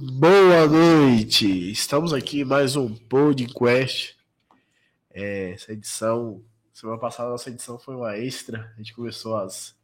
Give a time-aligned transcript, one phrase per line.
[0.00, 1.72] Boa noite!
[1.72, 4.16] Estamos aqui em mais um podcast.
[5.10, 6.40] É, essa edição,
[6.72, 8.72] semana passada, nossa edição foi uma extra.
[8.74, 9.74] A gente começou às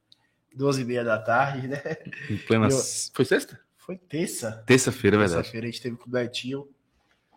[0.55, 1.83] duas e meia da tarde, né?
[2.31, 2.69] Em plena.
[2.69, 2.79] Eu-
[3.13, 3.59] Foi sexta?
[3.77, 4.63] Foi terça.
[4.65, 5.39] Terça-feira, é verdade.
[5.43, 6.69] Terça-feira a gente teve com o Netinho,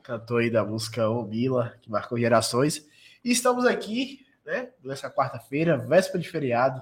[0.04, 2.86] cantor aí da música Ô Mila, que marcou gerações.
[3.26, 6.80] E estamos aqui, né, nessa quarta-feira, véspera de feriado,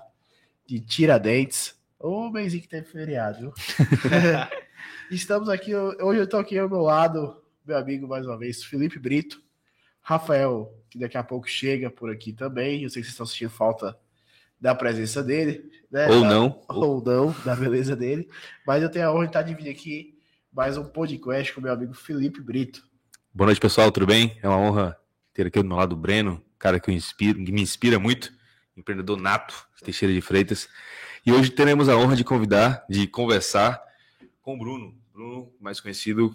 [0.68, 1.74] de Tiradentes.
[1.98, 3.54] Ô, mêsinho que teve feriado, viu?
[5.10, 7.36] estamos aqui, hoje eu tô aqui ao meu lado,
[7.66, 9.42] meu amigo mais uma vez, Felipe Brito,
[10.02, 12.84] Rafael, que daqui a pouco chega por aqui também.
[12.84, 13.98] Eu sei que vocês estão sentindo falta
[14.60, 16.08] da presença dele, né?
[16.08, 16.62] Ou Da- não.
[16.70, 18.30] ou não, da beleza dele.
[18.66, 20.18] Mas eu tenho a honra de estar dividindo aqui
[20.54, 22.84] mais um podcast com meu amigo Felipe Brito.
[23.34, 24.38] Boa noite, pessoal, tudo bem?
[24.42, 24.98] É uma honra
[25.34, 28.32] ter aqui do meu lado o Breno, cara que, eu inspiro, que me inspira muito,
[28.78, 30.70] empreendedor nato, Teixeira de Freitas.
[31.26, 33.84] E hoje teremos a honra de convidar, de conversar
[34.46, 36.32] com o Bruno, Bruno mais conhecido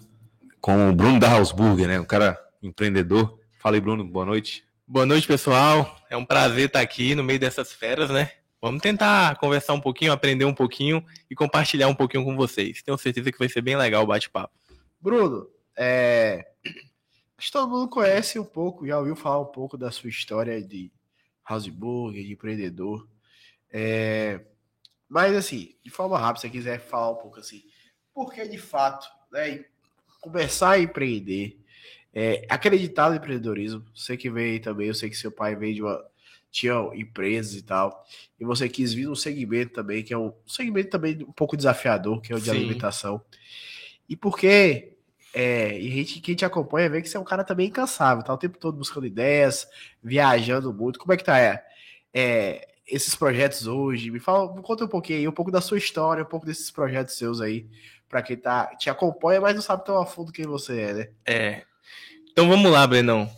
[0.59, 1.97] como o Bruno da Hausburger, né?
[1.97, 3.39] Um cara empreendedor.
[3.57, 4.65] Fala aí, Bruno, boa noite.
[4.85, 5.97] Boa noite, pessoal.
[6.09, 8.29] É um prazer estar aqui no meio dessas feras, né?
[8.61, 12.83] Vamos tentar conversar um pouquinho, aprender um pouquinho e compartilhar um pouquinho com vocês.
[12.83, 14.53] Tenho certeza que vai ser bem legal o bate-papo.
[14.99, 16.45] Bruno, é...
[17.37, 20.61] acho que todo mundo conhece um pouco, já ouviu falar um pouco da sua história
[20.61, 20.91] de
[21.49, 23.07] house burger, de empreendedor.
[23.71, 24.41] É...
[25.07, 27.63] Mas assim, de forma rápida, se você quiser falar um pouco assim,
[28.13, 29.65] porque de fato, né,
[30.19, 31.59] começar a empreender,
[32.13, 35.81] é, acreditar no empreendedorismo, você que veio também, eu sei que seu pai veio de
[35.81, 36.11] uma
[36.51, 38.05] tinha empresas e tal,
[38.37, 42.19] e você quis vir num segmento também, que é um segmento também um pouco desafiador,
[42.19, 42.51] que é o de Sim.
[42.51, 43.21] alimentação.
[44.09, 44.91] E porque
[45.33, 48.23] é, e a gente, quem te acompanha vê que você é um cara também incansável,
[48.23, 49.67] tá o tempo todo buscando ideias,
[50.03, 50.99] viajando muito.
[50.99, 51.63] Como é que tá é,
[52.13, 54.11] é, esses projetos hoje?
[54.11, 56.69] Me fala, me conta um pouquinho aí, um pouco da sua história, um pouco desses
[56.69, 57.65] projetos seus aí,
[58.11, 61.09] para quem tá, te acompanha, mas não sabe tão a fundo quem você é, né?
[61.25, 61.61] É.
[62.29, 63.31] Então vamos lá, Brenão.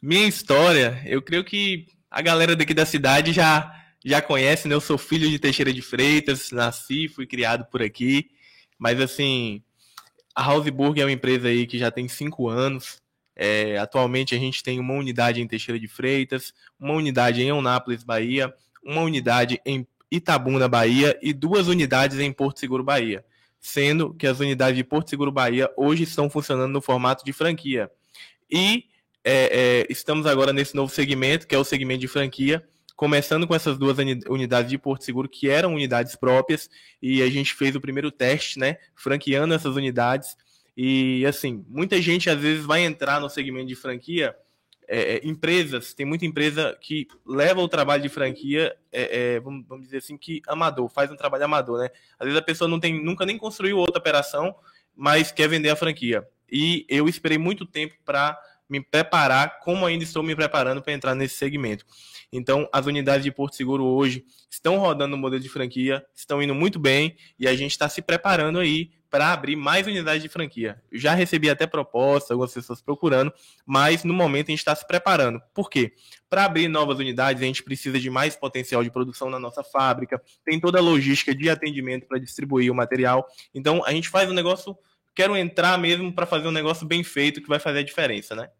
[0.00, 3.70] Minha história, eu creio que a galera daqui da cidade já
[4.04, 4.74] já conhece, né?
[4.74, 8.30] Eu sou filho de Teixeira de Freitas, nasci, fui criado por aqui.
[8.78, 9.62] Mas assim,
[10.34, 13.02] a Houseburg é uma empresa aí que já tem cinco anos.
[13.36, 18.04] É, atualmente a gente tem uma unidade em Teixeira de Freitas, uma unidade em Eunápolis,
[18.04, 18.52] Bahia,
[18.84, 23.24] uma unidade em Itabuna, Bahia e duas unidades em Porto Seguro, Bahia.
[23.66, 27.90] Sendo que as unidades de Porto Seguro, Bahia hoje estão funcionando no formato de franquia.
[28.50, 28.84] E
[29.24, 32.62] é, é, estamos agora nesse novo segmento, que é o segmento de franquia,
[32.94, 36.68] começando com essas duas uni- unidades de Porto Seguro, que eram unidades próprias,
[37.00, 40.36] e a gente fez o primeiro teste, né, franqueando essas unidades.
[40.76, 44.36] E assim, muita gente às vezes vai entrar no segmento de franquia,
[44.88, 49.64] é, é, empresas, tem muita empresa que leva o trabalho de franquia, é, é, vamos,
[49.66, 51.90] vamos dizer assim, que amador, faz um trabalho amador, né?
[52.18, 54.54] Às vezes a pessoa não tem, nunca nem construiu outra operação,
[54.96, 56.26] mas quer vender a franquia.
[56.50, 61.14] E eu esperei muito tempo para me preparar, como ainda estou me preparando para entrar
[61.14, 61.84] nesse segmento.
[62.32, 66.54] Então, as unidades de Porto Seguro hoje estão rodando no modelo de franquia, estão indo
[66.54, 70.82] muito bem e a gente está se preparando aí para abrir mais unidades de franquia.
[70.90, 73.32] Já recebi até propostas, algumas pessoas procurando,
[73.64, 75.40] mas no momento a gente está se preparando.
[75.54, 75.92] Por quê?
[76.28, 80.20] Para abrir novas unidades, a gente precisa de mais potencial de produção na nossa fábrica,
[80.44, 83.24] tem toda a logística de atendimento para distribuir o material.
[83.54, 84.76] Então, a gente faz um negócio
[85.14, 88.50] quero entrar mesmo para fazer um negócio bem feito que vai fazer a diferença, né?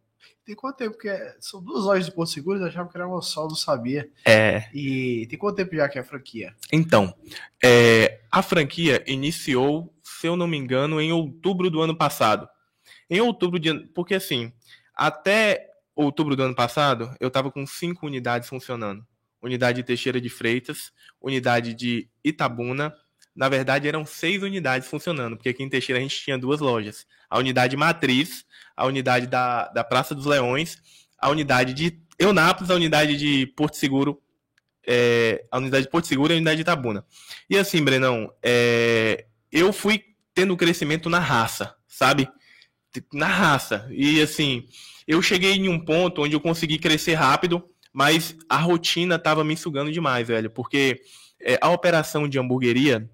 [0.44, 1.34] Tem quanto tempo que é?
[1.40, 4.10] São duas lojas de Porto Seguro, eu achava que era uma só, não sabia.
[4.26, 4.64] É.
[4.74, 6.54] E tem quanto tempo já que é a franquia?
[6.70, 7.14] Então,
[7.62, 9.93] é, a franquia iniciou,
[10.24, 12.48] se eu não me engano, em outubro do ano passado.
[13.10, 14.50] Em outubro de porque assim,
[14.94, 19.06] até outubro do ano passado, eu estava com cinco unidades funcionando.
[19.42, 20.90] Unidade de Teixeira de Freitas,
[21.20, 22.94] unidade de Itabuna.
[23.36, 27.06] Na verdade, eram seis unidades funcionando, porque aqui em Teixeira a gente tinha duas lojas.
[27.28, 30.78] A unidade matriz, a unidade da, da Praça dos Leões,
[31.18, 34.22] a unidade de Eunápolis, a unidade de Porto Seguro,
[34.86, 37.04] é, a unidade de Porto Seguro e a unidade de Itabuna.
[37.50, 42.28] E assim, Brenão, é, eu fui tendo crescimento na raça, sabe?
[43.12, 43.88] Na raça.
[43.90, 44.66] E assim,
[45.06, 47.62] eu cheguei em um ponto onde eu consegui crescer rápido,
[47.92, 50.50] mas a rotina tava me sugando demais, velho.
[50.50, 51.00] Porque
[51.40, 53.08] é, a operação de hamburgueria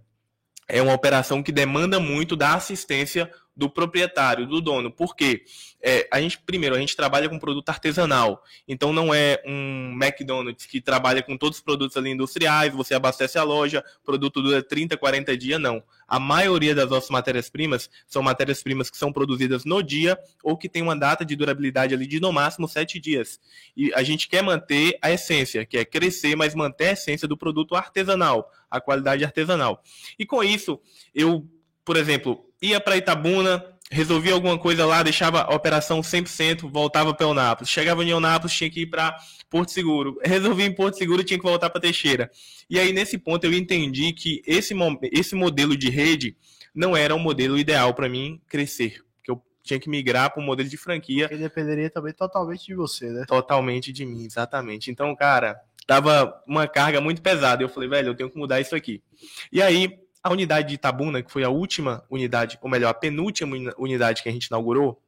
[0.68, 3.30] é uma operação que demanda muito da assistência
[3.60, 4.90] do proprietário, do dono.
[4.90, 5.44] Por quê?
[5.82, 8.42] É, a gente, primeiro, a gente trabalha com produto artesanal.
[8.66, 13.36] Então não é um McDonald's que trabalha com todos os produtos ali industriais, você abastece
[13.36, 15.82] a loja, produto dura 30, 40 dias, não.
[16.08, 20.80] A maioria das nossas matérias-primas são matérias-primas que são produzidas no dia ou que tem
[20.80, 23.38] uma data de durabilidade ali de no máximo 7 dias.
[23.76, 27.36] E a gente quer manter a essência, que é crescer, mas manter a essência do
[27.36, 29.82] produto artesanal, a qualidade artesanal.
[30.18, 30.80] E com isso,
[31.14, 31.46] eu,
[31.84, 37.26] por exemplo, ia para Itabuna, resolvia alguma coisa lá, deixava a operação 100%, voltava para
[37.26, 37.70] Eunápolis.
[37.70, 39.16] Chegava em Eunápolis, tinha que ir para
[39.48, 40.18] Porto Seguro.
[40.24, 42.30] Resolvia em Porto Seguro, tinha que voltar para Teixeira.
[42.68, 44.74] E aí, nesse ponto, eu entendi que esse,
[45.12, 46.36] esse modelo de rede
[46.72, 49.02] não era um modelo ideal para mim crescer.
[49.24, 51.28] Que eu tinha que migrar para um modelo de franquia.
[51.28, 53.24] Que dependeria também totalmente de você, né?
[53.26, 54.88] Totalmente de mim, exatamente.
[54.88, 57.60] Então, cara, tava uma carga muito pesada.
[57.60, 59.02] Eu falei, velho, eu tenho que mudar isso aqui.
[59.50, 63.56] E aí, a unidade de Itabuna, que foi a última unidade, ou melhor, a penúltima
[63.78, 65.00] unidade que a gente inaugurou,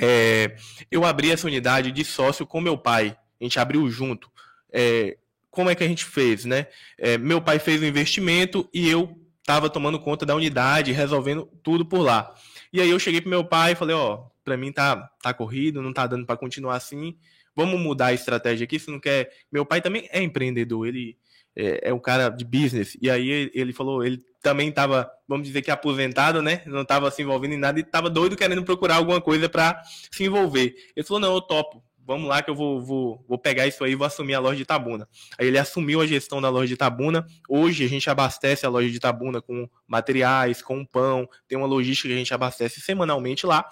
[0.00, 0.56] é,
[0.90, 3.16] eu abri essa unidade de sócio com meu pai.
[3.40, 4.30] A gente abriu junto.
[4.72, 5.18] É,
[5.50, 6.68] como é que a gente fez, né?
[6.96, 11.84] É, meu pai fez o investimento e eu estava tomando conta da unidade, resolvendo tudo
[11.84, 12.32] por lá.
[12.72, 15.82] E aí eu cheguei pro meu pai e falei, ó, para mim tá, tá corrido,
[15.82, 17.16] não tá dando para continuar assim.
[17.54, 19.30] Vamos mudar a estratégia aqui, se não quer.
[19.50, 21.16] Meu pai também é empreendedor, ele
[21.56, 22.96] é, é um cara de business.
[23.02, 26.62] E aí ele falou, ele também estava, vamos dizer que aposentado, né?
[26.66, 30.24] Não estava se envolvendo em nada e estava doido querendo procurar alguma coisa para se
[30.24, 30.74] envolver.
[30.96, 31.82] Ele falou: não, eu topo.
[32.06, 34.56] Vamos lá que eu vou, vou, vou pegar isso aí e vou assumir a loja
[34.56, 35.08] de Tabuna.
[35.38, 37.24] Aí ele assumiu a gestão da loja de Tabuna.
[37.48, 41.28] Hoje a gente abastece a loja de Tabuna com materiais, com pão.
[41.46, 43.64] Tem uma logística que a gente abastece semanalmente lá.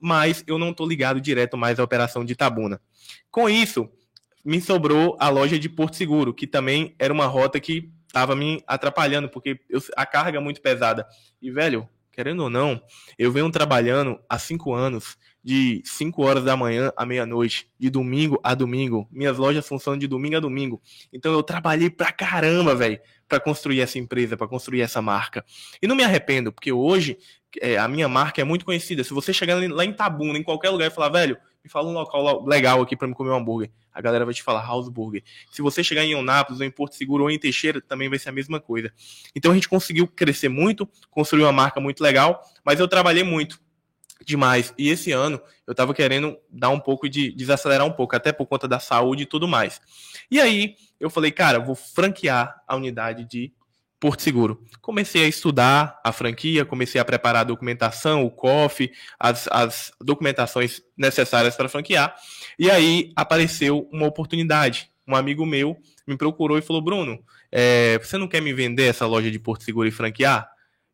[0.00, 2.80] Mas eu não estou ligado direto mais à operação de Tabuna.
[3.30, 3.88] Com isso,
[4.44, 8.62] me sobrou a loja de Porto Seguro, que também era uma rota que estava me
[8.64, 11.04] atrapalhando, porque eu, a carga é muito pesada.
[11.42, 12.80] E, velho, querendo ou não,
[13.18, 18.40] eu venho trabalhando há cinco anos, de 5 horas da manhã à meia-noite, de domingo
[18.42, 19.06] a domingo.
[19.10, 20.80] Minhas lojas funcionam de domingo a domingo.
[21.12, 25.44] Então eu trabalhei pra caramba, velho, para construir essa empresa, para construir essa marca.
[25.82, 27.18] E não me arrependo, porque hoje
[27.60, 29.04] é, a minha marca é muito conhecida.
[29.04, 31.92] Se você chegar lá em Tabuna, em qualquer lugar, e falar, velho, me fala um
[31.92, 33.70] local legal aqui para me comer um hambúrguer.
[33.90, 35.22] A galera vai te falar House Burger.
[35.50, 38.28] Se você chegar em Eunápolis, ou em Porto Seguro, ou em Teixeira, também vai ser
[38.28, 38.92] a mesma coisa.
[39.34, 43.58] Então a gente conseguiu crescer muito, construir uma marca muito legal, mas eu trabalhei muito
[44.26, 44.74] demais.
[44.76, 48.46] E esse ano eu tava querendo dar um pouco de desacelerar um pouco, até por
[48.46, 49.80] conta da saúde e tudo mais.
[50.30, 53.52] E aí eu falei, cara, vou franquear a unidade de
[54.00, 54.62] Porto Seguro.
[54.80, 60.82] Comecei a estudar a franquia, comecei a preparar a documentação, o COF, as, as documentações
[60.96, 62.14] necessárias para franquear.
[62.58, 64.90] E aí apareceu uma oportunidade.
[65.06, 65.76] Um amigo meu
[66.06, 67.18] me procurou e falou: Bruno,
[67.50, 70.48] é, você não quer me vender essa loja de Porto Seguro e franquear?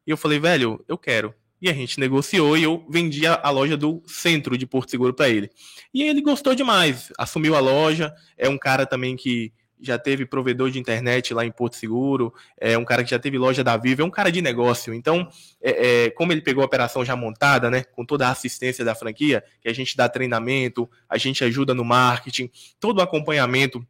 [0.07, 1.35] E eu falei, velho, eu quero.
[1.63, 5.13] E a gente negociou e eu vendi a, a loja do centro de Porto Seguro
[5.13, 5.51] para ele.
[5.93, 8.15] E ele gostou demais, assumiu a loja.
[8.37, 12.77] É um cara também que já teve provedor de internet lá em Porto Seguro, é
[12.77, 14.93] um cara que já teve loja da Vivo, é um cara de negócio.
[14.93, 15.29] Então,
[15.61, 18.95] é, é, como ele pegou a operação já montada, né, com toda a assistência da
[18.95, 23.85] franquia, que a gente dá treinamento, a gente ajuda no marketing, todo o acompanhamento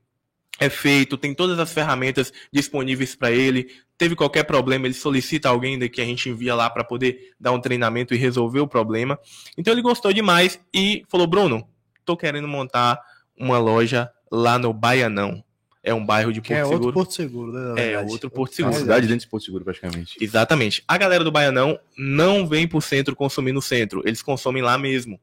[0.60, 3.70] é feito, tem todas as ferramentas disponíveis para ele.
[3.96, 7.60] Teve qualquer problema, ele solicita alguém que a gente envia lá para poder dar um
[7.60, 9.19] treinamento e resolver o problema.
[9.56, 11.66] Então ele gostou demais e falou: Bruno,
[12.04, 13.00] tô querendo montar
[13.38, 15.42] uma loja lá no Baianão.
[15.82, 16.75] É um bairro de Porto é Seguro.
[16.75, 17.93] outro Porto Seguro, né?
[17.93, 18.75] É, outro Porto Uma Seguro.
[18.75, 20.17] cidade dentro de Porto Seguro, praticamente.
[20.21, 20.85] Exatamente.
[20.87, 24.03] A galera do Baianão não vem pro centro consumir no centro.
[24.05, 25.19] Eles consomem lá mesmo.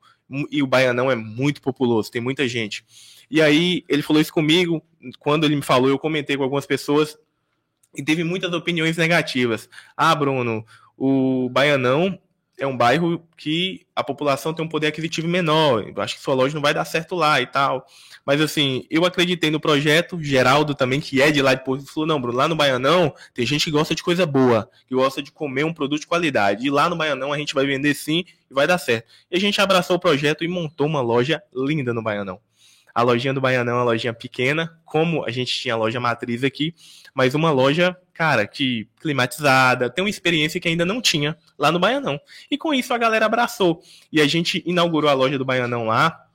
[0.52, 2.84] E o Baianão é muito populoso, tem muita gente.
[3.30, 4.84] E aí ele falou isso comigo.
[5.20, 7.18] Quando ele me falou, eu comentei com algumas pessoas
[7.96, 9.70] e teve muitas opiniões negativas.
[9.96, 10.66] Ah, Bruno,
[10.98, 12.20] o Baianão
[12.58, 15.88] é um bairro que a população tem um poder aquisitivo menor.
[15.88, 17.86] Eu acho que sua loja não vai dar certo lá e tal.
[18.26, 22.08] Mas assim, eu acreditei no projeto, Geraldo também, que é de lá de Porto, falou,
[22.08, 25.32] não, Bruno, lá no Baianão tem gente que gosta de coisa boa, que gosta de
[25.32, 26.66] comer um produto de qualidade.
[26.66, 29.08] E lá no Baianão a gente vai vender sim e vai dar certo.
[29.30, 32.40] E a gente abraçou o projeto e montou uma loja linda no Baianão.
[32.98, 36.44] A lojinha do Baianão é uma lojinha pequena, como a gente tinha a loja matriz
[36.44, 36.74] aqui,
[37.14, 41.78] mas uma loja, cara, que climatizada, tem uma experiência que ainda não tinha lá no
[41.78, 42.20] Baianão.
[42.50, 43.84] E com isso a galera abraçou.
[44.12, 46.26] E a gente inaugurou a loja do Baianão lá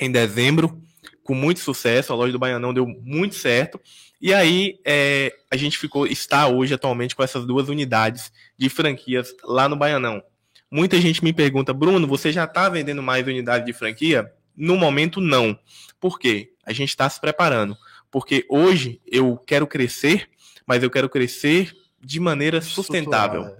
[0.00, 0.82] em dezembro,
[1.22, 2.12] com muito sucesso.
[2.12, 3.80] A loja do Baianão deu muito certo.
[4.20, 9.32] E aí é, a gente ficou, está hoje atualmente com essas duas unidades de franquias
[9.44, 10.20] lá no Baianão.
[10.68, 14.28] Muita gente me pergunta, Bruno, você já está vendendo mais unidade de franquia?
[14.60, 15.58] No momento, não.
[15.98, 16.52] Por quê?
[16.66, 17.74] A gente está se preparando.
[18.10, 20.28] Porque hoje eu quero crescer,
[20.66, 23.56] mas eu quero crescer de maneira sustentável.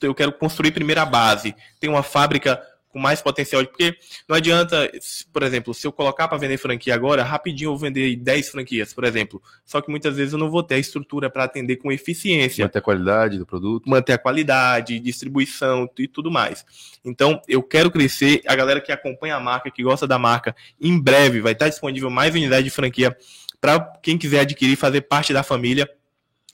[0.00, 1.56] Eu quero construir primeiro a base.
[1.80, 2.62] Tem uma fábrica
[2.94, 3.66] com mais potencial.
[3.66, 3.96] Porque
[4.28, 4.88] não adianta,
[5.32, 8.94] por exemplo, se eu colocar para vender franquia agora, rapidinho eu vou vender 10 franquias,
[8.94, 9.42] por exemplo.
[9.64, 12.78] Só que muitas vezes eu não vou ter a estrutura para atender com eficiência Manter
[12.78, 13.90] a qualidade do produto.
[13.90, 16.64] manter a qualidade, distribuição e tudo mais.
[17.04, 18.40] Então, eu quero crescer.
[18.46, 22.08] A galera que acompanha a marca, que gosta da marca, em breve vai estar disponível
[22.08, 23.16] mais unidade de franquia
[23.60, 25.90] para quem quiser adquirir, fazer parte da família.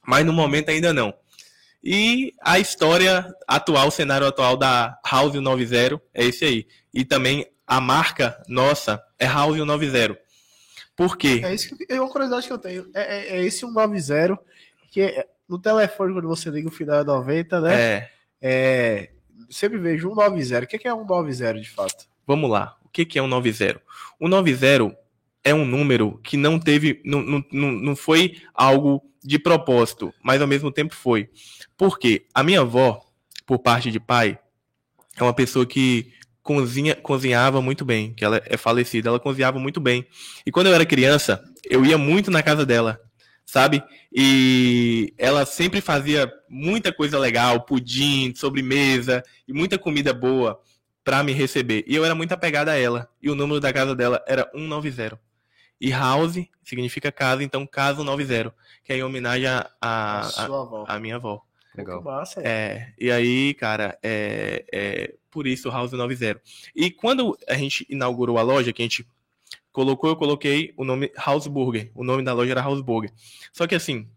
[0.06, 1.12] Mas no momento ainda não.
[1.82, 6.66] E a história atual, o cenário atual da House 90 é esse aí.
[6.92, 10.18] E também a marca nossa é House 90.
[10.94, 11.40] Por quê?
[11.42, 12.90] É, isso que, é uma curiosidade que eu tenho.
[12.94, 14.38] É, é, é esse 190
[14.90, 17.74] que é, no telefone, quando você liga o final é 90, né?
[17.74, 18.10] É.
[18.42, 19.10] É,
[19.48, 20.64] sempre vejo 190.
[20.64, 22.06] O que é 190 de fato?
[22.26, 22.76] Vamos lá.
[22.84, 23.80] O que é um 90?
[24.18, 24.96] O 90
[25.42, 30.48] é um número que não teve, não, não, não foi algo de propósito, mas ao
[30.48, 31.30] mesmo tempo foi.
[31.80, 33.00] Porque a minha avó,
[33.46, 34.38] por parte de pai,
[35.16, 39.80] é uma pessoa que cozinha, cozinhava muito bem, que ela é falecida, ela cozinhava muito
[39.80, 40.06] bem.
[40.44, 43.00] E quando eu era criança, eu ia muito na casa dela,
[43.46, 43.82] sabe?
[44.12, 50.60] E ela sempre fazia muita coisa legal, pudim, sobremesa e muita comida boa
[51.02, 51.82] para me receber.
[51.86, 53.08] E eu era muito apegado a ela.
[53.22, 55.18] E o número da casa dela era 190.
[55.80, 61.00] E house significa casa, então casa 190, que é em homenagem a, a, a, a
[61.00, 61.42] minha avó.
[61.76, 62.02] Legal.
[62.02, 62.48] Massa, é.
[62.48, 66.40] é, e aí, cara, é, é por isso House 90.
[66.74, 69.06] E quando a gente inaugurou a loja, que a gente
[69.72, 71.90] colocou, eu coloquei o nome House Burger.
[71.94, 73.12] O nome da loja era House Burger.
[73.52, 74.08] Só que assim,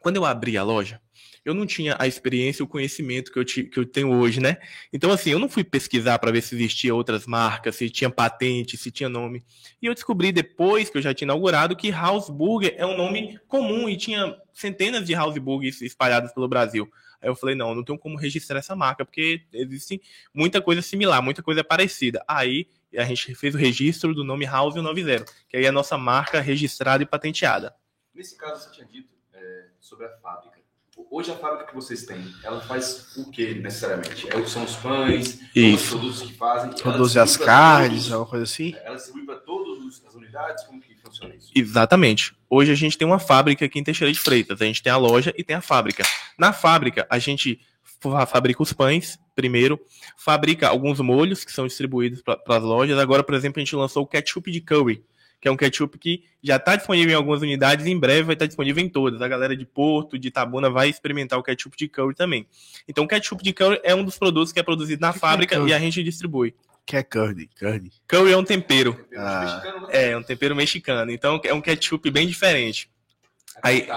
[0.00, 1.00] quando eu abri a loja,
[1.44, 4.40] eu não tinha a experiência e o conhecimento que eu, te, que eu tenho hoje,
[4.40, 4.58] né?
[4.92, 8.76] Então, assim, eu não fui pesquisar para ver se existia outras marcas, se tinha patente,
[8.76, 9.44] se tinha nome.
[9.80, 13.38] E eu descobri depois que eu já tinha inaugurado que House Burger é um nome
[13.48, 16.90] comum e tinha centenas de House Burgers espalhados pelo Brasil.
[17.20, 20.00] Aí eu falei, não, não tenho como registrar essa marca, porque existe
[20.34, 22.24] muita coisa similar, muita coisa parecida.
[22.26, 25.96] Aí a gente fez o registro do nome House 90, que aí é a nossa
[25.96, 27.74] marca registrada e patenteada.
[28.14, 30.61] Nesse caso, você tinha dito é, sobre a fábrica.
[31.10, 34.28] Hoje a fábrica que vocês têm, ela faz o que necessariamente?
[34.28, 36.72] É, são os pães, os produtos que fazem?
[36.72, 38.74] Produz as carnes, alguma coisa assim?
[38.82, 40.64] Ela distribui para todas as unidades?
[40.64, 41.50] Como que funciona isso?
[41.54, 42.34] Exatamente.
[42.48, 44.60] Hoje a gente tem uma fábrica aqui em Teixeira de Freitas.
[44.60, 46.04] A gente tem a loja e tem a fábrica.
[46.38, 47.60] Na fábrica, a gente
[48.26, 49.80] fabrica os pães, primeiro,
[50.16, 52.98] fabrica alguns molhos que são distribuídos para as lojas.
[52.98, 55.04] Agora, por exemplo, a gente lançou o ketchup de curry,
[55.42, 58.34] que é um ketchup que já está disponível em algumas unidades e em breve vai
[58.34, 59.20] estar disponível em todas.
[59.20, 62.46] A galera de Porto, de Itabuna vai experimentar o ketchup de curry também.
[62.86, 65.56] Então, o ketchup de curry é um dos produtos que é produzido na que fábrica
[65.56, 66.54] que é e a gente distribui.
[66.86, 67.90] Que é curry, curry.
[68.06, 69.04] Curry é um tempero.
[69.16, 69.62] Ah.
[69.90, 71.10] É, é um tempero mexicano.
[71.10, 72.88] Então, é um ketchup bem diferente.
[73.60, 73.88] Aí,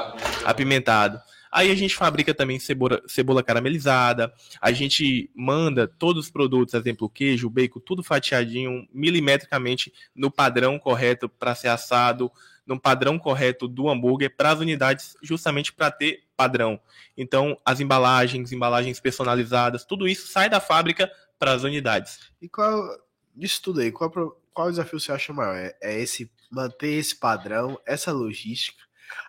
[0.44, 1.22] apimentado.
[1.56, 7.10] Aí a gente fabrica também cebola, cebola caramelizada, a gente manda todos os produtos, exemplo,
[7.10, 12.30] queijo, bacon, tudo fatiadinho, milimetricamente no padrão correto para ser assado,
[12.68, 16.78] no padrão correto do hambúrguer para as unidades, justamente para ter padrão.
[17.16, 21.10] Então, as embalagens, embalagens personalizadas, tudo isso sai da fábrica
[21.40, 22.20] para as unidades.
[22.42, 22.86] E qual,
[23.34, 24.12] disso tudo aí, qual,
[24.54, 25.56] qual desafio você acha maior?
[25.56, 28.84] É, é esse manter esse padrão, essa logística,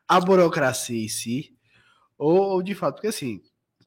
[0.09, 1.56] a burocracia em si,
[2.19, 3.43] ou, ou, de fato, porque assim,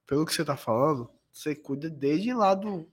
[0.05, 2.88] pelo que você tá falando, você cuida desde lá do,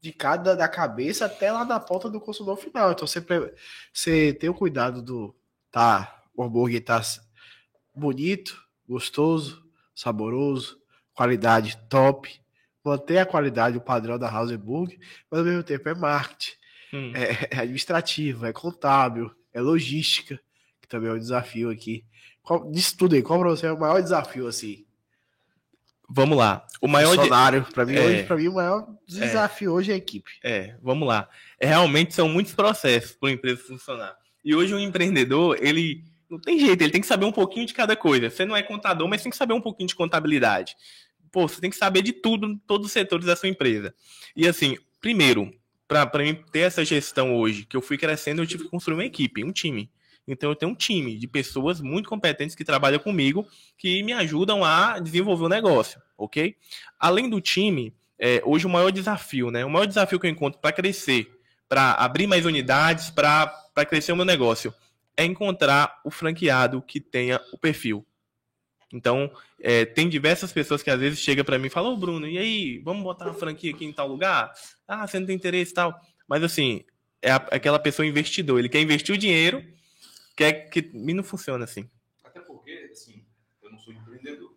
[0.00, 2.92] de cada da cabeça até lá da ponta do consumidor final.
[2.92, 3.24] Então você,
[3.92, 5.34] você tem o cuidado do
[5.70, 7.00] tá, o hambúrguer tá
[7.94, 10.80] bonito, gostoso, saboroso,
[11.14, 12.40] qualidade top,
[12.84, 14.98] manter a qualidade, o padrão da House Burger,
[15.30, 16.52] mas ao mesmo tempo é marketing,
[16.92, 17.12] hum.
[17.14, 20.38] é, é administrativo, é contábil, é logística,
[20.80, 22.04] que também é um desafio aqui.
[22.46, 24.86] Qual, disso tudo aí, qual para você é o maior desafio, assim?
[26.08, 26.64] Vamos lá.
[26.80, 27.72] O maior Funcionário, de...
[27.72, 28.00] para mim, é...
[28.00, 29.72] hoje, para mim, o maior desafio é...
[29.72, 30.30] hoje é a equipe.
[30.44, 31.28] É, vamos lá.
[31.58, 34.16] É, realmente são muitos processos para uma empresa funcionar.
[34.44, 37.66] E hoje o um empreendedor, ele não tem jeito, ele tem que saber um pouquinho
[37.66, 38.30] de cada coisa.
[38.30, 40.76] Você não é contador, mas tem que saber um pouquinho de contabilidade.
[41.32, 43.92] Pô, você tem que saber de tudo, todos os setores da sua empresa.
[44.36, 45.52] E assim, primeiro,
[45.88, 49.04] para mim ter essa gestão hoje, que eu fui crescendo, eu tive que construir uma
[49.04, 49.90] equipe, um time.
[50.26, 53.46] Então eu tenho um time de pessoas muito competentes que trabalham comigo,
[53.78, 56.56] que me ajudam a desenvolver o negócio, ok?
[56.98, 59.64] Além do time, é, hoje o maior desafio, né?
[59.64, 61.30] O maior desafio que eu encontro para crescer,
[61.68, 63.52] para abrir mais unidades, para
[63.88, 64.74] crescer o meu negócio,
[65.16, 68.04] é encontrar o franqueado que tenha o perfil.
[68.92, 69.30] Então,
[69.60, 72.38] é, tem diversas pessoas que às vezes chegam para mim e falam, ô Bruno, e
[72.38, 74.52] aí, vamos botar uma franquia aqui em tal lugar?
[74.86, 75.98] Ah, você não tem interesse e tal.
[76.28, 76.84] Mas assim,
[77.20, 79.62] é aquela pessoa investidor, ele quer investir o dinheiro
[80.36, 81.88] que é que me não funciona assim.
[82.22, 83.24] Até porque, assim,
[83.62, 84.54] eu não sou empreendedor,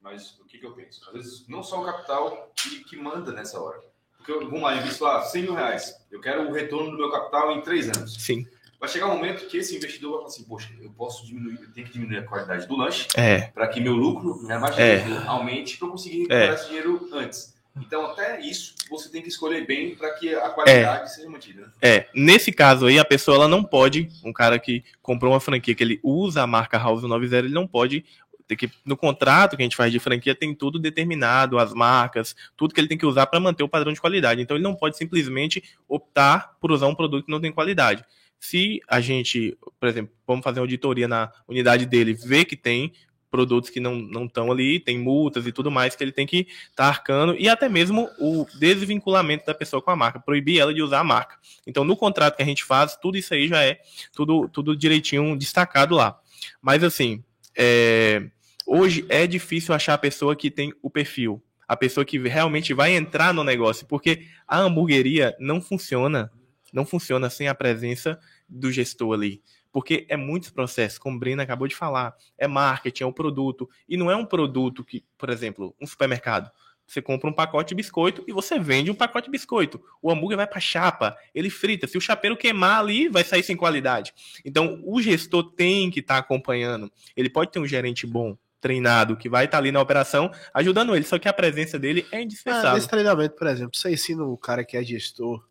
[0.00, 1.02] mas o que, que eu penso?
[1.08, 3.80] Às vezes, não só o capital que, que manda nessa hora.
[4.18, 6.98] Porque, eu, vamos lá, eu invisto lá 100 mil reais, eu quero o retorno do
[6.98, 8.14] meu capital em três anos.
[8.22, 8.46] Sim.
[8.78, 11.72] Vai chegar um momento que esse investidor vai falar assim, poxa, eu posso diminuir, eu
[11.72, 13.46] tenho que diminuir a qualidade do lanche é.
[13.46, 15.26] para que meu lucro, minha margem é.
[15.26, 16.54] aumente para eu conseguir recuperar é.
[16.54, 17.54] esse dinheiro antes.
[17.76, 21.62] Então, até isso, você tem que escolher bem para que a qualidade é, seja mantida.
[21.62, 21.72] Né?
[21.82, 25.74] É, nesse caso aí, a pessoa ela não pode, um cara que comprou uma franquia
[25.74, 28.04] que ele usa a marca House 90, ele não pode
[28.46, 32.36] Tem que, no contrato que a gente faz de franquia, tem tudo determinado, as marcas,
[32.56, 34.40] tudo que ele tem que usar para manter o padrão de qualidade.
[34.40, 38.04] Então, ele não pode simplesmente optar por usar um produto que não tem qualidade.
[38.38, 42.92] Se a gente, por exemplo, vamos fazer uma auditoria na unidade dele, ver que tem
[43.34, 46.84] produtos que não estão ali, tem multas e tudo mais que ele tem que estar
[46.84, 50.80] tá arcando, e até mesmo o desvinculamento da pessoa com a marca, proibir ela de
[50.80, 51.36] usar a marca.
[51.66, 53.80] Então, no contrato que a gente faz, tudo isso aí já é
[54.12, 56.16] tudo, tudo direitinho destacado lá.
[56.62, 57.24] Mas assim,
[57.58, 58.22] é,
[58.64, 62.94] hoje é difícil achar a pessoa que tem o perfil, a pessoa que realmente vai
[62.94, 66.30] entrar no negócio, porque a hamburgueria não funciona,
[66.72, 68.16] não funciona sem a presença
[68.48, 69.42] do gestor ali.
[69.74, 72.14] Porque é muitos processos, como o Brina acabou de falar.
[72.38, 73.68] É marketing, é um produto.
[73.88, 76.48] E não é um produto que, por exemplo, um supermercado.
[76.86, 79.82] Você compra um pacote de biscoito e você vende um pacote de biscoito.
[80.00, 81.88] O hambúrguer vai para chapa, ele frita.
[81.88, 84.14] Se o chapeiro queimar ali, vai sair sem qualidade.
[84.44, 86.88] Então, o gestor tem que estar tá acompanhando.
[87.16, 90.94] Ele pode ter um gerente bom, treinado, que vai estar tá ali na operação, ajudando
[90.94, 91.04] ele.
[91.04, 92.70] Só que a presença dele é indispensável.
[92.70, 95.44] Ah, nesse treinamento, por exemplo, você ensina o cara que é gestor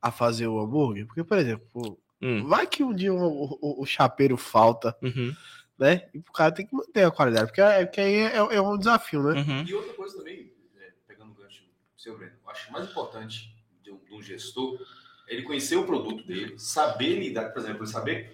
[0.00, 1.06] a fazer o hambúrguer?
[1.06, 2.46] Porque, por exemplo, hum.
[2.46, 4.96] vai que um dia o, o, o chapeiro falta.
[5.02, 5.34] Uhum
[5.78, 6.08] né?
[6.14, 8.78] E o cara tem que manter a qualidade, porque, é, porque aí é, é, um
[8.78, 9.40] desafio, né?
[9.42, 9.62] Uhum.
[9.62, 10.50] E outra coisa também,
[11.96, 14.78] seu Breno, eu acho mais importante de um, de um gestor
[15.26, 18.32] ele conhecer o produto dele, saber lidar, por exemplo, saber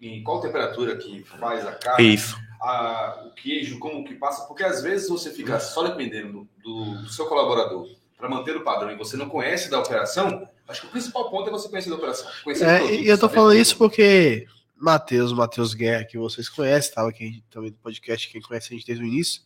[0.00, 2.36] em qual temperatura que faz a carne, Isso.
[2.60, 7.08] A, o queijo, como que passa, porque às vezes você fica só dependendo do, do
[7.08, 10.90] seu colaborador para manter o padrão e você não conhece da operação, acho que o
[10.90, 12.30] principal ponto é você conhecer da operação.
[12.42, 16.88] Conhecer é, produto, e eu tô falando isso porque Matheus, Matheus Guerra, que vocês conhecem,
[16.88, 19.42] estava aqui também no podcast, quem conhece a gente desde o início,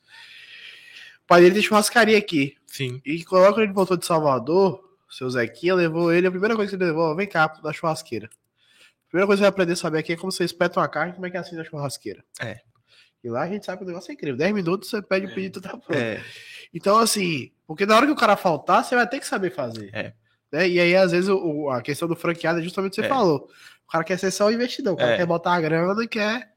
[1.29, 2.57] pai dele tem churrascaria aqui.
[2.67, 3.01] Sim.
[3.05, 6.77] E quando ele voltou de Salvador, o seu Zequinha levou ele, a primeira coisa que
[6.77, 8.27] ele levou, vem cá, da churrasqueira.
[8.27, 10.89] A primeira coisa que você vai aprender a saber aqui é como você espeta uma
[10.89, 12.25] carne, como é que é assim na churrasqueira.
[12.41, 12.61] É.
[13.23, 14.37] E lá a gente sabe que o negócio é incrível.
[14.37, 15.93] 10 minutos você pede o pedido, tá pronto.
[15.93, 16.23] É.
[16.73, 19.91] Então, assim, porque na hora que o cara faltar, você vai ter que saber fazer.
[19.93, 20.15] É.
[20.53, 20.69] Né?
[20.69, 23.09] E aí, às vezes, o, a questão do franqueado é justamente o que você é.
[23.09, 23.49] falou.
[23.87, 25.17] O cara quer ser só um investidor, o cara é.
[25.17, 26.53] quer botar a grana e quer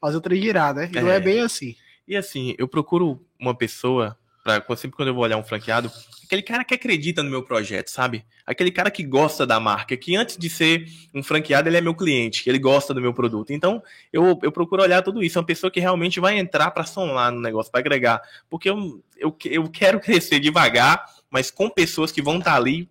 [0.00, 0.90] fazer o trem girar, né?
[0.92, 1.74] E não é, é bem assim.
[2.06, 5.90] E assim, eu procuro uma pessoa pra, sempre quando eu vou olhar um franqueado,
[6.24, 8.24] aquele cara que acredita no meu projeto, sabe?
[8.46, 11.94] Aquele cara que gosta da marca, que antes de ser um franqueado, ele é meu
[11.94, 13.52] cliente, que ele gosta do meu produto.
[13.52, 15.36] Então, eu, eu procuro olhar tudo isso.
[15.36, 18.22] É uma pessoa que realmente vai entrar para somar no negócio, para agregar.
[18.48, 22.88] Porque eu, eu, eu quero crescer devagar, mas com pessoas que vão estar tá ali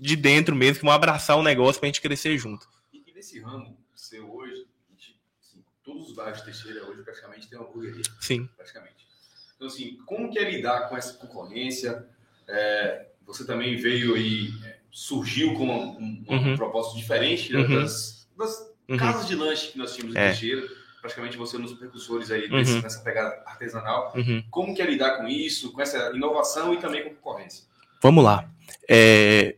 [0.00, 2.66] de dentro mesmo, que vão abraçar o negócio para a gente crescer junto.
[2.92, 7.48] E, e nesse ramo seu hoje, gente, assim, todos os bairros de Teixeira hoje praticamente
[7.48, 8.02] tem uma hamburgueria.
[8.20, 8.48] Sim.
[8.56, 9.06] Praticamente.
[9.54, 12.08] Então, assim, como que é lidar com essa concorrência?
[12.48, 16.56] É, você também veio e é, surgiu com uma, uma uhum.
[16.56, 17.74] proposta diferente né, uhum.
[17.82, 18.96] das, das uhum.
[18.96, 20.28] casas de lanche que nós tínhamos em é.
[20.28, 20.66] Teixeira.
[21.00, 22.82] Praticamente você dos precursores aí desse, uhum.
[22.82, 24.12] nessa pegada artesanal.
[24.16, 24.42] Uhum.
[24.50, 27.64] Como que é lidar com isso, com essa inovação e também com concorrência?
[28.02, 28.50] Vamos lá.
[28.88, 29.56] É,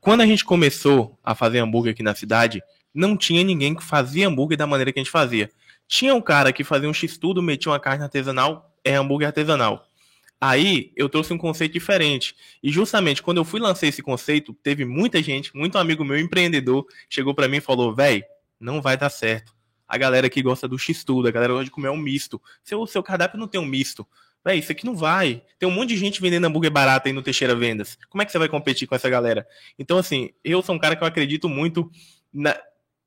[0.00, 2.62] quando a gente começou a fazer hambúrguer aqui na cidade,
[2.92, 5.50] não tinha ninguém que fazia hambúrguer da maneira que a gente fazia.
[5.88, 9.86] Tinha um cara que fazia um x-tudo, metia uma carne artesanal, é hambúrguer artesanal.
[10.40, 12.36] Aí eu trouxe um conceito diferente.
[12.62, 16.86] E justamente quando eu fui lançar esse conceito, teve muita gente, muito amigo meu, empreendedor,
[17.08, 18.22] chegou para mim e falou: véi,
[18.60, 19.54] não vai dar certo.
[19.88, 22.40] A galera aqui gosta do x-tudo, a galera gosta de comer um misto.
[22.62, 24.06] Seu, seu cardápio não tem um misto.
[24.44, 25.42] Véi, isso aqui não vai.
[25.58, 27.96] Tem um monte de gente vendendo hambúrguer barato aí no Teixeira Vendas.
[28.10, 29.46] Como é que você vai competir com essa galera?
[29.78, 31.90] Então, assim, eu sou um cara que eu acredito muito
[32.32, 32.54] na,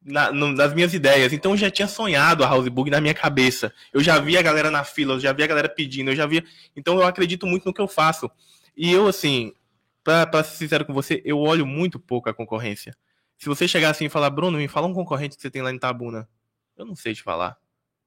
[0.08, 1.34] na, no, nas minhas ideias.
[1.34, 3.74] Então eu já tinha sonhado a Housebook na minha cabeça.
[3.94, 6.26] Eu já via a galera na fila, eu já via a galera pedindo, eu já
[6.26, 6.44] via.
[6.76, 8.32] Então eu acredito muito no que eu faço.
[8.76, 9.54] E eu, assim,
[10.04, 12.96] para ser sincero com você, eu olho muito pouco a concorrência.
[13.38, 15.72] Se você chegar assim e falar, Bruno, me fala um concorrente que você tem lá
[15.72, 16.28] em Tabuna.
[16.78, 17.58] Eu não sei te falar.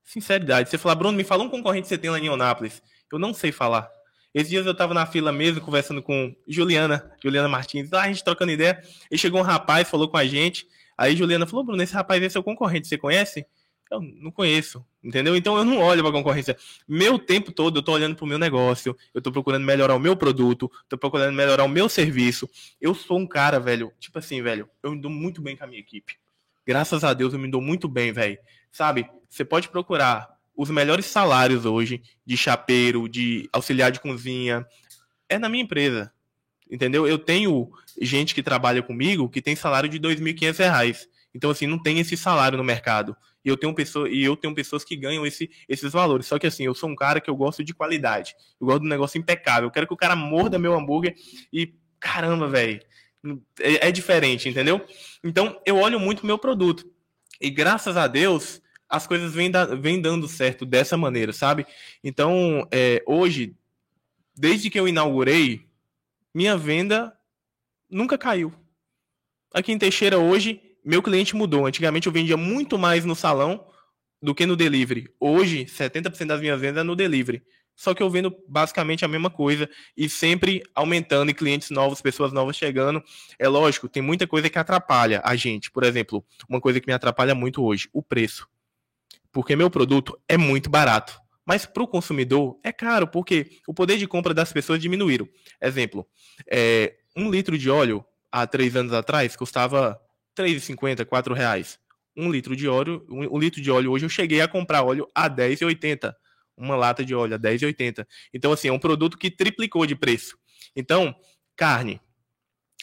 [0.03, 0.71] Sinceridade.
[0.71, 2.83] Você falar, Bruno, me fala um concorrente que você tem lá em Onápolis.
[3.11, 3.91] Eu não sei falar.
[4.33, 7.93] Esses dias eu tava na fila mesmo, conversando com Juliana, Juliana Martins.
[7.93, 8.81] Ah, a gente trocando ideia.
[9.11, 10.69] E chegou um rapaz, falou com a gente.
[10.97, 13.45] Aí Juliana falou, Bruno, esse rapaz é seu concorrente, você conhece?
[13.91, 15.35] Eu não conheço, entendeu?
[15.35, 16.57] Então eu não olho para concorrência.
[16.87, 19.99] Meu tempo todo eu tô olhando para o meu negócio, eu tô procurando melhorar o
[19.99, 22.49] meu produto, tô procurando melhorar o meu serviço.
[22.81, 25.67] Eu sou um cara, velho, tipo assim, velho, eu me dou muito bem com a
[25.67, 26.19] minha equipe.
[26.65, 28.39] Graças a Deus eu me dou muito bem, velho.
[28.71, 29.11] Sabe?
[29.29, 30.29] Você pode procurar
[30.61, 34.67] os melhores salários hoje de chapeiro, de auxiliar de cozinha,
[35.27, 36.13] é na minha empresa.
[36.71, 37.07] Entendeu?
[37.07, 41.07] Eu tenho gente que trabalha comigo que tem salário de R$ 2.500.
[41.35, 43.17] Então, assim, não tem esse salário no mercado.
[43.43, 46.27] E eu tenho, pessoa, e eu tenho pessoas que ganham esse, esses valores.
[46.27, 48.35] Só que, assim, eu sou um cara que eu gosto de qualidade.
[48.61, 49.69] Eu gosto do negócio impecável.
[49.69, 51.15] Eu quero que o cara morda meu hambúrguer
[51.51, 52.83] e, caramba, velho,
[53.59, 54.85] é, é diferente, entendeu?
[55.25, 56.85] Então, eu olho muito meu produto.
[57.41, 61.65] E graças a Deus, as coisas vêm, da, vêm dando certo dessa maneira, sabe?
[62.03, 63.55] Então, é, hoje,
[64.37, 65.67] desde que eu inaugurei,
[66.35, 67.17] minha venda
[67.89, 68.53] nunca caiu.
[69.55, 71.67] Aqui em Teixeira, hoje, meu cliente mudou.
[71.67, 73.65] Antigamente eu vendia muito mais no salão
[74.21, 75.09] do que no delivery.
[75.21, 77.43] Hoje, 70% das minhas vendas é no delivery.
[77.77, 82.33] Só que eu vendo basicamente a mesma coisa e sempre aumentando e clientes novos, pessoas
[82.33, 83.03] novas chegando.
[83.39, 85.71] É lógico, tem muita coisa que atrapalha a gente.
[85.71, 88.47] Por exemplo, uma coisa que me atrapalha muito hoje, o preço.
[89.33, 91.21] Porque meu produto é muito barato.
[91.45, 95.29] Mas para o consumidor é caro, porque o poder de compra das pessoas diminuíram.
[95.61, 96.07] Exemplo,
[96.49, 100.01] é, um litro de óleo há três anos atrás custava
[100.39, 101.79] R$ 3,50, R$ reais.
[102.17, 105.09] Um litro de óleo, um, um, litro de óleo hoje eu cheguei a comprar óleo
[105.15, 106.15] a R$ 10,80.
[106.57, 108.07] Uma lata de óleo a R$ 10,80.
[108.33, 110.37] Então, assim, é um produto que triplicou de preço.
[110.77, 111.15] Então,
[111.57, 112.01] carne.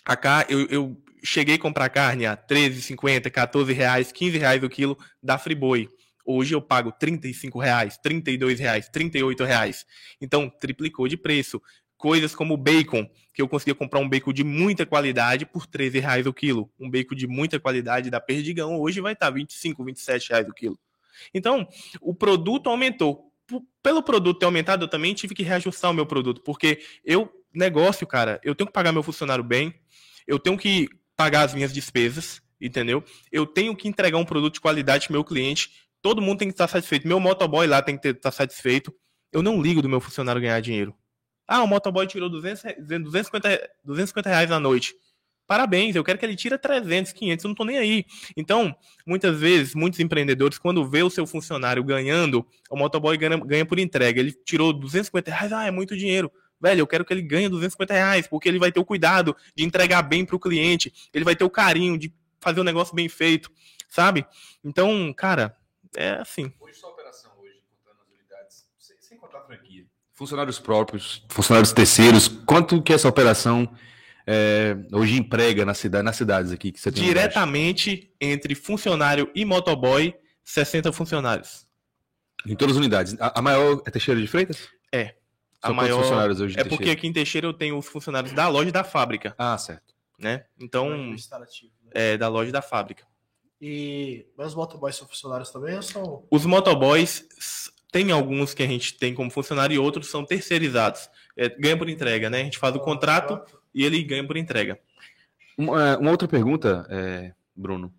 [0.03, 0.45] A car...
[0.49, 4.97] eu, eu cheguei a comprar carne a R$ 13,50, R$ reais, R$ reais o quilo
[5.21, 5.89] da Friboi.
[6.29, 7.19] Hoje eu pago R$
[7.61, 9.85] reais, R$ reais, R$ reais.
[10.19, 11.61] Então, triplicou de preço
[11.97, 16.27] coisas como bacon, que eu conseguia comprar um bacon de muita qualidade por 13 reais
[16.27, 16.69] o quilo.
[16.79, 20.77] Um bacon de muita qualidade da Perdigão hoje vai estar 25, 27 reais o quilo.
[21.33, 21.67] Então,
[22.01, 23.31] o produto aumentou.
[23.81, 28.05] Pelo produto ter aumentado, eu também tive que reajustar o meu produto, porque eu, negócio,
[28.05, 29.73] cara, eu tenho que pagar meu funcionário bem,
[30.27, 33.03] eu tenho que pagar as minhas despesas, entendeu?
[33.31, 36.53] Eu tenho que entregar um produto de qualidade para meu cliente, todo mundo tem que
[36.53, 37.07] estar satisfeito.
[37.07, 38.93] Meu motoboy lá tem que estar satisfeito.
[39.31, 40.95] Eu não ligo do meu funcionário ganhar dinheiro.
[41.47, 42.63] Ah, o motoboy tirou 200,
[43.03, 44.93] 250, 250 reais na noite.
[45.47, 48.05] Parabéns, eu quero que ele tire 300, 500, eu não tô nem aí.
[48.35, 53.65] Então, muitas vezes, muitos empreendedores, quando vê o seu funcionário ganhando, o motoboy ganha, ganha
[53.65, 54.19] por entrega.
[54.19, 56.29] Ele tirou 250 reais, ah, é muito dinheiro.
[56.59, 59.63] Velho, eu quero que ele ganhe 250 reais, porque ele vai ter o cuidado de
[59.63, 62.93] entregar bem para o cliente, ele vai ter o carinho de fazer o um negócio
[62.93, 63.49] bem feito,
[63.87, 64.25] sabe?
[64.63, 65.55] Então, cara,
[65.97, 66.53] é assim.
[66.59, 71.71] Hoje sua operação, hoje, contando as unidades, sem, sem contar a franquia, funcionários próprios, funcionários
[71.71, 73.67] terceiros, quanto que essa operação
[74.25, 77.03] é, hoje emprega na cidade, nas cidades aqui que você tem?
[77.03, 81.65] Diretamente entre funcionário e motoboy, 60 funcionários.
[82.45, 83.15] Em todas as unidades.
[83.19, 84.69] A, a maior é Teixeira de Freitas?
[84.91, 85.15] É.
[85.61, 86.77] A maior funcionários hoje É Teixeira?
[86.77, 89.33] porque aqui em Teixeira eu tenho os funcionários da loja e da fábrica.
[89.37, 89.95] Ah, certo.
[90.19, 90.45] Né?
[90.59, 91.15] Então, né?
[91.91, 93.05] é da loja e da fábrica.
[93.61, 96.27] E mas os motoboys são funcionários também ou são?
[96.29, 97.27] Os motoboys
[97.91, 101.09] tem alguns que a gente tem como funcionário e outros são terceirizados.
[101.35, 102.41] É, ganha por entrega, né?
[102.41, 103.41] A gente faz o contrato
[103.73, 104.79] e ele ganha por entrega.
[105.57, 107.91] Uma, uma outra pergunta, é, Bruno.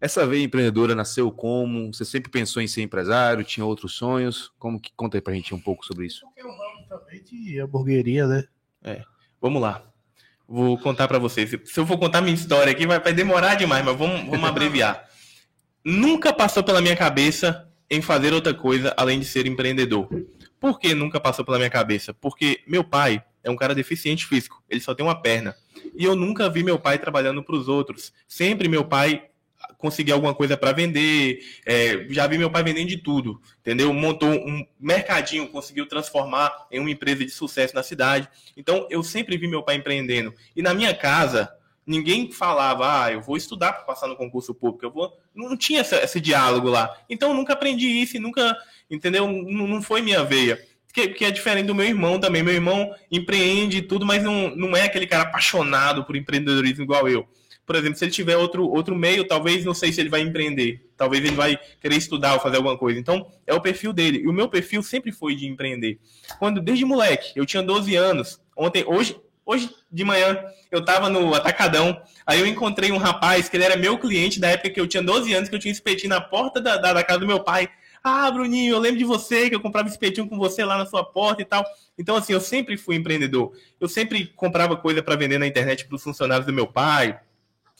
[0.00, 1.92] Essa veia empreendedora nasceu como?
[1.92, 3.44] Você sempre pensou em ser empresário?
[3.44, 4.52] Tinha outros sonhos?
[4.58, 6.24] Como que conta aí pra gente um pouco sobre isso?
[6.26, 8.44] Porque é um ramo também de hamburgueria, né?
[8.82, 9.02] É.
[9.40, 9.82] Vamos lá.
[10.48, 11.50] Vou contar para vocês.
[11.64, 15.04] Se eu for contar minha história aqui, vai, vai demorar demais, mas vamos, vamos abreviar.
[15.84, 20.08] Nunca passou pela minha cabeça em fazer outra coisa além de ser empreendedor.
[20.58, 22.12] Por que nunca passou pela minha cabeça?
[22.12, 25.54] Porque meu pai é um cara deficiente físico, ele só tem uma perna.
[25.94, 28.12] E eu nunca vi meu pai trabalhando para os outros.
[28.26, 29.22] Sempre meu pai
[29.78, 33.92] conseguia alguma coisa para vender, é, já vi meu pai vendendo de tudo, entendeu?
[33.92, 38.28] Montou um mercadinho, conseguiu transformar em uma empresa de sucesso na cidade.
[38.56, 40.34] Então eu sempre vi meu pai empreendendo.
[40.54, 41.52] E na minha casa,
[41.86, 45.16] ninguém falava, ah, eu vou estudar para passar no concurso público, eu vou.
[45.34, 46.96] Não tinha essa, esse diálogo lá.
[47.08, 48.56] Então nunca aprendi isso e nunca,
[48.90, 49.28] entendeu?
[49.28, 50.60] Não, não foi minha veia.
[50.92, 52.42] Que, que é diferente do meu irmão também.
[52.42, 57.28] Meu irmão empreende tudo, mas não, não é aquele cara apaixonado por empreendedorismo igual eu.
[57.66, 60.88] Por exemplo, se ele tiver outro, outro meio, talvez não sei se ele vai empreender.
[60.96, 62.98] Talvez ele vai querer estudar ou fazer alguma coisa.
[62.98, 64.18] Então, é o perfil dele.
[64.18, 65.98] E o meu perfil sempre foi de empreender.
[66.38, 68.40] Quando, desde moleque, eu tinha 12 anos.
[68.56, 70.36] Ontem, hoje, Hoje de manhã
[70.72, 74.48] eu tava no Atacadão, aí eu encontrei um rapaz que ele era meu cliente da
[74.48, 77.04] época que eu tinha 12 anos, que eu tinha espetinho na porta da, da, da,
[77.04, 77.68] casa do meu pai.
[78.02, 81.04] Ah, Bruninho, eu lembro de você, que eu comprava espetinho com você lá na sua
[81.04, 81.64] porta e tal.
[81.96, 83.52] Então, assim, eu sempre fui empreendedor.
[83.80, 87.16] Eu sempre comprava coisa para vender na internet para os funcionários do meu pai.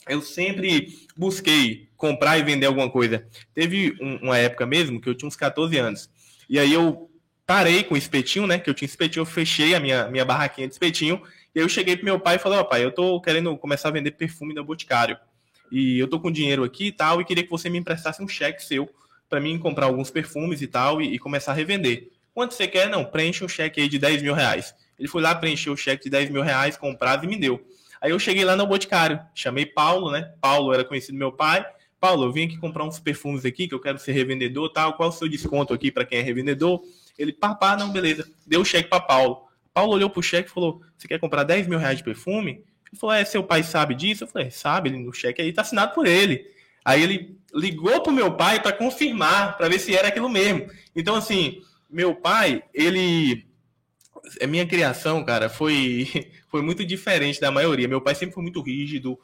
[0.09, 3.25] Eu sempre busquei comprar e vender alguma coisa.
[3.53, 6.09] Teve um, uma época mesmo que eu tinha uns 14 anos.
[6.49, 7.09] E aí eu
[7.45, 8.59] parei com espetinho, né?
[8.59, 11.21] Que eu tinha espetinho, eu fechei a minha, minha barraquinha de espetinho
[11.57, 13.57] e aí eu cheguei pro meu pai e falei, ó, oh, pai, eu tô querendo
[13.57, 15.17] começar a vender perfume da Boticário.
[15.71, 18.27] E eu tô com dinheiro aqui e tal, e queria que você me emprestasse um
[18.27, 18.87] cheque seu
[19.27, 22.11] para mim comprar alguns perfumes e tal, e, e, começar a revender.
[22.31, 22.87] Quanto você quer?
[22.87, 24.75] Não, preenche um cheque aí de 10 mil reais.
[24.99, 27.59] Ele foi lá, preencheu o cheque de 10 mil reais com prazo e me deu.
[28.01, 30.33] Aí eu cheguei lá no Boticário, chamei Paulo, né?
[30.39, 31.65] Paulo era conhecido do meu pai.
[31.99, 34.93] Paulo, eu vim aqui comprar uns perfumes aqui, que eu quero ser revendedor tal.
[34.93, 36.81] Qual o seu desconto aqui para quem é revendedor?
[37.17, 38.29] Ele, papá, não, beleza.
[38.45, 39.47] Deu o cheque para Paulo.
[39.73, 42.63] Paulo olhou pro cheque e falou: Você quer comprar 10 mil reais de perfume?
[42.91, 44.23] Ele falou: É, seu pai sabe disso?
[44.23, 46.45] Eu falei: Sabe, ele, no cheque aí tá assinado por ele.
[46.85, 50.67] Aí ele ligou pro meu pai para confirmar, para ver se era aquilo mesmo.
[50.95, 53.45] Então, assim, meu pai, ele.
[54.41, 56.07] A minha criação, cara, foi,
[56.49, 57.87] foi muito diferente da maioria.
[57.87, 59.19] Meu pai sempre foi muito rígido.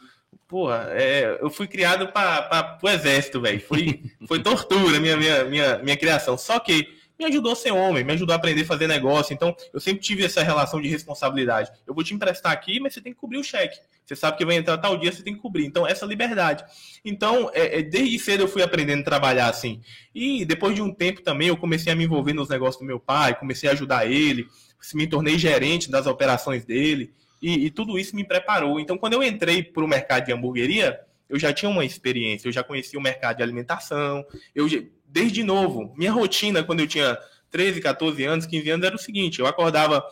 [0.48, 3.60] Porra, é, eu fui criado para o exército, velho.
[3.62, 6.38] Foi, foi tortura minha, minha, minha, minha criação.
[6.38, 6.88] Só que
[7.18, 9.34] me ajudou a ser homem, me ajudou a aprender a fazer negócio.
[9.34, 11.72] Então, eu sempre tive essa relação de responsabilidade.
[11.86, 13.80] Eu vou te emprestar aqui, mas você tem que cobrir o cheque.
[14.06, 15.66] Você sabe que vai entrar tal dia, você tem que cobrir.
[15.66, 16.64] Então, essa liberdade.
[17.06, 19.82] Então, é, é, desde cedo eu fui aprendendo a trabalhar assim.
[20.14, 23.00] E depois de um tempo também, eu comecei a me envolver nos negócios do meu
[23.00, 24.48] pai, comecei a ajudar ele,
[24.94, 27.14] me tornei gerente das operações dele.
[27.42, 28.80] E, e tudo isso me preparou.
[28.80, 32.52] Então, quando eu entrei para o mercado de hamburgueria, eu já tinha uma experiência, eu
[32.52, 34.68] já conhecia o mercado de alimentação, eu
[35.06, 37.18] desde novo, minha rotina quando eu tinha
[37.52, 40.04] 13, 14 anos, 15 anos era o seguinte, eu acordava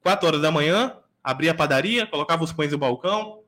[0.00, 3.42] 4 horas da manhã, abria a padaria, colocava os pães no balcão,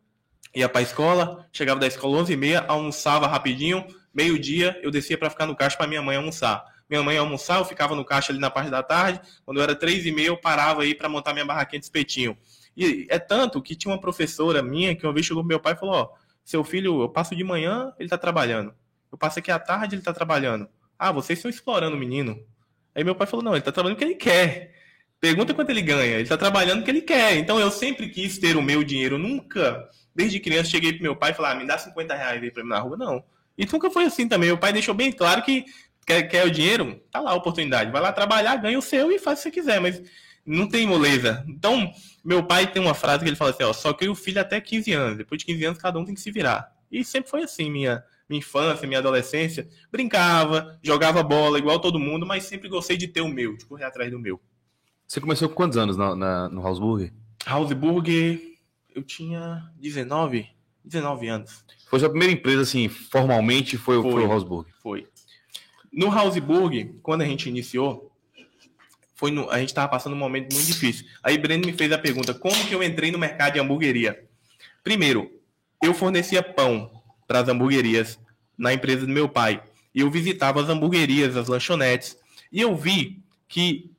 [0.54, 5.18] ia para a escola, chegava da escola 11 e meia, almoçava rapidinho, meio-dia eu descia
[5.18, 6.64] para ficar no caixa para minha mãe almoçar.
[6.88, 10.06] Minha mãe almoçar, eu ficava no caixa ali na parte da tarde, quando era 3
[10.06, 12.36] e meia eu parava aí para montar minha barraquinha de espetinho.
[12.76, 15.74] E é tanto que tinha uma professora minha que uma vez chegou pro meu pai
[15.74, 16.08] e falou, ó,
[16.44, 18.74] seu filho, eu passo de manhã, ele tá trabalhando.
[19.10, 20.68] Eu passo aqui à tarde, ele tá trabalhando.
[20.98, 22.38] Ah, vocês estão explorando o menino.
[22.94, 24.74] Aí meu pai falou, não, ele tá trabalhando porque ele quer.
[25.20, 26.18] Pergunta quanto ele ganha.
[26.18, 27.36] Ele tá trabalhando porque ele quer.
[27.36, 29.16] Então eu sempre quis ter o meu dinheiro.
[29.16, 32.50] Nunca, desde criança, cheguei pro meu pai e falei, ah, me dá 50 reais aí
[32.50, 32.96] pra mim na rua.
[32.96, 33.24] Não.
[33.56, 34.48] E nunca foi assim também.
[34.48, 35.64] Meu pai deixou bem claro que
[36.06, 37.90] quer, quer o dinheiro, tá lá a oportunidade.
[37.90, 39.80] Vai lá trabalhar, ganha o seu e faz o que você quiser.
[39.80, 40.02] Mas
[40.44, 41.44] não tem moleza.
[41.48, 41.90] Então,
[42.24, 44.60] meu pai tem uma frase que ele fala assim, ó, só cria o filho até
[44.60, 45.18] 15 anos.
[45.18, 46.72] Depois de 15 anos, cada um tem que se virar.
[46.90, 49.68] E sempre foi assim, minha, minha infância, minha adolescência.
[49.90, 53.84] Brincava, jogava bola igual todo mundo, mas sempre gostei de ter o meu, de correr
[53.84, 54.40] atrás do meu.
[55.06, 57.12] Você começou com quantos anos na, na, no Hausburger?
[57.46, 58.40] Hausburger,
[58.94, 60.48] eu tinha 19,
[60.84, 61.64] 19 anos.
[61.86, 64.74] Foi sua primeira empresa, assim, formalmente, foi, foi, foi o Hausburger?
[64.82, 65.06] Foi.
[65.94, 68.10] No Hausburger, quando a gente iniciou,
[69.14, 71.06] foi no, a gente estava passando um momento muito difícil.
[71.22, 74.24] Aí Breno me fez a pergunta: como que eu entrei no mercado de hamburgueria?
[74.82, 75.30] Primeiro,
[75.82, 76.90] eu fornecia pão
[77.26, 78.18] para as hamburguerias
[78.58, 79.62] na empresa do meu pai.
[79.94, 82.16] E eu visitava as hamburguerias, as lanchonetes.
[82.50, 83.90] E eu vi que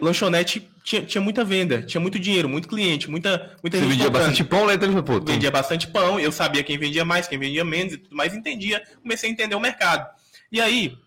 [0.00, 4.12] lanchonete tinha, tinha muita venda, tinha muito dinheiro, muito cliente, muita, muita Você vendia comprando.
[4.12, 7.94] bastante pão em Pô, Vendia bastante pão, eu sabia quem vendia mais, quem vendia menos
[7.94, 10.08] e tudo mais, entendia, comecei a entender o mercado.
[10.52, 10.98] E aí,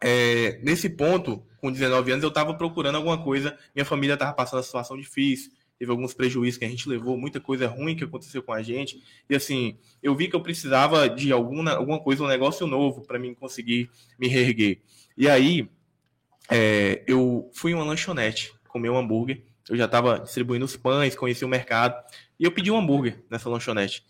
[0.00, 4.58] é, nesse ponto, com 19 anos, eu estava procurando alguma coisa, minha família estava passando
[4.58, 8.40] uma situação difícil, teve alguns prejuízos que a gente levou, muita coisa ruim que aconteceu
[8.44, 9.02] com a gente.
[9.28, 13.18] E assim, eu vi que eu precisava de alguma, alguma coisa, um negócio novo para
[13.18, 14.80] mim conseguir me reerguer.
[15.18, 15.68] E aí,
[16.48, 19.42] é, eu fui em uma lanchonete, comer um hambúrguer.
[19.68, 22.00] Eu já estava distribuindo os pães, conheci o mercado.
[22.38, 24.04] E eu pedi um hambúrguer nessa lanchonete.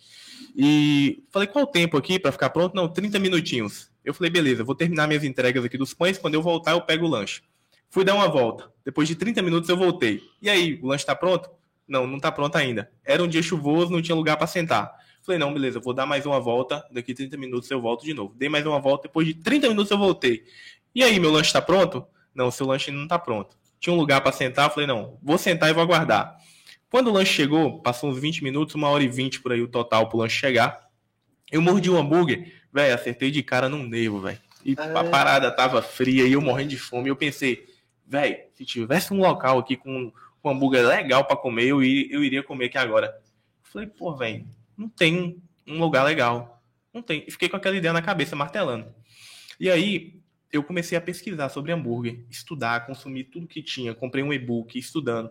[0.55, 2.75] E falei, qual o tempo aqui para ficar pronto?
[2.75, 3.90] Não, 30 minutinhos.
[4.05, 6.19] Eu falei, beleza, vou terminar minhas entregas aqui dos pães.
[6.19, 7.43] Quando eu voltar, eu pego o lanche.
[7.89, 8.71] Fui dar uma volta.
[8.85, 10.23] Depois de 30 minutos, eu voltei.
[10.41, 11.51] E aí, o lanche está pronto?
[11.87, 12.91] Não, não está pronto ainda.
[13.05, 14.95] Era um dia chuvoso, não tinha lugar para sentar.
[15.23, 16.85] Falei, não, beleza, vou dar mais uma volta.
[16.91, 18.35] Daqui 30 minutos eu volto de novo.
[18.37, 19.09] Dei mais uma volta.
[19.09, 20.45] Depois de 30 minutos, eu voltei.
[20.95, 22.07] E aí, meu lanche está pronto?
[22.35, 23.57] Não, seu lanche não está pronto.
[23.79, 24.71] Tinha um lugar para sentar.
[24.71, 26.37] Falei, não, vou sentar e vou aguardar.
[26.91, 29.69] Quando o lanche chegou, passou uns 20 minutos, uma hora e 20 por aí o
[29.69, 30.89] total pro lanche chegar.
[31.51, 34.39] Eu mordi o um hambúrguer Velho, acertei de cara num nervo, velho.
[34.65, 34.99] E é...
[34.99, 37.09] a parada tava fria e eu morrendo de fome.
[37.09, 37.67] Eu pensei,
[38.07, 42.11] velho, se tivesse um local aqui com, com um hambúrguer legal para comer, eu, ir,
[42.11, 43.07] eu iria comer aqui agora.
[43.07, 46.63] Eu falei, pô, velho, não tem um lugar legal.
[46.93, 47.25] Não tem.
[47.27, 48.87] E fiquei com aquela ideia na cabeça, martelando.
[49.59, 50.21] E aí,
[50.53, 53.95] eu comecei a pesquisar sobre hambúrguer, estudar, consumir tudo que tinha.
[53.95, 55.31] Comprei um e-book estudando.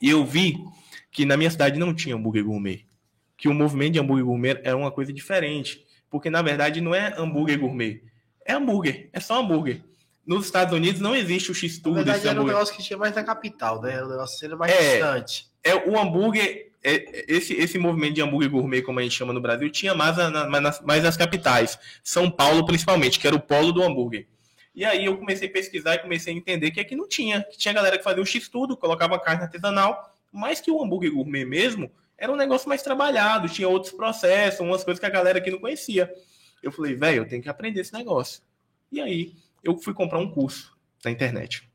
[0.00, 0.56] E eu vi
[1.10, 2.86] que na minha cidade não tinha hambúrguer gourmet.
[3.36, 7.14] Que o movimento de hambúrguer gourmet era uma coisa diferente porque na verdade não é
[7.16, 8.02] hambúrguer gourmet.
[8.44, 9.82] É hambúrguer, é só hambúrguer.
[10.26, 11.96] Nos Estados Unidos não existe o X-Tudo.
[11.96, 14.02] Na verdade era um negócio que tinha mais na capital, né?
[14.02, 15.46] O negócio sendo mais é, distante.
[15.62, 19.40] É, o hambúrguer, é, esse, esse movimento de hambúrguer gourmet, como a gente chama no
[19.40, 21.78] Brasil, tinha mais, na, mais, mais nas capitais.
[22.02, 24.26] São Paulo, principalmente, que era o polo do hambúrguer.
[24.74, 27.42] E aí eu comecei a pesquisar e comecei a entender que aqui não tinha.
[27.42, 31.44] Que tinha galera que fazia o X-Tudo, colocava carne artesanal, mas que o hambúrguer gourmet
[31.44, 31.90] mesmo
[32.20, 35.58] era um negócio mais trabalhado, tinha outros processos, umas coisas que a galera aqui não
[35.58, 36.12] conhecia.
[36.62, 38.42] Eu falei, velho, eu tenho que aprender esse negócio.
[38.92, 41.66] E aí, eu fui comprar um curso na internet.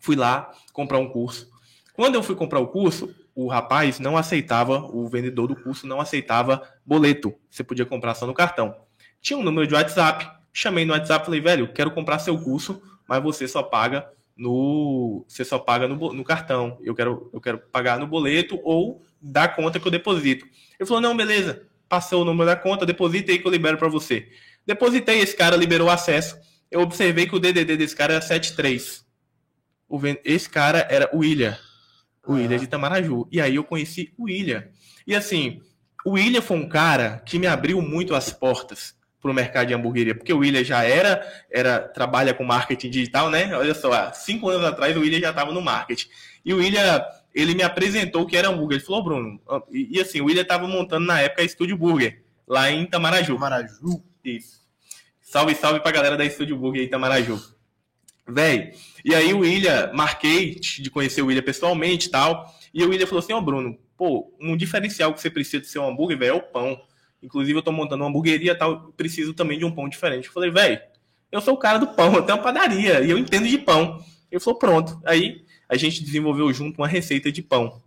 [0.00, 1.50] Fui lá comprar um curso.
[1.94, 6.00] Quando eu fui comprar o curso, o rapaz não aceitava, o vendedor do curso não
[6.00, 7.34] aceitava boleto.
[7.50, 8.76] Você podia comprar só no cartão.
[9.20, 10.30] Tinha um número de WhatsApp.
[10.52, 15.24] Chamei no WhatsApp e falei, velho, quero comprar seu curso, mas você só paga no
[15.28, 16.78] você só paga no, no, cartão.
[16.82, 20.44] Eu quero, eu quero pagar no boleto ou dar conta que eu deposito.
[20.78, 23.88] Ele falou: não, beleza, passou o número da conta, deposita aí que eu libero para
[23.88, 24.28] você.
[24.66, 26.38] Depositei, esse cara liberou acesso.
[26.70, 29.04] Eu observei que o DDD desse cara era 73.
[29.88, 31.56] O, esse cara era o William.
[32.26, 33.28] O William de Itamaraju.
[33.30, 34.66] E aí eu conheci o William.
[35.06, 35.60] E assim,
[36.04, 39.74] o William foi um cara que me abriu muito as portas para o mercado de
[39.74, 43.56] hamburgueria, porque o William já era, era trabalha com marketing digital, né?
[43.56, 46.08] Olha só, há cinco anos atrás o William já estava no marketing.
[46.44, 47.00] E o William,
[47.32, 48.78] ele me apresentou que era hambúrguer.
[48.78, 52.20] Ele falou, Bruno, e, e assim, o William estava montando na época a Estúdio Burger,
[52.48, 53.34] lá em Itamaraju.
[53.34, 54.02] Itamaraju.
[54.24, 54.60] Isso.
[55.20, 57.40] Salve, salve pra galera da Estúdio Burger em Itamaraju.
[58.26, 58.72] Véi,
[59.04, 63.06] e aí o William, marquei de conhecer o William pessoalmente e tal, e o William
[63.06, 66.30] falou assim, ó, oh, Bruno, pô, um diferencial que você precisa do seu hambúrguer, velho,
[66.30, 66.80] é o pão.
[67.22, 70.26] Inclusive, eu tô montando uma hamburgueria tal, preciso também de um pão diferente.
[70.26, 70.80] Eu falei, velho,
[71.30, 74.04] eu sou o cara do pão, eu tenho uma padaria e eu entendo de pão.
[74.30, 75.00] Ele falou, pronto.
[75.04, 77.80] Aí a gente desenvolveu junto uma receita de pão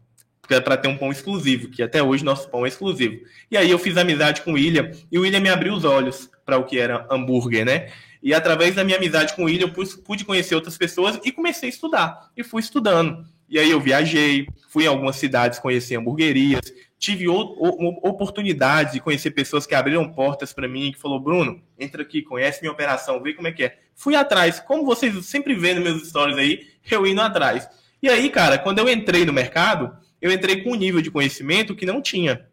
[0.48, 3.20] para ter um pão exclusivo, que até hoje nosso pão é exclusivo.
[3.50, 6.30] E aí eu fiz amizade com o William e o William me abriu os olhos
[6.46, 7.92] para o que era hambúrguer, né?
[8.22, 11.70] E através da minha amizade com o William, eu pude conhecer outras pessoas e comecei
[11.70, 12.32] a estudar.
[12.36, 13.26] E fui estudando.
[13.48, 16.62] E aí eu viajei, fui em algumas cidades conhecer hamburguerias,
[17.06, 22.24] tive oportunidades de conhecer pessoas que abriram portas para mim, que falou, Bruno, entra aqui,
[22.24, 23.78] conhece minha operação, vê como é que é.
[23.94, 27.70] Fui atrás, como vocês sempre vêem nos meus stories aí, eu indo atrás.
[28.02, 31.76] E aí, cara, quando eu entrei no mercado, eu entrei com um nível de conhecimento
[31.76, 32.48] que não tinha.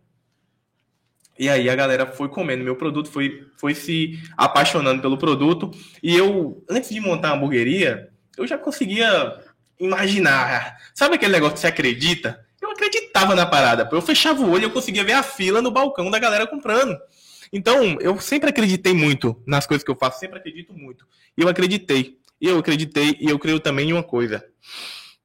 [1.38, 5.70] E aí a galera foi comendo meu produto, foi, foi se apaixonando pelo produto.
[6.02, 9.40] E eu, antes de montar a hamburgueria, eu já conseguia
[9.80, 10.76] imaginar.
[10.94, 12.44] Sabe aquele negócio que você acredita?
[12.72, 13.88] Eu acreditava na parada.
[13.92, 16.98] Eu fechava o olho e eu conseguia ver a fila no balcão da galera comprando.
[17.52, 21.06] Então, eu sempre acreditei muito nas coisas que eu faço, sempre acredito muito.
[21.36, 22.16] E eu acreditei.
[22.40, 24.42] E eu acreditei, e eu creio também em uma coisa.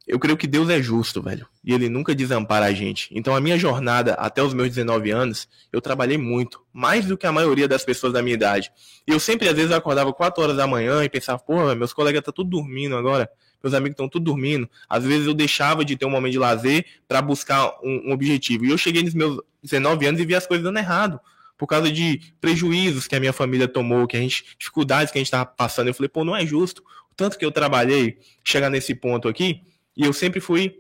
[0.05, 1.47] Eu creio que Deus é justo, velho.
[1.63, 3.09] E ele nunca desampara a gente.
[3.11, 6.61] Então, a minha jornada até os meus 19 anos, eu trabalhei muito.
[6.73, 8.71] Mais do que a maioria das pessoas da minha idade.
[9.05, 12.33] Eu sempre, às vezes, acordava 4 horas da manhã e pensava, pô, meus colegas estão
[12.33, 13.29] tá tudo dormindo agora
[13.61, 14.69] meus amigos estão tudo dormindo.
[14.87, 18.65] Às vezes eu deixava de ter um momento de lazer para buscar um, um, objetivo.
[18.65, 21.19] E eu cheguei nos meus 19 anos e vi as coisas dando errado.
[21.57, 25.21] Por causa de prejuízos que a minha família tomou, que a gente, dificuldades que a
[25.21, 25.87] gente estava passando.
[25.87, 26.83] Eu falei, pô, não é justo.
[27.11, 29.61] O tanto que eu trabalhei chegar nesse ponto aqui,
[29.95, 30.79] e eu sempre fui,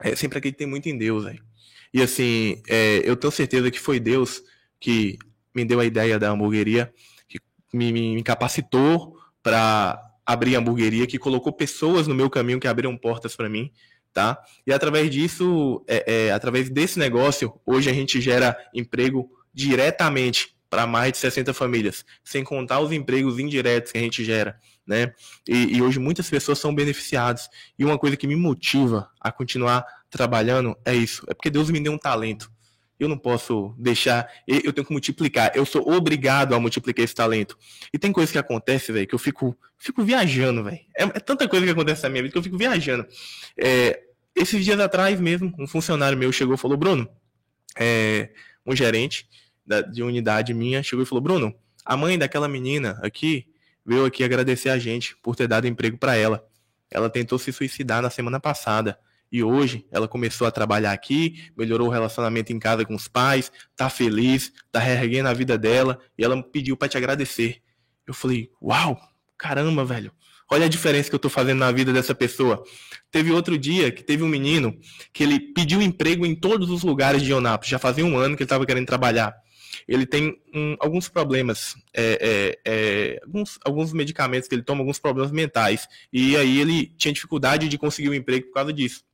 [0.00, 1.42] é, sempre acreditei muito em Deus, velho.
[1.94, 4.42] E assim, é, eu tenho certeza que foi Deus
[4.80, 5.18] que
[5.54, 6.92] me deu a ideia da hamburgueria,
[7.28, 7.38] que
[7.72, 12.96] me, me, me capacitou para abrir hamburgueria, que colocou pessoas no meu caminho que abriram
[12.96, 13.70] portas para mim,
[14.12, 14.38] tá?
[14.66, 20.86] E através disso, é, é, através desse negócio, hoje a gente gera emprego diretamente para
[20.86, 25.12] mais de 60 famílias, sem contar os empregos indiretos que a gente gera, né?
[25.46, 27.48] E, e, hoje muitas pessoas são beneficiadas.
[27.78, 31.80] E uma coisa que me motiva a continuar trabalhando é isso, é porque Deus me
[31.80, 32.50] deu um talento.
[33.02, 35.50] Eu não posso deixar, eu tenho que multiplicar.
[35.56, 37.58] Eu sou obrigado a multiplicar esse talento.
[37.92, 40.78] E tem coisa que acontece, velho, que eu fico, fico viajando, velho.
[40.96, 43.04] É, é, tanta coisa que acontece na minha vida que eu fico viajando.
[43.58, 44.04] É,
[44.36, 47.08] esses dias atrás mesmo, um funcionário meu chegou e falou: Bruno,
[47.76, 48.30] é,
[48.64, 49.28] um gerente
[49.66, 51.52] da, de unidade minha chegou e falou: Bruno,
[51.84, 53.48] a mãe daquela menina aqui
[53.84, 56.48] veio aqui agradecer a gente por ter dado emprego para ela.
[56.88, 58.96] Ela tentou se suicidar na semana passada.
[59.32, 63.50] E hoje ela começou a trabalhar aqui, melhorou o relacionamento em casa com os pais,
[63.74, 67.62] tá feliz, tá reerguendo a vida dela e ela pediu para te agradecer.
[68.06, 69.00] Eu falei: "Uau,
[69.38, 70.12] caramba, velho.
[70.50, 72.62] Olha a diferença que eu tô fazendo na vida dessa pessoa".
[73.10, 74.78] Teve outro dia que teve um menino
[75.12, 77.70] que ele pediu emprego em todos os lugares de Onápolis.
[77.70, 79.34] Já fazia um ano que ele estava querendo trabalhar
[79.88, 84.98] ele tem um, alguns problemas, é, é, é, alguns, alguns medicamentos que ele toma, alguns
[84.98, 85.88] problemas mentais.
[86.12, 89.04] E aí ele tinha dificuldade de conseguir um emprego por causa disso.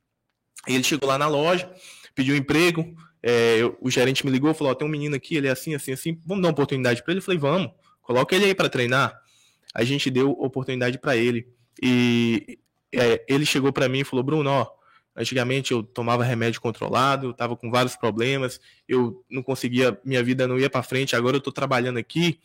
[0.68, 1.70] Ele chegou lá na loja,
[2.14, 5.48] pediu um emprego, é, o gerente me ligou, falou: oh, tem um menino aqui, ele
[5.48, 7.20] é assim, assim, assim, vamos dar uma oportunidade para ele?
[7.20, 7.70] Eu falei: vamos,
[8.02, 9.18] coloca ele aí para treinar.
[9.74, 11.48] A gente deu oportunidade para ele.
[11.82, 12.58] E
[12.92, 14.66] é, ele chegou para mim e falou: Bruno, ó,
[15.16, 20.46] antigamente eu tomava remédio controlado, eu tava com vários problemas, eu não conseguia, minha vida
[20.46, 22.38] não ia para frente, agora eu tô trabalhando aqui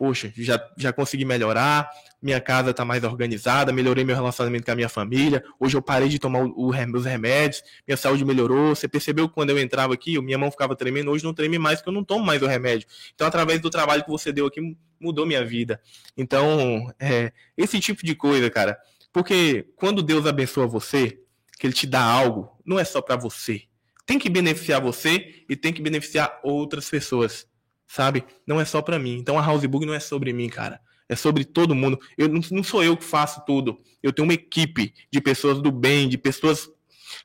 [0.00, 1.90] poxa, já, já consegui melhorar,
[2.22, 6.08] minha casa está mais organizada, melhorei meu relacionamento com a minha família, hoje eu parei
[6.08, 8.74] de tomar o, o, os remédios, minha saúde melhorou.
[8.74, 11.78] Você percebeu que quando eu entrava aqui, minha mão ficava tremendo, hoje não treme mais,
[11.78, 12.86] porque eu não tomo mais o remédio.
[13.14, 15.80] Então, através do trabalho que você deu aqui, mudou minha vida.
[16.16, 18.78] Então, é, esse tipo de coisa, cara,
[19.12, 21.18] porque quando Deus abençoa você,
[21.58, 23.62] que Ele te dá algo, não é só para você.
[24.06, 27.48] Tem que beneficiar você e tem que beneficiar outras pessoas
[27.90, 28.24] sabe?
[28.46, 29.16] Não é só para mim.
[29.16, 30.80] Então a Housebook não é sobre mim, cara.
[31.10, 31.98] É sobre todo mundo.
[32.16, 33.76] Eu não, sou eu que faço tudo.
[34.00, 36.70] Eu tenho uma equipe de pessoas do bem, de pessoas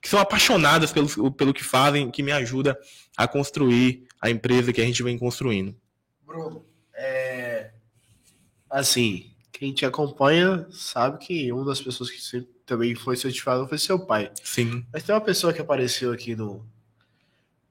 [0.01, 2.75] que são apaixonadas pelo, pelo que fazem, que me ajuda
[3.15, 5.75] a construir a empresa que a gente vem construindo.
[6.25, 6.65] Bruno,
[6.95, 7.73] é...
[8.71, 13.77] assim, quem te acompanha sabe que uma das pessoas que sempre também foi certificado foi
[13.77, 14.31] seu pai.
[14.43, 14.83] Sim.
[14.91, 16.65] Mas tem uma pessoa que apareceu aqui no,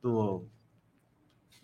[0.00, 0.46] no,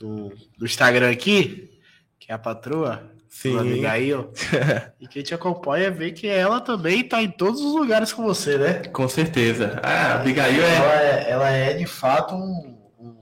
[0.01, 1.71] no, no Instagram aqui,
[2.19, 3.57] que é a patroa, Sim.
[3.59, 4.33] Abigail,
[5.01, 8.59] e quem te acompanha vê que ela também tá em todos os lugares com você,
[8.59, 8.75] né?
[8.93, 9.79] Com certeza.
[9.85, 10.75] Ah, a Abigail é.
[10.77, 13.15] Ela é, ela é de fato um, um,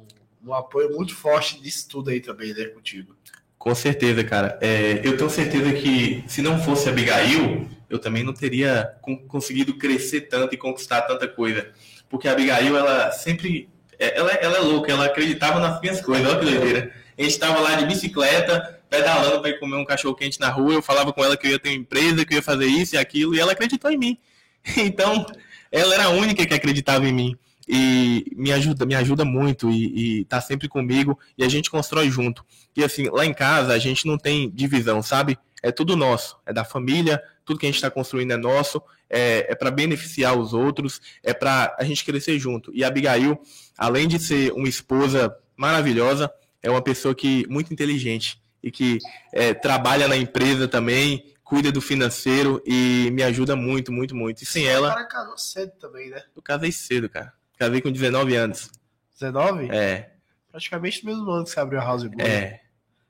[0.47, 3.15] um apoio muito forte disso tudo aí também, né, contigo.
[3.59, 4.59] Com certeza, cara.
[4.63, 9.19] É, eu tenho certeza que se não fosse a Abigail, eu também não teria con-
[9.27, 11.69] conseguido crescer tanto e conquistar tanta coisa.
[12.09, 13.69] Porque a Abigail, ela sempre.
[13.99, 16.93] é, Ela, ela é louca, ela acreditava nas minhas coisas, olha que doideira.
[17.19, 20.75] A gente tava lá de bicicleta, pedalando para ir comer um cachorro quente na rua,
[20.75, 22.95] eu falava com ela que eu ia ter uma empresa, que eu ia fazer isso
[22.95, 24.19] e aquilo, e ela acreditou em mim.
[24.77, 25.25] Então,
[25.71, 27.37] ela era a única que acreditava em mim.
[27.71, 32.11] E me ajuda, me ajuda muito e, e tá sempre comigo e a gente constrói
[32.11, 32.45] junto.
[32.75, 35.39] E assim, lá em casa a gente não tem divisão, sabe?
[35.63, 38.81] É tudo nosso, é da família, tudo que a gente está construindo é nosso,
[39.11, 42.73] é, é para beneficiar os outros, é para a gente crescer junto.
[42.75, 43.39] E a Abigail,
[43.77, 46.31] além de ser uma esposa maravilhosa,
[46.63, 48.99] é uma pessoa que muito inteligente e que
[49.33, 54.43] é, trabalha na empresa também, cuida do financeiro e me ajuda muito, muito, muito.
[54.43, 56.23] E sem O ela, cara casou cedo também, né?
[56.35, 57.33] eu casei cedo, cara.
[57.59, 58.71] Casei com 19 anos.
[59.19, 59.69] 19?
[59.71, 60.13] É,
[60.51, 62.21] Praticamente no mesmo ano que você abriu a House Boy.
[62.27, 62.61] é.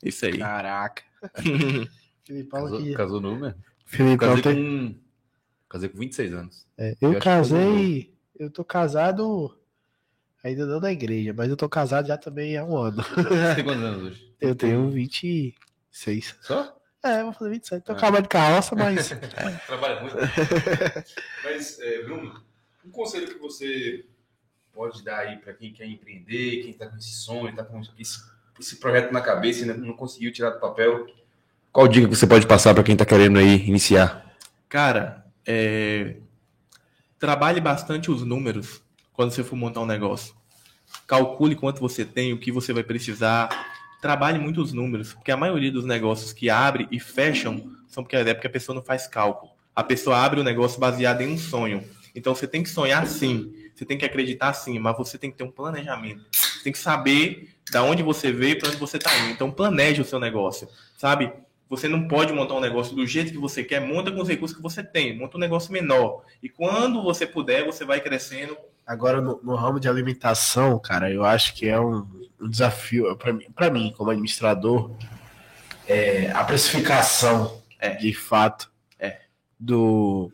[0.03, 0.38] Isso aí.
[0.38, 1.03] Caraca.
[2.24, 2.94] Filipão Casou, aqui.
[2.94, 3.64] casou novo mesmo.
[3.84, 4.55] Filipão Casei tem...
[4.55, 5.01] com,
[5.68, 6.66] casei com 26 anos.
[6.76, 8.14] É, eu eu casei.
[8.38, 9.58] Eu tô casado.
[10.45, 13.03] Ainda não na igreja, mas eu tô casado já também há um ano.
[13.03, 14.32] Você tem quantos anos hoje?
[14.41, 16.36] Eu tenho 26.
[16.41, 16.76] Só?
[17.03, 17.84] É, vou fazer 27.
[17.84, 17.97] Tô Ah.
[17.97, 19.09] acabando de carroça, mas.
[19.66, 20.16] Trabalha muito.
[21.45, 22.41] Mas, é, Bruno,
[22.84, 24.05] um conselho que você
[24.72, 28.18] pode dar aí para quem quer empreender, quem está com esse sonho, está com esse,
[28.61, 31.07] esse projeto na cabeça e ainda não conseguiu tirar do papel,
[31.72, 34.34] qual dica que você pode passar para quem está querendo aí iniciar?
[34.68, 36.16] Cara, é,
[37.18, 38.80] trabalhe bastante os números
[39.19, 40.33] quando você for montar um negócio.
[41.05, 43.49] Calcule quanto você tem, o que você vai precisar.
[44.01, 48.14] Trabalhe muito os números, porque a maioria dos negócios que abrem e fecham são porque
[48.14, 49.51] é porque a pessoa não faz cálculo.
[49.75, 51.83] A pessoa abre o negócio baseado em um sonho.
[52.14, 55.37] Então você tem que sonhar sim, você tem que acreditar sim, mas você tem que
[55.37, 56.25] ter um planejamento.
[56.33, 59.33] Você tem que saber da onde você veio para onde você está indo.
[59.33, 61.33] Então planeje o seu negócio, sabe?
[61.69, 64.57] Você não pode montar um negócio do jeito que você quer, monta com os recursos
[64.57, 66.23] que você tem, monta um negócio menor.
[66.41, 68.57] E quando você puder, você vai crescendo.
[68.89, 72.07] Agora, no, no ramo de alimentação, cara, eu acho que é um,
[72.41, 74.91] um desafio, para mim, pra mim, como administrador,
[75.86, 77.91] é, a precificação, É.
[77.97, 79.18] de fato, É.
[79.61, 80.32] do,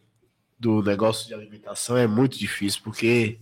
[0.57, 3.41] do negócio de alimentação é muito difícil, porque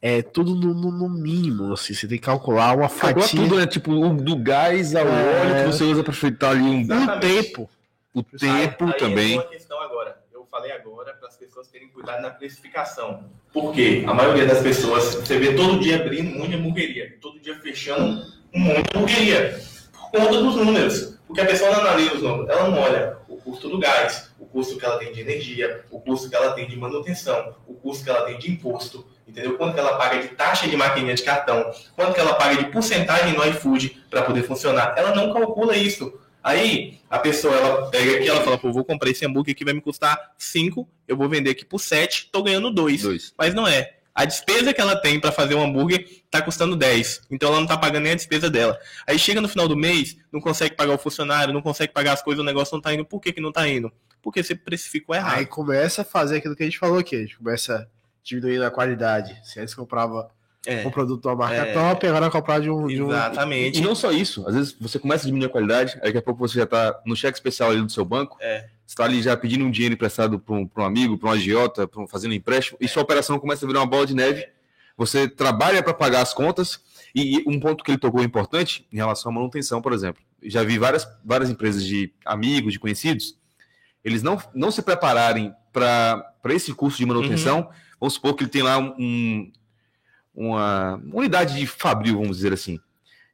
[0.00, 2.88] é tudo no, no- no mínimo, assim, você tem que calcular uma Agora
[3.20, 5.40] fatia, tudo é tipo o- do gás ao É.
[5.40, 7.68] óleo que você usa para fritar ali um, o tempo.
[8.14, 9.34] o tempo também.
[9.34, 10.16] uma questão agora.
[10.56, 13.24] Falei agora para as pessoas terem cuidado na precificação.
[13.52, 14.02] Por quê?
[14.06, 18.58] A maioria das pessoas, você vê todo dia abrindo de hamburgueria, todo dia fechando de
[18.58, 19.60] hamburgueria.
[19.92, 21.18] Por conta dos números.
[21.26, 24.46] Porque a pessoa não analisa os números, ela não olha o custo do gás, o
[24.46, 28.04] custo que ela tem de energia, o custo que ela tem de manutenção, o custo
[28.04, 29.58] que ela tem de imposto, entendeu?
[29.58, 32.70] Quanto que ela paga de taxa de maquininha de cartão, quanto que ela paga de
[32.70, 34.94] porcentagem no iFood para poder funcionar.
[34.96, 36.18] Ela não calcula isso.
[36.46, 39.74] Aí a pessoa ela pega aqui, ela fala, pô, vou comprar esse hambúrguer que vai
[39.74, 43.02] me custar 5, eu vou vender aqui por 7, tô ganhando 2.
[43.02, 43.34] Dois.
[43.36, 43.96] Mas não é.
[44.14, 47.22] A despesa que ela tem para fazer um hambúrguer tá custando 10.
[47.32, 48.78] Então ela não tá pagando nem a despesa dela.
[49.08, 52.22] Aí chega no final do mês, não consegue pagar o funcionário, não consegue pagar as
[52.22, 53.04] coisas, o negócio não tá indo.
[53.04, 53.90] Por que, que não tá indo?
[54.22, 55.38] Porque você precificou errado.
[55.38, 57.90] Aí começa a fazer aquilo que a gente falou aqui, a gente começa
[58.22, 59.36] diminuindo a qualidade.
[59.42, 60.30] Se antes comprava
[60.66, 61.72] É, um produto de uma marca É.
[61.72, 62.86] top, agora comprar de um.
[62.86, 63.08] De um...
[63.08, 63.78] exatamente.
[63.78, 66.22] E não só isso, às vezes você começa a diminuir a qualidade, aí daqui a
[66.22, 68.60] pouco você já está no cheque especial ali do seu banco, É.
[68.84, 71.86] você está ali já pedindo um dinheiro emprestado para um, um amigo, para um agiota,
[71.86, 74.46] pra um, fazendo empréstimo, e sua operação começa a virar uma bola de neve.
[74.98, 76.80] Você trabalha para pagar as contas,
[77.14, 80.22] e, um ponto que ele tocou importante em relação à manutenção, por exemplo.
[80.42, 83.36] Já vi várias, várias empresas de amigos, de conhecidos,
[84.04, 87.68] eles não, não se prepararem para esse curso de manutenção.
[88.00, 89.50] Vamos supor que ele tem lá um,
[90.36, 92.78] uma unidade de fabril, vamos dizer assim.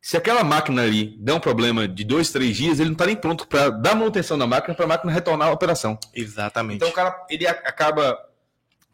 [0.01, 3.15] Se aquela máquina ali der um problema de dois, três dias, ele não está nem
[3.17, 5.99] pronto para dar manutenção da máquina para a máquina retornar à operação.
[6.15, 6.77] Exatamente.
[6.77, 8.19] Então o cara ele acaba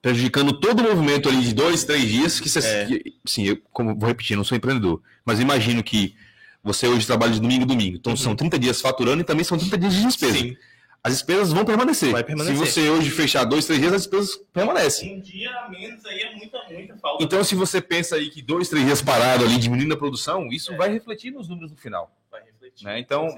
[0.03, 2.41] prejudicando todo o movimento ali de dois, três dias.
[2.41, 2.89] Que você, É.
[3.27, 6.15] sim, eu como vou repetir, não sou empreendedor, mas imagino que
[6.63, 8.17] você hoje trabalha de domingo a domingo, então Uhum.
[8.17, 10.39] são 30 dias faturando e também são 30 dias de despesa.
[10.39, 10.57] Sim.
[11.03, 12.13] As despesas vão permanecer.
[12.13, 12.57] Vai permanecer.
[12.57, 15.17] Se você hoje fechar dois, três dias, as despesas permanecem.
[15.17, 17.25] Um dia a menos aí é muita, muita falta.
[17.25, 20.77] Então, se você pensa aí que dois, três dias parado ali, diminuindo a produção, isso
[20.77, 22.11] vai refletir nos números no final.
[22.31, 22.99] Vai refletir, Né?
[22.99, 23.29] Então.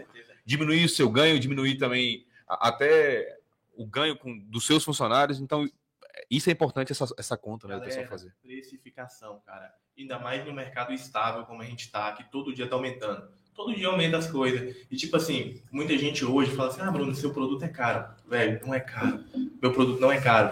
[0.42, 3.36] Diminuir o seu ganho, diminuir também até
[3.76, 5.38] o ganho com, dos seus funcionários.
[5.38, 5.68] Então,
[6.30, 8.34] isso é importante, essa, essa conta, né, do pessoal Galera, fazer.
[8.42, 9.72] Precificação, cara.
[9.96, 13.30] Ainda mais no mercado estável como a gente tá, que todo dia tá aumentando.
[13.60, 14.74] Todo dia aumenta as coisas.
[14.90, 18.06] E tipo assim, muita gente hoje fala assim: ah, Bruno, seu produto é caro.
[18.26, 19.20] Velho, não é caro.
[19.60, 20.50] Meu produto não é caro.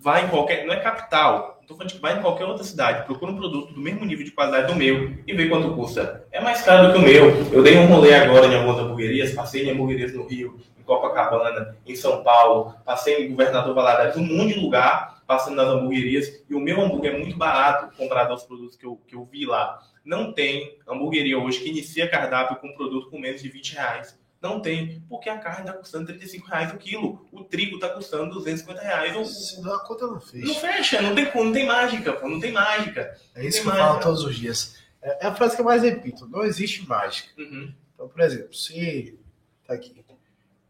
[0.00, 0.66] Vai em qualquer.
[0.66, 1.60] Não é capital.
[1.68, 3.06] Tô falando que vai em qualquer outra cidade.
[3.06, 6.26] Procura um produto do mesmo nível de qualidade do meu e vê quanto custa.
[6.32, 7.30] É mais caro do que o meu.
[7.52, 11.76] Eu dei um rolê agora em algumas hamburguerias, passei em hamburguerias no Rio, em Copacabana,
[11.86, 16.54] em São Paulo, passei em Governador Valadares, um monte de lugar passando nas hamburguerias e
[16.54, 19.78] o meu hambúrguer é muito barato comparado aos produtos que eu, que eu vi lá.
[20.02, 24.18] Não tem hamburgueria hoje que inicia cardápio com um produto com menos de 20 reais.
[24.40, 28.32] Não tem, porque a carne está custando 35 reais o quilo, o trigo está custando
[28.34, 29.48] 250 reais.
[29.50, 30.54] Senão a conta não Não fecha.
[30.60, 33.14] fecha, não tem, não tem mágica, pô, não tem mágica.
[33.34, 34.76] É isso que eu mais, falo todos os dias.
[35.02, 37.28] É é a frase que eu mais repito: não existe mágica.
[37.36, 37.72] Uhum.
[37.94, 39.18] Então, por exemplo, se
[39.66, 39.94] tá aqui,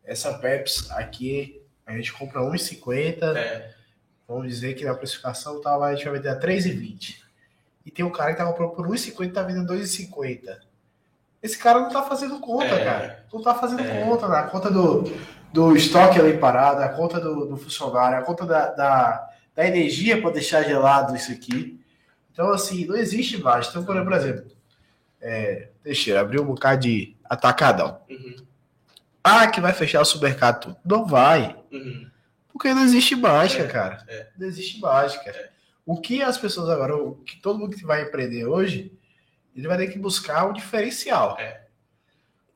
[0.02, 3.74] essa Pepsi aqui, a gente compra 1,50, É,
[4.28, 7.16] vamos dizer que na precificação tá, a gente vai vender a 3,20.
[7.86, 10.58] E tem um cara que tá comprando por 1,50 e tá vendendo 2,50.
[11.42, 12.84] Esse cara não tá fazendo conta, É.
[12.84, 13.24] cara.
[13.32, 14.04] Não tá fazendo É.
[14.04, 14.36] conta, né?
[14.38, 15.04] A conta do,
[15.52, 20.20] do estoque ali parado, a conta do, do funcionário, a conta da, da, da energia
[20.20, 21.80] para deixar gelado isso aqui.
[22.32, 23.68] Então, assim, não existe mais.
[23.68, 24.44] Então, por exemplo,
[25.20, 28.00] é, Teixeira abriu um bocado de atacadão.
[28.10, 28.36] uhum,
[29.24, 30.76] Ah, que vai fechar o supermercado.
[30.84, 31.56] Não vai.
[31.72, 32.06] uhum.
[32.58, 34.04] Porque não existe mágica, É, cara.
[34.08, 34.26] é.
[34.36, 35.52] Não existe mágica.
[35.86, 38.92] O que as pessoas agora, o que todo mundo que vai empreender hoje,
[39.54, 41.36] ele vai ter que buscar um diferencial.
[41.38, 41.62] É.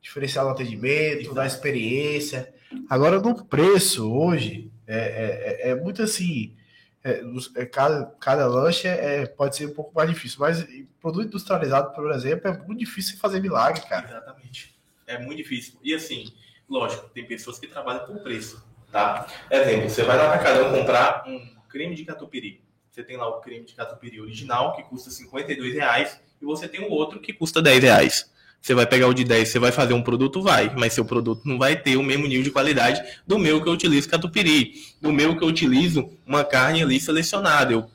[0.01, 1.35] Diferencial no atendimento, Exato.
[1.35, 2.53] na experiência.
[2.89, 6.53] Agora, no preço, hoje, é, é- é- é muito assim.
[7.05, 7.21] é,
[7.57, 10.65] é, cada, cada lanche é, pode ser um pouco mais difícil, mas
[11.01, 14.07] produto industrializado, por exemplo, é muito difícil fazer milagre, cara.
[14.07, 14.73] Exatamente.
[15.05, 15.73] É muito difícil.
[15.83, 16.31] E assim,
[16.69, 19.25] lógico, tem pessoas que trabalham por preço, tá?
[19.49, 22.61] Exemplo, você vai lá na Atacadão comprar um creme de catupiry.
[22.91, 26.81] Você tem lá o creme de catupiry original, que custa 52 reais, e você tem
[26.81, 28.31] o outro que custa 10 reais.
[28.61, 31.41] Você vai pegar o de 10, você vai fazer um produto, vai, mas seu produto
[31.43, 34.73] não vai ter o mesmo nível de qualidade do meu que eu utilizo catupiry.
[35.01, 37.73] Do meu que eu utilizo uma carne ali selecionada.
[37.73, 37.89] Eu,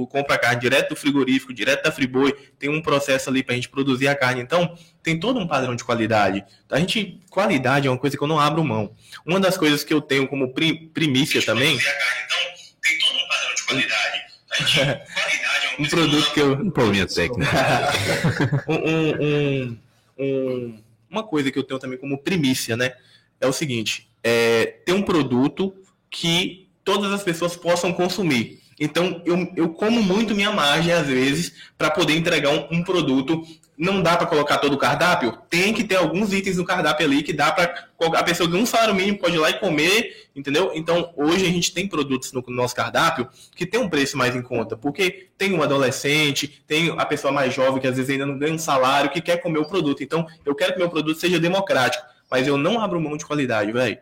[0.00, 3.54] eu compro a carne direto do frigorífico, direto da Friboi, tem um processo ali pra
[3.54, 4.40] gente produzir a carne.
[4.40, 6.44] Então, tem todo um padrão de qualidade.
[6.70, 8.94] A gente, qualidade é uma coisa que eu não abro mão.
[9.26, 13.62] Uma das coisas que eu tenho como pri- primícia também, tem todo um padrão de
[13.64, 14.22] qualidade.
[14.50, 14.74] A gente,
[15.14, 17.50] qualidade é uma um coisa produto que eu, Um probleminha técnico.
[18.68, 19.78] um- um-
[20.18, 22.94] um- uma coisa que eu tenho também como primícia, né?
[23.40, 25.74] É o seguinte: é, ter um produto
[26.10, 28.60] que todas as pessoas possam consumir.
[28.78, 33.42] Então, eu, eu como muito minha margem, às vezes, para poder entregar um, um produto.
[33.76, 35.36] Não dá para colocar todo o cardápio?
[35.48, 38.66] Tem que ter alguns itens no cardápio ali que dá para a pessoa ganhar um
[38.66, 40.70] salário mínimo pode ir lá e comer, entendeu?
[40.74, 44.42] Então, hoje a gente tem produtos no nosso cardápio que tem um preço mais em
[44.42, 48.38] conta, porque tem um adolescente, tem a pessoa mais jovem que às vezes ainda não
[48.38, 50.02] ganha um salário, que quer comer o produto.
[50.04, 53.72] Então, eu quero que meu produto seja democrático, mas eu não abro mão de qualidade,
[53.72, 53.98] velho.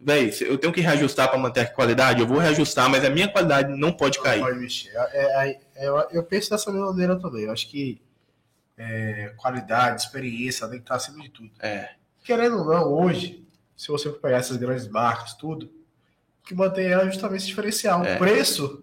[0.00, 3.28] Véi, eu tenho que reajustar para manter a qualidade, eu vou reajustar, mas a minha
[3.28, 4.40] qualidade não pode cair.
[4.40, 4.90] Pode mexer.
[4.94, 7.44] É, é, é, eu- eu penso dessa mesma maneira também.
[7.44, 8.00] Eu acho que
[8.76, 11.50] é, qualidade, experiência tem que estar acima de tudo.
[11.60, 11.90] É,
[12.24, 16.86] Querendo ou não, hoje, se você for pegar essas grandes marcas, tudo, o que mantém
[16.86, 18.04] ela é justamente esse diferencial.
[18.04, 18.16] É.
[18.16, 18.82] O preço,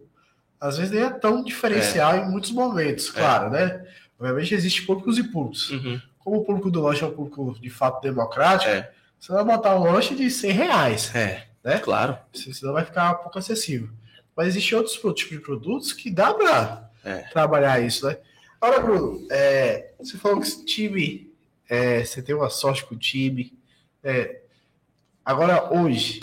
[0.59, 3.85] às vezes, nem é tão diferencial em muitos momentos, claro, né?
[4.19, 5.71] Obviamente, existem públicos e públicos.
[5.71, 8.91] uhum, Como o público do lanche é um público de fato democrático, É.
[9.21, 11.77] você vai botar um lanche de 100 reais, é, né?
[11.79, 12.17] claro.
[12.33, 13.89] senão vai ficar um pouco acessível.
[14.35, 17.17] Mas existem outros tipos de produtos que dá para É.
[17.31, 18.17] trabalhar isso, né?
[18.59, 21.31] Agora, Bruno, é, você falou que esse time,
[21.69, 23.57] é, você tem uma sorte com o time.
[24.03, 24.41] é,
[25.23, 26.21] agora, hoje,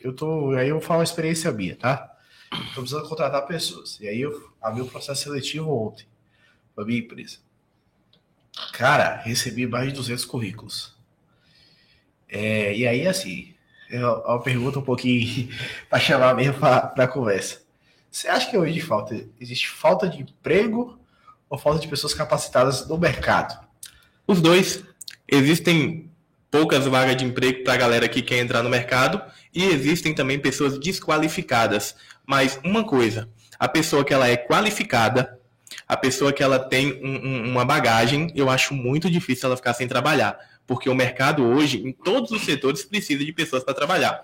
[0.00, 0.52] eu tô.
[0.52, 2.14] Aí eu vou falar uma experiência minha, tá?
[2.74, 3.98] Tô precisando contratar pessoas.
[4.00, 6.06] E aí eu abri o processo seletivo ontem
[6.74, 7.38] para minha empresa.
[8.72, 10.96] Cara, recebi mais de 200 currículos.
[12.28, 13.54] É, e aí, assim,
[13.90, 15.48] é uma pergunta um pouquinho
[15.88, 17.60] para chamar mesmo para a conversa.
[18.10, 20.98] Você acha que hoje falta, existe falta de emprego
[21.48, 23.58] ou falta de pessoas capacitadas no mercado?
[24.26, 24.82] Os dois.
[25.30, 26.10] Existem
[26.50, 29.20] poucas vagas de emprego para a galera que quer entrar no mercado
[29.54, 31.94] e existem também pessoas desqualificadas.
[32.26, 35.38] Mas uma coisa, a pessoa que ela é qualificada,
[35.86, 39.74] a pessoa que ela tem um- um- uma bagagem, eu acho muito difícil ela ficar
[39.74, 40.38] sem trabalhar,
[40.68, 44.20] porque o mercado hoje, em todos os setores, precisa de pessoas para trabalhar.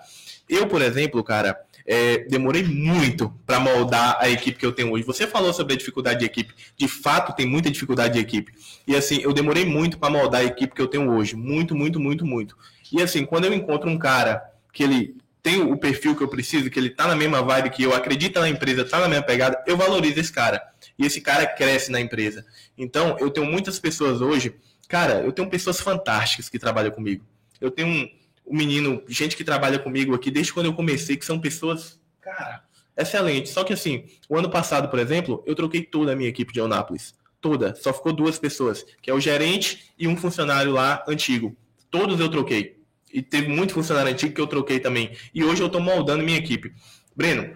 [0.47, 5.03] Eu, por exemplo, cara, é, demorei muito para moldar a equipe que eu tenho hoje.
[5.03, 6.53] Você falou sobre a dificuldade de equipe.
[6.77, 8.53] De fato, tem muita dificuldade de equipe.
[8.87, 11.35] E assim, eu demorei muito para moldar a equipe que eu tenho hoje.
[11.35, 12.55] Muito, muito, muito, muito.
[12.93, 14.39] E assim, quando eu encontro um cara
[14.71, 17.83] que ele tem o perfil que eu preciso, que ele tá na mesma vibe que
[17.83, 20.61] eu, acredita na empresa, tá na mesma pegada, eu valorizo esse cara.
[20.97, 22.45] E esse cara cresce na empresa.
[22.77, 24.55] Então, eu tenho muitas pessoas hoje,
[24.87, 27.25] cara, eu tenho pessoas fantásticas que trabalham comigo.
[27.59, 28.09] Eu tenho um,
[28.47, 32.63] um menino, gente que trabalha comigo aqui desde quando eu comecei, que são pessoas, cara,
[32.97, 33.51] excelentes.
[33.51, 36.59] Só que assim, o ano passado, por exemplo, eu troquei toda a minha equipe de
[36.59, 37.13] Eunápolis.
[37.41, 37.75] Toda.
[37.75, 41.55] Só ficou duas pessoas, que é o gerente e um funcionário lá antigo.
[41.91, 42.79] Todos eu troquei.
[43.13, 45.15] E teve muito funcionário antigo que eu troquei também.
[45.33, 46.73] E hoje eu estou moldando minha equipe.
[47.15, 47.55] Breno,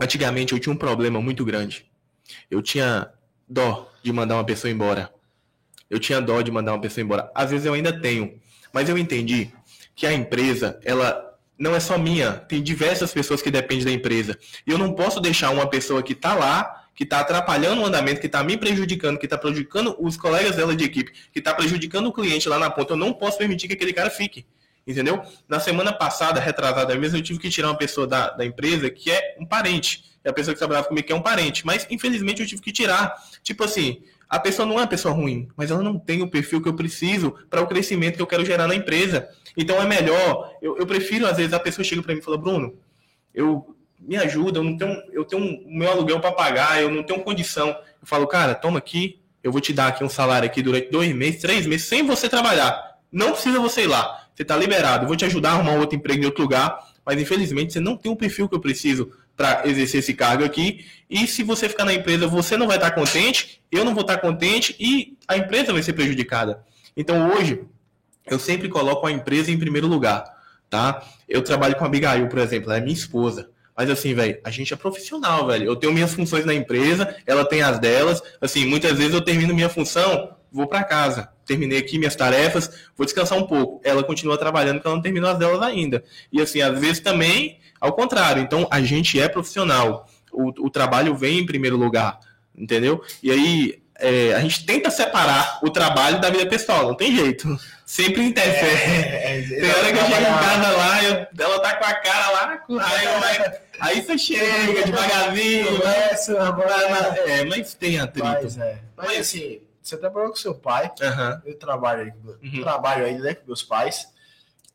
[0.00, 1.86] antigamente eu tinha um problema muito grande.
[2.50, 3.10] Eu tinha
[3.48, 5.13] dó de mandar uma pessoa embora.
[5.90, 7.30] Eu tinha dó de mandar uma pessoa embora.
[7.34, 8.40] Às vezes eu ainda tenho.
[8.72, 9.50] Mas eu entendi
[9.94, 12.32] que a empresa, ela não é só minha.
[12.32, 14.38] Tem diversas pessoas que dependem da empresa.
[14.66, 18.20] E eu não posso deixar uma pessoa que está lá, que está atrapalhando o andamento,
[18.20, 22.06] que está me prejudicando, que está prejudicando os colegas dela de equipe, que está prejudicando
[22.06, 22.92] o cliente lá na ponta.
[22.92, 24.46] Eu não posso permitir que aquele cara fique.
[24.86, 25.22] Entendeu?
[25.48, 29.10] Na semana passada, retrasada mesmo, eu tive que tirar uma pessoa da, da empresa que
[29.10, 30.04] é um parente.
[30.22, 31.64] É a pessoa que trabalhava comigo que é um parente.
[31.64, 33.14] Mas, infelizmente, eu tive que tirar.
[33.42, 34.02] Tipo assim,
[34.34, 36.74] a pessoa não é uma pessoa ruim, mas ela não tem o perfil que eu
[36.74, 39.28] preciso para o crescimento que eu quero gerar na empresa.
[39.56, 42.36] Então é melhor, eu, eu prefiro, às vezes, a pessoa chega para mim e fala,
[42.36, 42.74] Bruno,
[43.32, 47.02] eu me ajuda, eu não tenho, eu tenho o meu aluguel para pagar, eu não
[47.02, 47.68] tenho condição.
[47.68, 51.14] Eu falo, cara, toma aqui, eu vou te dar aqui um salário aqui durante dois
[51.14, 52.98] meses, três meses, sem você trabalhar.
[53.12, 55.96] Não precisa você ir lá você está liberado, eu vou te ajudar a arrumar outro
[55.96, 56.76] emprego em outro lugar,
[57.06, 60.84] mas infelizmente você não tem o perfil que eu preciso para exercer esse cargo aqui.
[61.08, 64.18] E se você ficar na empresa, você não vai estar contente, eu não vou estar
[64.18, 66.64] contente e a empresa vai ser prejudicada.
[66.96, 67.62] Então hoje,
[68.26, 70.24] eu sempre coloco a empresa em primeiro lugar,
[70.70, 71.04] tá?
[71.28, 73.50] Eu trabalho com a Abigail, por exemplo, ela é minha esposa.
[73.76, 75.66] Mas assim, velho, a gente é profissional, velho.
[75.66, 78.22] Eu tenho minhas funções na empresa, ela tem as delas.
[78.40, 83.04] Assim, muitas vezes eu termino minha função, vou para casa terminei aqui minhas tarefas, vou
[83.04, 83.80] descansar um pouco.
[83.84, 86.02] Ela continua trabalhando porque ela não terminou as delas ainda.
[86.32, 88.42] E assim, às vezes também ao contrário.
[88.42, 90.08] Então, a gente é profissional.
[90.32, 92.18] O, o trabalho vem em primeiro lugar,
[92.56, 93.04] entendeu?
[93.22, 97.46] E aí, é, a gente tenta separar o trabalho da vida pessoal, não tem jeito.
[97.84, 98.74] Sempre interfere.
[98.74, 101.94] É, é, tem hora que eu chego em casa lá, eu, ela tá com a
[101.94, 105.78] cara lá na cozinha, aí você chega devagarzinho.
[105.78, 106.32] Começa,
[107.26, 108.26] é, mas tem atrito.
[108.26, 108.78] Mas, é.
[108.96, 111.40] mas, mas assim, você trabalhou com seu pai, uhum.
[111.44, 112.62] eu trabalho, uhum.
[112.62, 114.08] trabalho ainda né, com meus pais,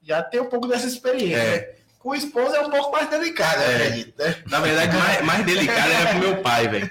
[0.03, 1.37] já tem um pouco dessa experiência.
[1.37, 1.78] É.
[1.99, 3.75] Com o esposo é um pouco mais delicado, é.
[3.75, 4.41] acredito, né?
[4.47, 6.89] Na verdade, mais, mais delicado é com meu pai, velho.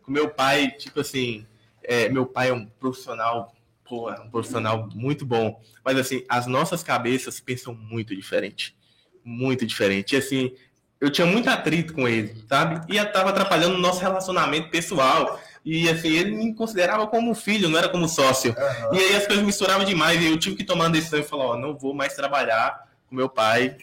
[0.00, 1.44] Com meu pai, tipo assim,
[1.82, 3.52] é, meu pai é um profissional,
[3.84, 5.60] pô, é um profissional muito bom.
[5.84, 8.76] Mas assim, as nossas cabeças pensam muito diferente.
[9.24, 10.14] Muito diferente.
[10.14, 10.54] E assim,
[11.00, 12.80] eu tinha muito atrito com ele, sabe?
[12.92, 15.40] E estava atrapalhando o nosso relacionamento pessoal.
[15.64, 18.54] E assim, ele me considerava como filho, não era como sócio.
[18.56, 18.94] Uhum.
[18.94, 20.20] E aí as coisas misturavam demais.
[20.22, 23.16] E eu tive que tomar uma decisão e falar, ó, não vou mais trabalhar com
[23.16, 23.76] meu pai.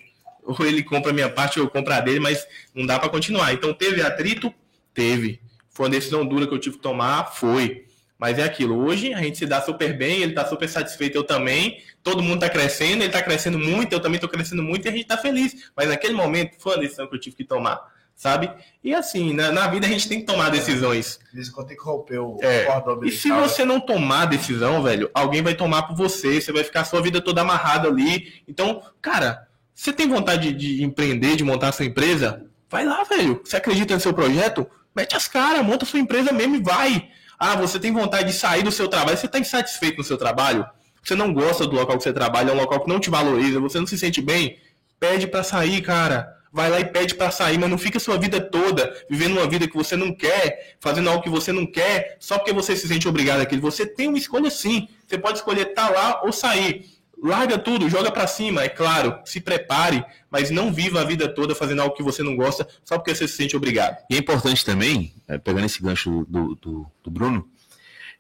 [0.44, 3.10] Ou ele compra a minha parte ou eu compro a dele, mas não dá para
[3.10, 3.54] continuar.
[3.54, 4.54] Então teve atrito?
[4.94, 5.40] Teve.
[5.70, 7.32] Foi uma decisão dura que eu tive que tomar?
[7.34, 7.86] Foi.
[8.18, 8.78] Mas é aquilo.
[8.78, 11.82] Hoje a gente se dá super bem, ele tá super satisfeito, eu também.
[12.04, 14.92] Todo mundo tá crescendo, ele tá crescendo muito, eu também tô crescendo muito e a
[14.92, 15.72] gente tá feliz.
[15.76, 18.52] Mas naquele momento foi uma decisão que eu tive que tomar sabe?
[18.84, 21.20] E assim, na, na, vida a gente tem que tomar decisões.
[21.34, 22.66] Isso quando tem que romper o é.
[22.66, 26.64] cordão E se você não tomar decisão, velho, alguém vai tomar por você, você vai
[26.64, 28.44] ficar a sua vida toda amarrada ali.
[28.48, 29.48] Então, cara,
[29.82, 32.46] você tem vontade de, de empreender, de montar sua empresa?
[32.70, 33.42] Vai lá, velho.
[33.44, 34.68] Você acredita no seu projeto?
[34.96, 37.10] Mete as caras, monta sua empresa mesmo e vai.
[37.40, 40.64] Ah, você tem vontade de sair do seu trabalho, você está insatisfeito no seu trabalho?
[41.04, 43.60] Você não gosta do local que você trabalha, é um local que não te valoriza,
[43.60, 44.60] você não se sente bem?
[45.00, 48.42] Pede para sair, cara vai lá e pede para sair, mas não fica sua vida
[48.42, 52.38] toda vivendo uma vida que você não quer, fazendo algo que você não quer, só
[52.38, 53.62] porque você se sente obrigado àquilo.
[53.62, 54.88] Você tem uma escolha sim.
[55.08, 57.01] Você pode escolher estar tá lá ou sair.
[57.24, 61.54] Larga tudo, joga para cima, é claro, se prepare, mas não viva a vida toda
[61.54, 63.98] fazendo algo que você não gosta só porque você se sente obrigado.
[64.10, 67.48] E é importante também, é, pegando esse gancho do, do, do Bruno,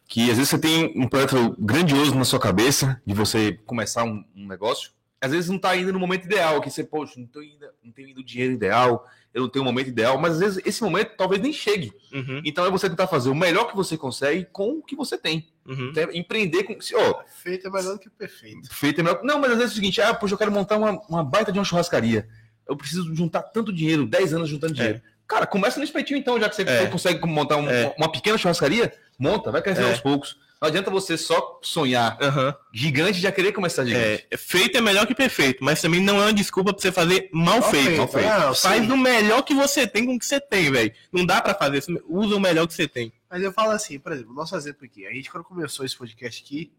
[0.07, 4.23] que às vezes você tem um projeto grandioso na sua cabeça de você começar um,
[4.35, 4.91] um negócio,
[5.21, 7.91] às vezes não está indo no momento ideal, que você, poxa, não, tô indo, não
[7.91, 10.83] tenho indo o dinheiro ideal, eu não tenho o momento ideal, mas às vezes esse
[10.83, 11.93] momento talvez nem chegue.
[12.13, 12.41] Uhum.
[12.43, 15.47] Então é você tentar fazer o melhor que você consegue com o que você tem.
[15.65, 15.93] Uhum.
[16.13, 16.73] empreender com.
[16.73, 18.73] Oh, feito é melhor do que perfeito.
[18.73, 19.21] Feito é melhor.
[19.23, 21.51] Não, mas às vezes é o seguinte: ah, poxa, eu quero montar uma, uma baita
[21.51, 22.27] de uma churrascaria.
[22.67, 24.97] Eu preciso juntar tanto dinheiro, 10 anos juntando dinheiro.
[24.97, 25.11] É.
[25.27, 26.87] Cara, começa no espetinho então, já que você é.
[26.87, 27.93] consegue montar um, é.
[27.97, 29.89] uma pequena churrascaria, monta, vai crescer é.
[29.89, 32.53] aos poucos Não adianta você só sonhar Aham.
[32.73, 34.27] gigante e já querer começar gigante.
[34.29, 37.29] É, feito é melhor que perfeito, mas também não é uma desculpa pra você fazer
[37.31, 37.85] mal, Mal feito.
[37.85, 38.27] feito, Mal feito.
[38.27, 38.91] não, Faz sim.
[38.91, 40.91] o melhor que você tem com o que você tem, velho.
[41.13, 42.03] Não dá pra fazer isso.
[42.09, 43.13] Usa o melhor que você tem.
[43.31, 45.07] Mas eu falo assim, por exemplo, nosso exemplo aqui.
[45.07, 46.71] A gente, quando começou esse podcast aqui,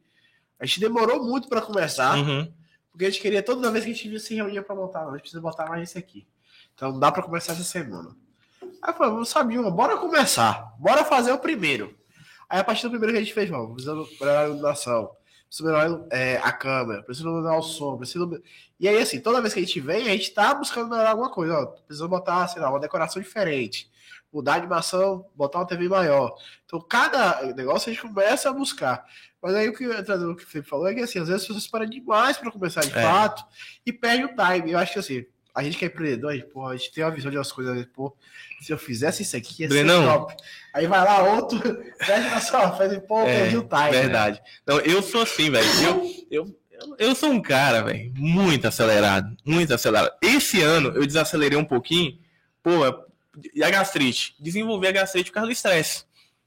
[0.61, 2.53] a gente demorou muito pra começar, Uhum.
[2.91, 5.23] porque a gente queria toda vez que a gente se reunia pra montar, a gente
[5.23, 6.27] precisa botar mais esse aqui.
[6.75, 8.15] Então não dá pra começar essa semana.
[8.61, 10.75] Aí eu falei, vamos saber uma, bora começar.
[10.79, 11.97] Bora fazer o primeiro.
[12.51, 15.11] Aí a partir do primeiro que a gente fez, vamos, precisamos melhorar a iluminação,
[15.47, 18.41] precisamos melhorar é, a câmera, precisamos melhorar o som, precisamos...
[18.79, 21.31] E aí, assim, toda vez que a gente vem, a gente tá buscando melhorar alguma
[21.31, 21.55] coisa.
[21.55, 23.91] Ó, precisamos botar, sei lá, uma decoração diferente.
[24.33, 26.35] Mudar a animação, botar uma TV maior.
[26.65, 29.05] Então, cada negócio a gente começa a buscar.
[29.43, 31.47] Mas aí o que, o que o Felipe falou é que, assim, às vezes as
[31.49, 33.03] pessoas param demais para começar de É.
[33.03, 33.45] fato
[33.85, 34.71] e perde o time.
[34.73, 37.05] Eu acho que, assim, a gente que é empreendedor, a gente, pô, a gente tem
[37.05, 38.17] uma visão de umas coisas, pô,
[38.61, 40.03] se eu fizesse isso aqui, ia Brenão.
[40.03, 40.35] ser top.
[40.73, 41.59] Aí vai lá outro,
[42.01, 43.81] fecha na sua faz, pô, É, perdi o time.
[43.83, 43.91] né?
[43.91, 44.43] Verdade.
[44.67, 45.67] Não, eu sou assim, velho.
[45.83, 49.37] Eu, eu, eu, eu sou um cara, velho, muito acelerado.
[49.45, 50.15] Muito acelerado.
[50.23, 52.19] Esse ano eu desacelerei um pouquinho.
[52.63, 52.71] Pô,
[53.55, 54.35] e a gastrite?
[54.39, 56.05] Desenvolvi a gastrite por causa do estresse.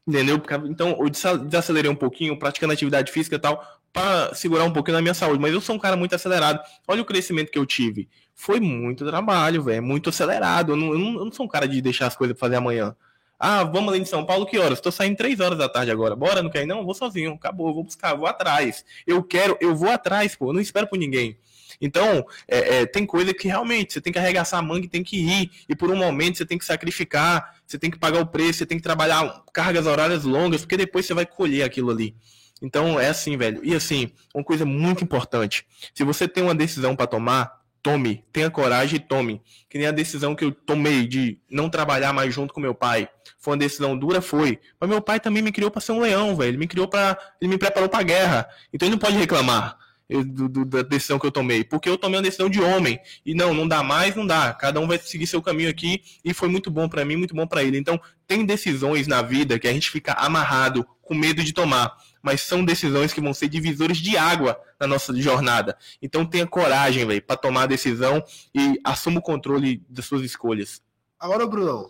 [0.08, 0.42] Entendeu?
[0.66, 4.98] Então, eu desa- desacelerei um pouquinho, praticando atividade física e tal, para segurar um pouquinho
[4.98, 5.42] na minha saúde.
[5.42, 6.60] Mas eu sou um cara muito acelerado.
[6.88, 8.08] Olha o crescimento que eu tive.
[8.36, 9.82] Foi muito trabalho, velho.
[9.82, 10.74] Muito acelerado.
[10.74, 12.96] Eu não, eu, não, sou um cara de deixar as coisas pra fazer amanhã.
[13.40, 14.80] Ah, vamos ali em São Paulo, que horas?
[14.80, 16.16] Tô saindo três horas da tarde agora.
[16.16, 16.68] Bora, não quer?
[16.68, 17.34] Não, vou sozinho.
[17.34, 18.86] Acabou, vou buscar, vou atrás.
[19.08, 20.50] Eu quero, eu vou atrás, pô.
[20.50, 21.38] Eu não espero por ninguém.
[21.80, 25.04] Então, é, é, tem coisa que realmente você tem que arregaçar a manga e tem
[25.04, 25.52] que ir.
[25.68, 28.66] E por um momento você tem que sacrificar, você tem que pagar o preço, você
[28.66, 32.16] tem que trabalhar cargas horárias longas, porque depois você vai colher aquilo ali.
[32.62, 33.62] Então é assim, velho.
[33.64, 35.66] E assim, uma coisa muito importante.
[35.94, 38.24] Se você tem uma decisão para tomar, tome.
[38.32, 39.42] Tenha coragem e tome.
[39.70, 43.08] Que nem a decisão que eu tomei de não trabalhar mais junto com meu pai.
[43.38, 44.60] Foi uma decisão dura, foi.
[44.80, 46.50] Mas meu pai também me criou para ser um leão, velho.
[46.50, 48.50] Ele me criou para, ele me preparou para guerra.
[48.74, 49.78] Então ele não pode reclamar
[50.10, 53.00] do- do- da decisão que eu tomei, porque eu tomei uma decisão de homem.
[53.26, 54.54] E não, não dá mais, não dá.
[54.54, 57.48] Cada um vai seguir seu caminho aqui e foi muito bom para mim, muito bom
[57.48, 57.78] para ele.
[57.78, 62.42] Então, tem decisões na vida que a gente fica amarrado, com medo de tomar, mas
[62.42, 65.78] são decisões que vão ser divisores de água na nossa jornada.
[66.02, 70.82] Então, tenha coragem, velho, para tomar a decisão e assuma o controle das suas escolhas.
[71.20, 71.88] Agora, Brunão,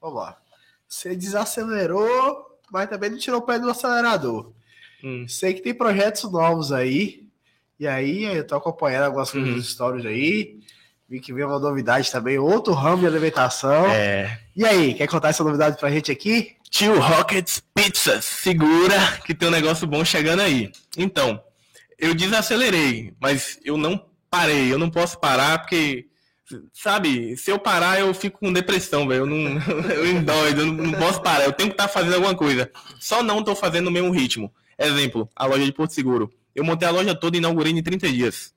[0.00, 0.36] vamos lá.
[0.88, 4.52] Você desacelerou, mas também não tirou o pé do acelerador.
[5.02, 5.26] Hum.
[5.28, 7.25] Sei que tem projetos novos aí.
[7.78, 9.56] E aí, eu tô acompanhando algumas coisas Uhum.
[9.56, 10.56] dos stories aí.
[11.08, 13.86] Vi que veio uma novidade também, outro ramo de alimentação.
[13.86, 14.40] É.
[14.56, 16.56] E aí, quer contar essa novidade pra gente aqui?
[16.68, 20.72] Tio Rockets Pizzas, segura que tem um negócio bom chegando aí.
[20.96, 21.40] Então,
[21.98, 24.72] eu desacelerei, mas eu não parei.
[24.72, 26.06] Eu não posso parar porque,
[26.72, 29.20] sabe, se eu parar eu fico com depressão, velho.
[29.20, 29.60] Eu não,
[29.94, 31.44] eu endoido, eu não posso parar.
[31.44, 32.68] Eu tenho que estar fazendo alguma coisa.
[32.98, 34.52] Só não tô fazendo no mesmo ritmo.
[34.76, 36.30] Exemplo, a loja de Porto Seguro.
[36.56, 38.54] Eu montei a loja toda e inaugurei em 30 dias.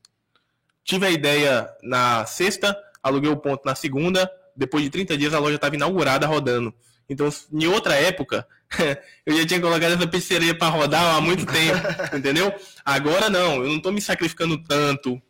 [0.85, 4.31] Tive a ideia na sexta, aluguei o ponto na segunda.
[4.55, 6.73] Depois de 30 dias a loja estava inaugurada, rodando.
[7.09, 8.47] Então, em outra época,
[9.25, 11.77] eu já tinha colocado essa pizzeria para rodar há muito tempo,
[12.15, 12.53] entendeu?
[12.85, 15.21] Agora não, eu não tô me sacrificando tanto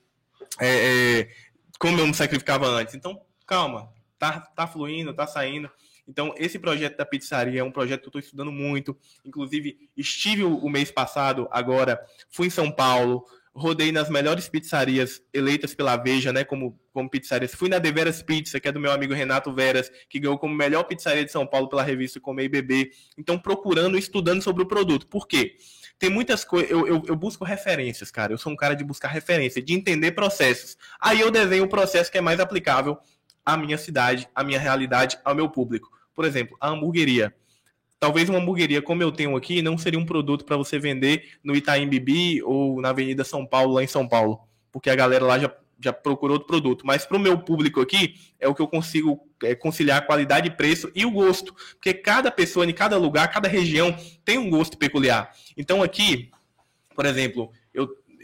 [0.59, 1.29] é, é,
[1.79, 2.93] como eu me sacrificava antes.
[2.93, 3.89] Então, calma,
[4.19, 5.71] tá, tá fluindo, tá saindo.
[6.09, 8.97] Então, esse projeto da pizzaria é um projeto que eu estou estudando muito.
[9.23, 15.75] Inclusive, estive o, mês passado, agora, fui em São Paulo, rodei nas melhores pizzarias eleitas
[15.75, 17.53] pela Veja, né, como, como pizzarias.
[17.53, 20.83] Fui na Deveras Pizza, que é do meu amigo Renato Veras, que ganhou como melhor
[20.85, 22.89] pizzaria de São Paulo pela revista Comer e Beber.
[23.15, 25.05] Então, procurando e estudando sobre o produto.
[25.05, 25.57] Por quê?
[25.99, 26.71] Tem muitas coisas.
[26.71, 28.33] Eu, eu, eu busco referências, cara.
[28.33, 30.75] Eu sou um cara de buscar referência, de entender processos.
[30.99, 32.97] Aí eu desenho o processo que é mais aplicável
[33.45, 35.98] à minha cidade, à minha realidade, ao meu público.
[36.19, 37.33] Por exemplo, a hamburgueria.
[37.97, 41.55] Talvez uma hamburgueria como eu tenho aqui não seria um produto para você vender no
[41.55, 45.39] Itaim Bibi ou na Avenida São Paulo, lá em São Paulo, porque a galera lá
[45.39, 45.49] já,
[45.81, 46.85] já procurou outro produto.
[46.85, 50.91] Mas para o meu público aqui, é o que eu consigo é, conciliar qualidade, preço
[50.93, 53.95] e o gosto, porque cada pessoa em cada lugar, cada região
[54.25, 55.33] tem um gosto peculiar.
[55.55, 56.29] Então aqui,
[56.93, 57.49] por exemplo,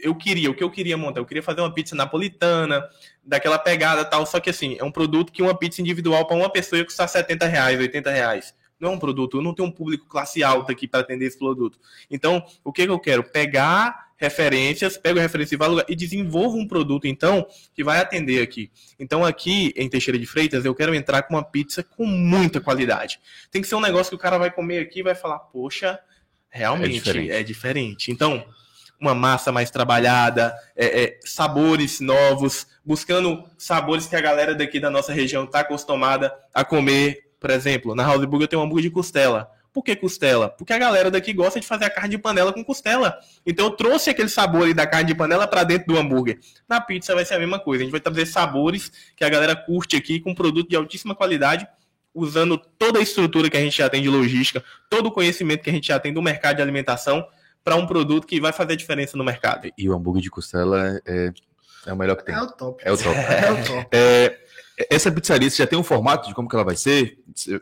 [0.02, 1.20] eu, queria, o que eu queria montar?
[1.20, 2.82] Eu queria fazer uma pizza napolitana,
[3.24, 6.50] daquela pegada tal, só que assim, é um produto que uma pizza individual para uma
[6.50, 8.54] pessoa ia custar 70 reais, 80 reais.
[8.78, 11.38] Não é um produto, eu não tenho um público classe alta aqui para atender esse
[11.38, 11.78] produto.
[12.10, 13.24] Então, o que, que eu quero?
[13.24, 18.70] Pegar referências, pego referência e valor e desenvolvo um produto, então, que vai atender aqui.
[18.98, 23.18] Então, aqui em Teixeira de Freitas, eu quero entrar com uma pizza com muita qualidade.
[23.50, 25.98] Tem que ser um negócio que o cara vai comer aqui e vai falar, poxa,
[26.48, 27.30] realmente É diferente.
[27.30, 28.10] é diferente.
[28.10, 28.44] Então,
[29.00, 34.90] uma massa mais trabalhada, é, é, sabores novos, buscando sabores que a galera daqui da
[34.90, 37.30] nossa região está acostumada a comer.
[37.38, 39.50] Por exemplo, na House Burger eu tenho um hambúrguer de costela.
[39.76, 40.48] Por que costela?
[40.48, 43.18] Porque a galera daqui gosta de fazer a carne de panela com costela.
[43.44, 46.38] Então eu trouxe aquele sabor da carne de panela para dentro do hambúrguer.
[46.66, 47.82] Na pizza vai ser a mesma coisa.
[47.82, 51.68] A gente vai trazer sabores que a galera curte aqui com produto de altíssima qualidade,
[52.14, 55.68] usando toda a estrutura que a gente já tem de logística, todo o conhecimento que
[55.68, 57.26] a gente já tem do mercado de alimentação
[57.66, 59.68] para um produto que vai fazer diferença no mercado.
[59.76, 61.32] E o hambúrguer de costela é,
[61.84, 62.32] é o melhor que tem.
[62.32, 62.80] É o top.
[62.86, 63.16] É o top.
[63.18, 63.88] É o top.
[63.90, 64.38] É,
[64.88, 67.18] essa pizzaria, você já tem um formato de como que ela vai ser?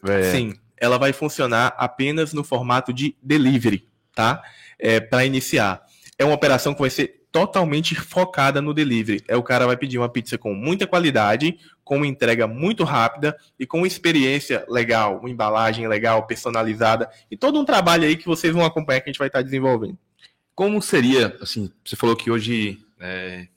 [0.06, 4.42] É, Sim, ela vai funcionar apenas no formato de delivery, tá?
[4.78, 5.82] É, para iniciar.
[6.18, 9.24] É uma operação que vai ser totalmente focada no delivery.
[9.26, 13.36] É o cara vai pedir uma pizza com muita qualidade, com uma entrega muito rápida
[13.58, 18.28] e com uma experiência legal, uma embalagem legal, personalizada e todo um trabalho aí que
[18.28, 19.98] vocês vão acompanhar que a gente vai estar desenvolvendo.
[20.54, 23.48] Como seria, assim, você falou que hoje é,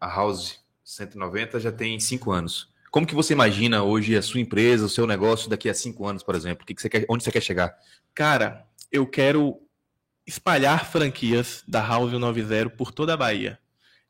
[0.00, 2.68] a House 190 já tem cinco anos.
[2.90, 6.24] Como que você imagina hoje a sua empresa, o seu negócio daqui a cinco anos,
[6.24, 6.64] por exemplo?
[6.64, 7.76] O que que você quer, onde você quer chegar?
[8.12, 9.60] Cara, eu quero
[10.26, 13.58] espalhar franquias da House 190 por toda a Bahia.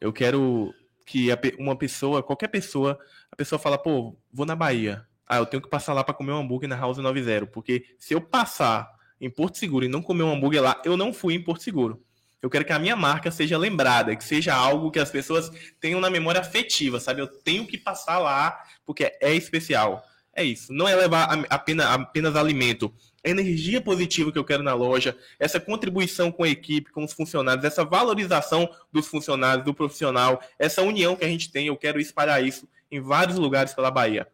[0.01, 0.73] Eu quero
[1.07, 2.99] que uma pessoa, qualquer pessoa,
[3.31, 5.07] a pessoa fala, pô, vou na Bahia.
[5.27, 8.15] Ah, eu tenho que passar lá para comer um hambúrguer na House 90, porque se
[8.15, 8.91] eu passar
[9.21, 12.03] em Porto Seguro e não comer um hambúrguer lá, eu não fui em Porto Seguro.
[12.43, 15.51] Eu quero que a minha marca seja lembrada, que seja algo que as pessoas
[15.81, 17.23] tenham na memória afetiva, sabe?
[17.23, 20.05] Eu tenho que passar lá porque é especial.
[20.35, 20.71] É isso.
[20.71, 22.93] Não é levar apenas, apenas alimento.
[23.25, 27.13] A energia positiva que eu quero na loja, essa contribuição com a equipe, com os
[27.13, 31.99] funcionários, essa valorização dos funcionários, do profissional, essa união que a gente tem, eu quero
[32.01, 34.29] espalhar isso em vários lugares pela Bahia.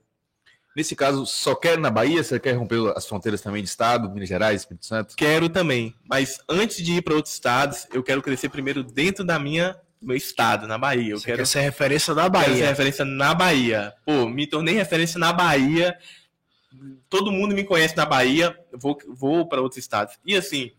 [0.77, 2.23] Nesse caso, só quer na Bahia?
[2.23, 5.17] Você quer romper as fronteiras também de estado, Minas Gerais, Espírito Santo?
[5.17, 9.39] Quero também, mas antes de ir para outros estados, eu quero crescer primeiro dentro da
[9.39, 11.13] minha do meu estado, na Bahia.
[11.13, 12.67] Eu Você quero quer ser referência da Quero ser Bahia.
[12.69, 13.93] referência na Bahia.
[14.07, 15.97] Pô, me tornei referência na Bahia.
[17.09, 18.57] Todo mundo me conhece na Bahia.
[18.73, 20.19] Vou, vou para outros estados.
[20.25, 20.73] E assim,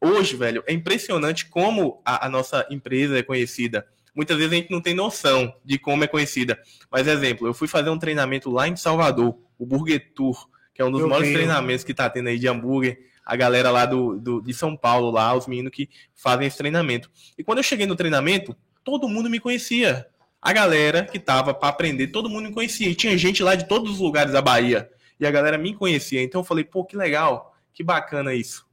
[0.00, 3.86] hoje, velho, é impressionante como a, a nossa empresa é conhecida.
[4.14, 6.60] Muitas vezes a gente não tem noção de como é conhecida.
[6.90, 10.84] Mas, exemplo, eu fui fazer um treinamento lá em Salvador, o Burger Tour, que é
[10.84, 13.10] um dos Eu maiores treinamentos que tá tendo aí de hambúrguer.
[13.24, 17.10] A galera lá do, do, de São Paulo, lá, os meninos que fazem esse treinamento.
[17.38, 20.06] E quando eu cheguei no treinamento, todo mundo me conhecia.
[20.40, 22.88] A galera que tava para aprender, todo mundo me conhecia.
[22.88, 24.90] E tinha gente lá de todos os lugares da Bahia.
[25.22, 26.20] E a galera me conhecia.
[26.20, 28.66] Então eu falei, pô, que legal, que bacana isso.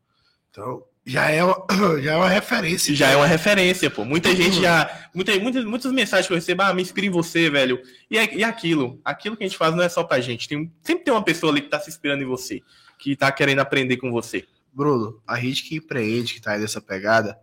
[0.49, 1.63] Então, já é uma,
[2.01, 2.95] já é uma referência.
[2.95, 4.03] Já é uma referência, pô.
[4.03, 5.09] Muita gente já.
[5.13, 7.79] Muita, muitas, muitas mensagens que eu recebo, ah, me inspira em você, velho.
[8.09, 8.99] E, é- e aquilo.
[9.05, 10.47] Aquilo que a gente faz não é só pra gente.
[10.47, 12.61] Tem, sempre tem uma pessoa ali que tá se inspirando em você.
[12.97, 14.43] Que tá querendo aprender com você.
[14.73, 17.37] Bruno, a gente que empreende, que tá aí nessa pegada,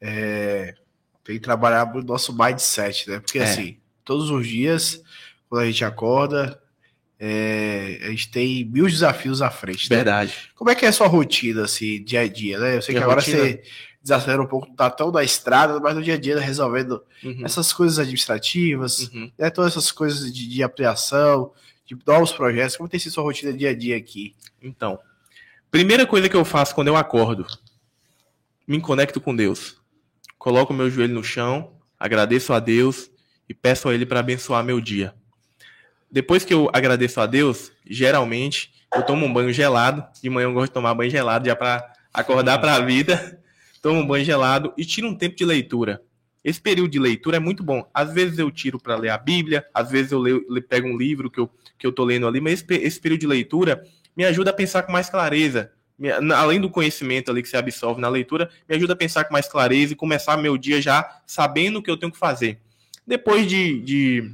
[0.00, 0.74] é,
[1.22, 3.20] tem que trabalhar o nosso mindset, né?
[3.20, 3.42] Porque É.
[3.44, 5.02] assim, todos os dias,
[5.48, 6.58] quando a gente acorda,
[7.18, 9.90] é, a gente tem mil desafios à frente.
[9.90, 9.96] né?
[9.96, 10.50] Verdade.
[10.54, 12.76] Como é que é a sua rotina, assim, dia a dia, né?
[12.76, 13.38] Eu sei que Minha agora rotina?
[13.38, 13.62] você
[14.02, 17.72] desacelera um pouco, tá tão na estrada, mas no dia a dia resolvendo Uhum, essas
[17.72, 19.30] coisas administrativas, uhum.
[19.38, 19.48] né?
[19.48, 21.52] Todas essas coisas de, de ampliação,
[21.86, 22.76] de novos projetos.
[22.76, 24.36] Como tem sido sua rotina dia a dia aqui?
[24.62, 24.98] Então,
[25.70, 27.46] primeira coisa que eu faço quando eu acordo,
[28.66, 29.76] me conecto com Deus.
[30.38, 33.10] Coloco meu joelho no chão, agradeço a Deus
[33.48, 35.14] e peço a Ele para abençoar meu dia.
[36.14, 40.04] Depois que eu agradeço a Deus, geralmente eu tomo um banho gelado.
[40.22, 43.36] De manhã eu gosto de tomar banho gelado já para acordar para a vida.
[43.82, 46.00] Tomo um banho gelado e tiro um tempo de leitura.
[46.44, 47.84] Esse período de leitura é muito bom.
[47.92, 50.96] Às vezes eu tiro para ler a Bíblia, às vezes eu leio, le- pego um
[50.96, 53.82] livro que eu, que eu tô lendo ali, mas esse, esse período de leitura
[54.16, 55.72] me ajuda a pensar com mais clareza.
[55.98, 59.32] Me- além do conhecimento ali que você absorve na leitura, me ajuda a pensar com
[59.32, 62.60] mais clareza e começar meu dia já sabendo o que eu tenho que fazer.
[63.06, 64.32] Depois de, de,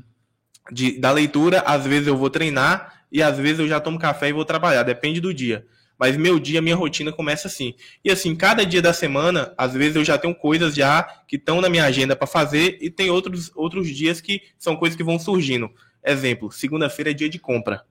[0.72, 4.28] de- da leitura, às vezes eu vou treinar e às vezes eu já tomo café
[4.28, 5.66] e vou trabalhar, depende do dia.
[5.98, 7.74] Mas meu dia, minha rotina começa assim.
[8.02, 11.60] E assim, cada dia da semana, às vezes eu já tenho coisas já que estão
[11.60, 15.18] na minha agenda para fazer e tem outros, outros dias que são coisas que vão
[15.18, 15.70] surgindo.
[16.02, 17.84] Exemplo, segunda-feira é dia de compra.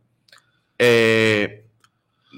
[0.80, 1.61] É,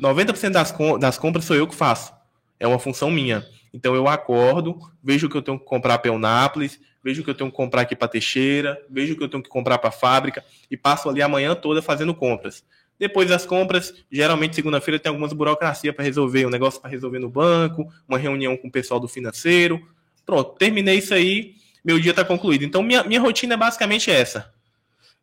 [0.01, 2.13] 90% das, das compras sou eu que faço.
[2.59, 3.45] É uma função minha.
[3.73, 7.29] Então eu acordo, vejo o que eu tenho que comprar para Eunápolis, vejo o que
[7.29, 9.89] eu tenho que comprar aqui para Teixeira, vejo o que eu tenho que comprar para
[9.89, 12.63] a fábrica e passo ali a manhã toda fazendo compras.
[12.99, 17.29] Depois das compras, geralmente segunda-feira tem algumas burocracias para resolver, um negócio para resolver no
[17.29, 19.81] banco, uma reunião com o pessoal do financeiro.
[20.25, 22.63] Pronto, terminei isso aí, meu dia está concluído.
[22.63, 24.53] Então minha, minha rotina é basicamente essa.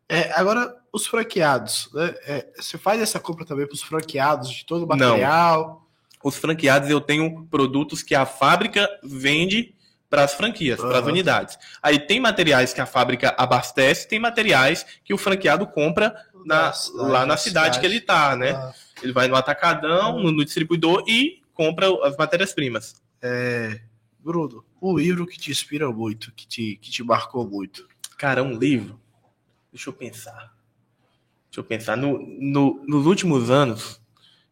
[0.09, 2.15] É, agora, os franqueados, né?
[2.27, 5.11] É, você faz essa compra também para os franqueados de todo o Não.
[5.11, 5.89] material?
[6.23, 9.75] os franqueados eu tenho produtos que a fábrica vende
[10.09, 11.59] para as franquias, para as unidades.
[11.83, 17.11] Aí tem materiais que a fábrica abastece, tem materiais que o franqueado compra na- cidade,
[17.11, 17.81] lá na cidade, cidade.
[17.81, 18.53] que ele tá, né?
[18.53, 23.01] Ah, Ele vai no atacadão, no, no distribuidor e compra as matérias-primas.
[23.21, 23.81] É,
[24.19, 27.87] Bruno, um livro que te inspira muito, que te, que te marcou muito.
[28.17, 28.99] Cara, um livro.
[29.73, 30.53] Deixa eu pensar.
[31.51, 31.97] Deixa eu pensar.
[31.97, 34.01] No, no- nos últimos anos,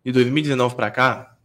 [0.04, 1.35] de 2019 pra cá,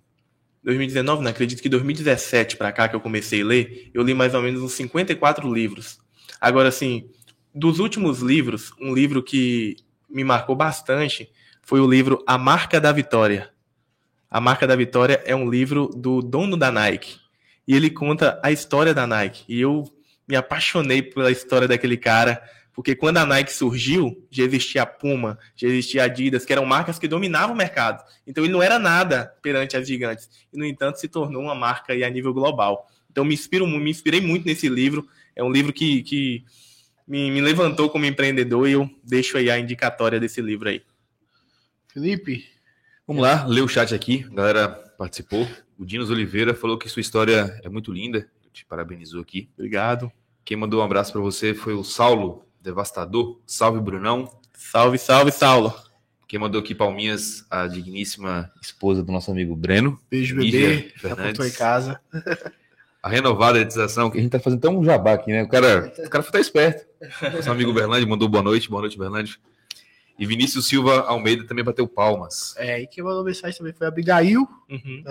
[0.63, 4.33] 2019, não acredito que 2017 pra cá que eu comecei a ler, eu li mais
[4.33, 5.99] ou menos uns 54 livros.
[6.39, 7.09] Agora, assim,
[7.53, 9.75] dos últimos livros, um livro que
[10.09, 11.29] me marcou bastante
[11.61, 13.49] foi o livro A Marca da Vitória.
[14.29, 17.19] A Marca da Vitória é um livro do dono da Nike.
[17.67, 19.43] E ele conta a história da Nike.
[19.47, 19.83] E eu
[20.27, 22.41] me apaixonei pela história daquele cara,
[22.81, 26.65] porque quando a Nike surgiu, já existia a Puma, já existia a Adidas, que eram
[26.65, 28.03] marcas que dominavam o mercado.
[28.25, 30.27] Então ele não era nada perante as gigantes.
[30.51, 32.89] E, no entanto, se tornou uma marca aí a nível global.
[33.11, 35.07] Então me, inspiro, me inspirei muito nesse livro.
[35.35, 36.43] É um livro que, que
[37.07, 40.81] me, me levantou como empreendedor e eu deixo aí a indicatória desse livro aí.
[41.93, 42.43] Felipe,
[43.05, 44.25] Vamos lá, ler o chat aqui.
[44.31, 45.47] A galera participou.
[45.77, 48.27] O Dinos Oliveira falou que sua história é muito linda.
[48.51, 49.51] Te parabenizou aqui.
[49.53, 50.11] Obrigado.
[50.43, 53.39] Quem mandou um abraço para você foi o Saulo Devastador.
[53.45, 54.29] Salve, Brunão.
[54.53, 55.73] Salve, salve, Saulo.
[56.27, 59.99] Quem mandou aqui palminhas, a digníssima esposa do nosso amigo Breno.
[60.09, 60.93] beijo, Lívia bebê.
[60.95, 61.31] Já Fernandes.
[61.31, 61.99] contou em casa.
[63.03, 65.43] A renovada editização, que a gente tá fazendo tão um jabá aqui, né?
[65.43, 66.85] O cara, o cara foi tá esperto.
[67.33, 69.35] Nosso amigo Berlândia mandou boa noite, boa noite, Berlândia.
[70.19, 72.53] E Vinícius Silva Almeida também bateu palmas.
[72.57, 74.47] É, e quem mandou mensagem também foi a Abigail.
[74.69, 75.03] Uhum.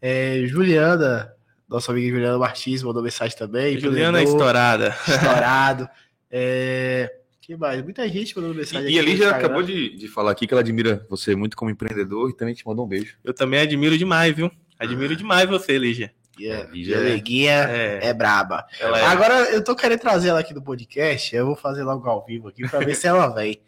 [0.00, 1.32] É, Juliana,
[1.68, 3.80] nossa amiga Juliana Martins, mandou mensagem também.
[3.80, 4.96] Juliana é empreendedor, estourada.
[5.08, 5.88] Estourado.
[6.30, 7.82] É, que mais?
[7.82, 8.88] Muita gente mandando mensagem.
[8.90, 11.70] E, e a Lígia acabou de, de falar aqui que ela admira você muito como
[11.70, 13.16] empreendedor e também te mandou um beijo.
[13.24, 14.50] Eu também admiro demais, viu?
[14.78, 16.12] Admiro demais você, Lígia.
[16.38, 18.66] E a- É, e Lígia a é- É, é braba.
[18.80, 19.04] ela é.
[19.04, 21.34] Agora eu tô querendo trazer ela aqui no podcast.
[21.34, 23.60] Eu vou fazer logo ao vivo aqui pra ver se ela vem.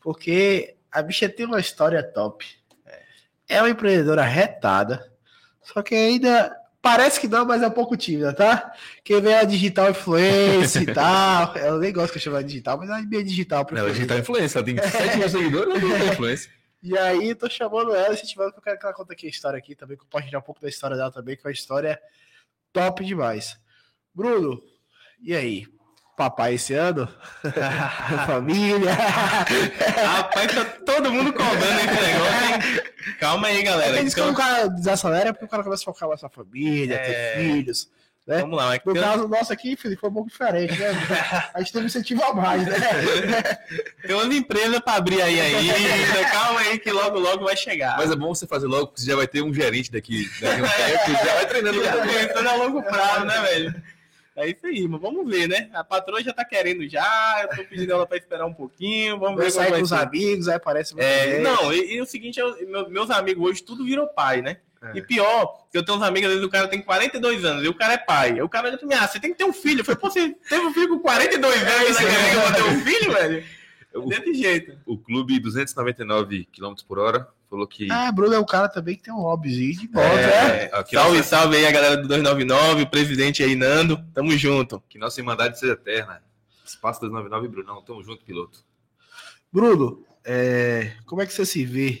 [0.00, 2.44] Porque a bicha tem uma história top.
[3.48, 5.10] É uma empreendedora retada.
[5.62, 8.74] Só que ainda parece que não, mas é um pouco tímida, tá?
[9.04, 11.56] Quem vê a digital influência e tal.
[11.56, 13.64] Ela nem gosta que eu ela de digital, mas ela é digital.
[13.64, 14.18] preferida.
[14.18, 16.50] influência, ela tem 7 mil seguidores, ela tem influência.
[16.84, 19.56] E aí, tô chamando ela, incentivando, porque eu quero que ela conte aqui a história
[19.56, 21.96] aqui também, compartilhar um pouco da história dela também, que é uma história
[22.72, 23.56] top demais.
[24.12, 24.60] Bruno,
[25.20, 25.68] e aí?
[26.16, 27.08] Papai esse ano?
[28.26, 28.92] Família?
[30.06, 32.44] Rapaz, tá todo mundo cobrando esse negócio,
[32.76, 32.82] hein?
[33.18, 33.98] Calma aí, galera.
[33.98, 36.28] Eles Então, quando o cara desacelera é porque o cara começa a focar mais na
[36.28, 36.98] família, É.
[36.98, 37.88] ter filhos.
[38.26, 38.40] né?
[38.40, 38.74] vamos lá.
[38.84, 40.90] No Tem, caso nosso aqui, Felipe, foi um pouco diferente, né?
[41.54, 42.78] A gente teve um incentivo a mais, né?
[44.06, 46.28] tem umas empresas pra abrir aí ainda.
[46.30, 47.96] Calma aí que logo, logo vai chegar.
[47.96, 50.60] Mas é bom você fazer logo, porque você já vai ter um gerente daqui, daqui
[50.60, 50.68] a um
[51.08, 52.12] tempo, já vai treinando o Eu tô cara.
[52.12, 53.82] pensando a longo prazo, né, velho?
[54.34, 55.68] É isso aí, mas vamos ver, né?
[55.74, 59.36] A patroa já tá querendo já, eu tô pedindo ela pra esperar um pouquinho, vamos
[59.38, 59.94] Vai ver vai com os ser.
[59.96, 63.84] amigos, aí aparece É, não, e, e o seguinte, eu- meu- meus amigos hoje tudo
[63.84, 64.56] virou pai, né?
[64.82, 64.98] É.
[64.98, 67.68] E pior, que eu tenho uns amigos, às vezes o cara tem 42 anos, e
[67.68, 68.32] o cara é pai.
[68.32, 69.80] Aí o cara diz pra mim, ah, você tem que ter um filho.
[69.80, 72.52] Eu falei, pô, você teve um filho com 42 anos, você quer que eu vou
[72.52, 73.44] ter um filho, velho?
[73.94, 74.78] O, Desse jeito.
[74.86, 77.90] o clube 299 km por hora falou que.
[77.92, 80.64] Ah, Bruno é um cara também que tem um hobbyzinho de moto, né?
[80.64, 84.02] É, aqui salve, nossa- salve aí a galera do 299, o presidente aí, Nando.
[84.14, 84.82] Tamo junto.
[84.88, 86.22] Que nossa irmandade seja eterna.
[86.64, 88.64] Espaço 299 Brunão, tamo junto, piloto.
[89.52, 92.00] Bruno, é, como é que você se vê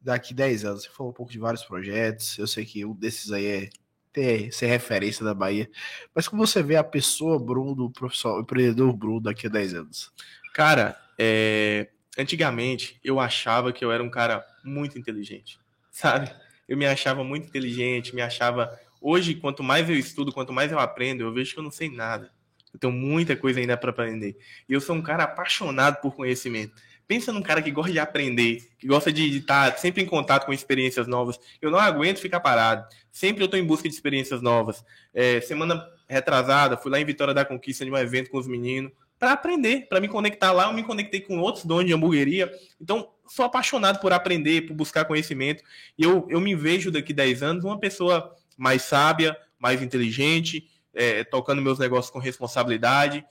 [0.00, 0.82] daqui 10 anos?
[0.84, 3.70] Você falou um pouco de vários projetos, eu sei que um desses aí é
[4.12, 5.68] ter, ser referência da Bahia,
[6.14, 9.74] mas como você vê a pessoa Bruno, o profissional, o empreendedor Bruno daqui a 10
[9.74, 10.10] anos?
[10.54, 11.88] Cara, é,
[12.18, 15.58] antigamente eu achava que eu era um cara muito inteligente,
[15.92, 16.30] sabe?
[16.68, 18.78] Eu me achava muito inteligente, me achava.
[19.00, 21.88] Hoje, quanto mais eu estudo, quanto mais eu aprendo, eu vejo que eu não sei
[21.88, 22.30] nada.
[22.74, 24.36] Eu tenho muita coisa ainda para aprender.
[24.68, 26.74] E eu sou um cara apaixonado por conhecimento.
[27.06, 30.52] Pensa num cara que gosta de aprender, que gosta de estar sempre em contato com
[30.52, 31.40] experiências novas.
[31.62, 32.86] Eu não aguento ficar parado.
[33.10, 34.84] Sempre eu estou em busca de experiências novas.
[35.14, 38.92] É, semana retrasada, fui lá em Vitória da Conquista de um evento com os meninos
[39.18, 40.64] para aprender, para me conectar lá.
[40.66, 42.52] Eu me conectei com outros donos de hamburgueria.
[42.80, 45.62] Então, sou apaixonado por aprender, por buscar conhecimento.
[45.98, 51.24] E eu, eu me vejo daqui 10 anos uma pessoa mais sábia, mais inteligente, é,
[51.24, 53.24] tocando meus negócios com responsabilidade,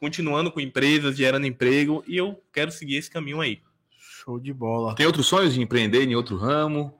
[0.00, 2.02] continuando com empresas, gerando emprego.
[2.06, 3.60] E eu quero seguir esse caminho aí.
[3.98, 4.94] Show de bola.
[4.94, 6.98] Tem outros sonhos de empreender em outro ramo?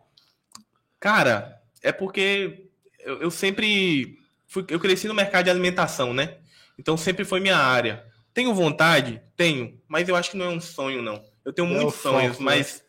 [1.00, 2.68] Cara, é porque
[3.00, 6.38] eu, eu sempre fui, eu cresci no mercado de alimentação, né?
[6.78, 8.04] Então sempre foi minha área.
[8.34, 9.22] Tenho vontade?
[9.36, 11.22] Tenho, mas eu acho que não é um sonho, não.
[11.44, 12.44] Eu tenho Não é muitos o foco, sonhos, né?
[12.44, 12.82] mas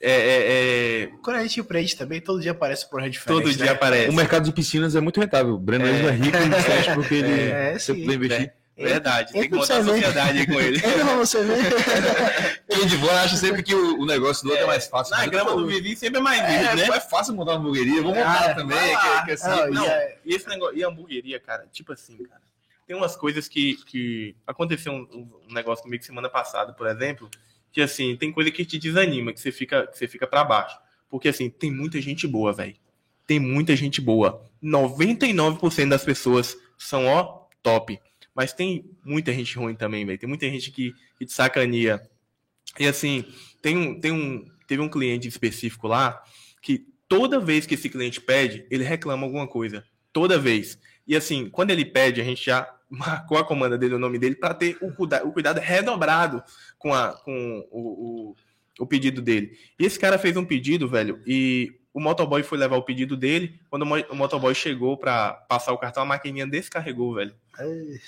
[0.00, 3.42] é, é, é, Quando a gente empreende também, todo dia aparece projeto diferente.
[3.42, 3.72] todo dia né?
[3.72, 4.08] aparece.
[4.10, 5.54] O mercado de piscinas é muito rentável.
[5.54, 5.90] O Breno É.
[6.06, 7.92] é rico justamente porque ele É, sim.
[8.04, 8.52] investir.
[8.78, 9.90] Verdade, tem que montar ver.
[9.90, 10.76] sociedade aí com ele.
[10.76, 12.62] Entra pra você ver.
[12.68, 15.16] Quem de boa acha sempre que o, o negócio do outro é, mais fácil.
[15.16, 16.96] Na grama do vizinho sempre é mais é, verde, né?
[16.96, 18.76] é fácil montar uma hamburgueria, vamos Ah, montar também.
[18.76, 19.20] vai lá.
[19.20, 21.90] que- que assim, Não, Não, e é- e esse negócio, e a hamburgueria, cara, tipo
[21.94, 22.42] assim, cara,
[22.86, 27.28] tem umas coisas que, que aconteceu um, um negócio comigo semana passada, por exemplo,
[27.72, 30.78] que assim, tem coisa que te desanima, que você fica, que você fica para baixo.
[31.08, 32.76] Porque assim, tem muita gente boa, velho.
[33.26, 34.44] Tem muita gente boa.
[34.62, 37.98] 99% das pessoas são, ó, top.
[38.34, 40.18] Mas tem muita gente ruim também, velho.
[40.18, 42.08] Tem muita gente que, que te sacaneia.
[42.78, 43.24] E assim,
[43.60, 46.22] tem um, tem um, teve um cliente específico lá
[46.62, 49.84] que toda vez que esse cliente pede, ele reclama alguma coisa.
[50.12, 50.78] Toda vez.
[51.06, 54.36] E assim, quando ele pede, a gente já marcou a comanda dele, o nome dele,
[54.36, 56.42] para ter o, o cuidado redobrado
[56.78, 57.80] com, a, com o,
[58.30, 58.36] o,
[58.80, 59.58] o pedido dele.
[59.78, 63.58] E esse cara fez um pedido, velho, e o motoboy foi levar o pedido dele.
[63.70, 67.34] Quando o motoboy chegou para passar o cartão, a maquininha descarregou, velho.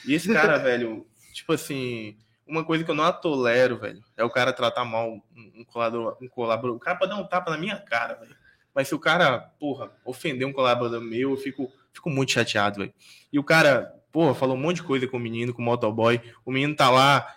[0.07, 4.29] E esse cara, velho, tipo assim, uma coisa que eu não tolero, velho, é o
[4.29, 6.77] cara tratar mal um, um colaborador, um colaborador.
[6.77, 8.37] O cara pode dar um tapa na minha cara, velho.
[8.75, 12.93] Mas se o cara, porra, ofender um colaborador meu, eu fico, fico muito chateado, velho.
[13.33, 16.21] E o cara, porra, falou um monte de coisa com o menino, com o motoboy.
[16.45, 17.35] O menino tá lá,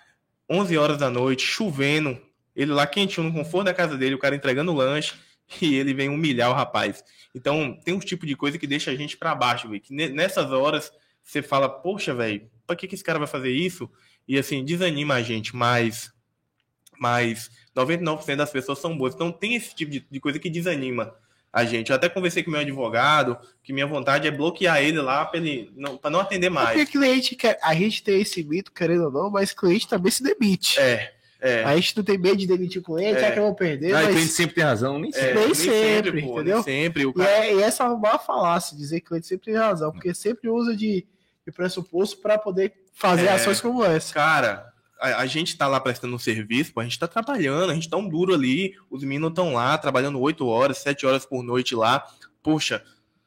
[0.50, 2.20] 11 horas da noite, chovendo.
[2.56, 5.14] Ele lá quentinho no conforto da casa dele, o cara entregando lanche.
[5.62, 7.04] E ele vem humilhar o rapaz.
[7.36, 9.82] Então, tem um tipo de coisa que deixa a gente pra baixo, velho.
[9.82, 10.90] Que ne- nessas horas
[11.22, 13.90] você fala, poxa, velho, pra que, que esse cara vai fazer isso?
[14.26, 16.10] E assim, desanima a gente, mas,
[16.98, 19.14] mas 99% das pessoas são boas.
[19.14, 21.14] Então tem esse tipo de, de coisa que desanima
[21.54, 21.90] a gente.
[21.90, 25.72] Eu até conversei com meu advogado, que minha vontade é bloquear ele lá pra, ele
[25.76, 26.90] não, pra não atender Porque mais.
[26.90, 27.60] cliente quer.
[27.62, 30.80] A gente tem esse mito, querendo ou não, mas cliente também se demite.
[30.80, 31.64] É, é.
[31.64, 33.28] A gente não tem medo de demitir o cliente, É.
[33.28, 34.14] é que eu vou perder, Ah, e mas.
[34.16, 35.34] cliente sempre tem razão, nem é, sempre.
[35.46, 36.56] nem sempre, pô, entendeu?
[36.58, 37.06] Nem sempre.
[37.06, 39.92] O E, cara, é, e essa é uma falácia, dizer que cliente sempre tem razão,
[39.92, 41.06] porque sempre usa de,
[41.46, 43.32] de pressuposto para poder fazer É.
[43.34, 44.14] ações como essa.
[44.14, 44.71] Cara,
[45.02, 47.90] a, a gente tá lá prestando um serviço, pô, a gente tá trabalhando, a gente
[47.90, 51.74] tá um duro ali, os meninos estão lá trabalhando 8 horas, 7 horas por noite
[51.74, 52.06] lá.
[52.44, 52.84] Poxa,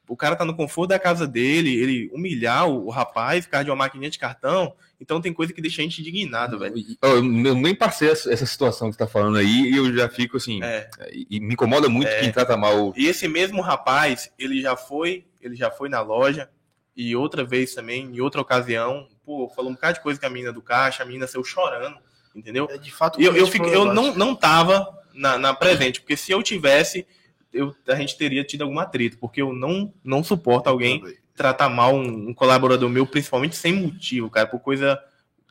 [0.09, 3.71] o cara tá no conforto da casa dele, ele humilhar o, o rapaz, ficar de
[3.71, 4.75] uma maquininha de cartão.
[5.01, 6.75] Então tem coisa que deixa a gente indignado, velho.
[7.03, 10.37] Eu, eu nem passei essa, situação que você tá falando aí e eu já fico
[10.37, 10.63] assim.
[10.63, 10.89] É.
[11.13, 12.21] E, e me incomoda muito É.
[12.21, 12.93] quem trata mal.
[12.97, 16.49] E esse mesmo rapaz, ele já foi, ele já foi na loja
[16.97, 20.31] e outra vez também, em outra ocasião, pô, falou um bocado de coisa com a
[20.31, 21.97] menina do caixa, a menina saiu chorando,
[22.35, 22.69] entendeu?
[22.71, 26.33] É de fato eu, eu, fico, eu não, não tava na, na presente, porque se
[26.33, 27.07] eu tivesse,
[27.53, 31.03] eu, a gente teria tido algum atrito, porque eu não, não suporto alguém
[31.35, 35.01] tratar mal um, um colaborador meu, principalmente sem motivo, cara, por coisa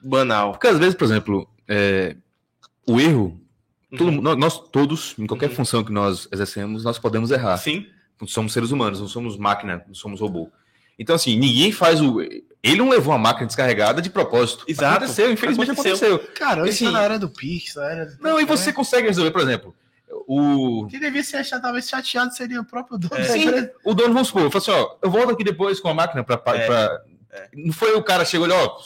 [0.02, 0.52] banal.
[0.52, 2.16] Porque às vezes, por exemplo, é,
[2.88, 3.40] o erro,
[3.98, 4.36] todo Uhum.
[4.36, 5.56] nós todos, em qualquer Uhum.
[5.56, 7.58] função que nós exercemos, nós podemos errar.
[7.58, 7.86] Sim,
[8.28, 10.50] Somos seres humanos, não somos máquina, não somos robô.
[10.98, 12.22] Então, assim, ninguém faz o.
[12.22, 14.64] Ele não levou a máquina descarregada de propósito.
[14.68, 14.98] Exato.
[14.98, 16.16] Aconteceu, infelizmente Aconteceu.
[16.16, 16.34] aconteceu.
[16.36, 18.74] Cara, isso Assim, tá na era do Pix, na era do Não, e você né?
[18.74, 19.76] consegue resolver, por exemplo,
[20.28, 20.88] o.
[20.90, 23.24] Quem devia ser achado, talvez chateado seria o próprio dono É.
[23.26, 23.74] Sim, empresa.
[23.84, 26.38] o dono, vamos supor, falou assim, ó, eu volto aqui depois com a máquina pra.
[26.38, 26.66] pra- É.
[26.68, 27.50] pra- É.
[27.56, 28.78] Não foi o cara chegou ali, ó,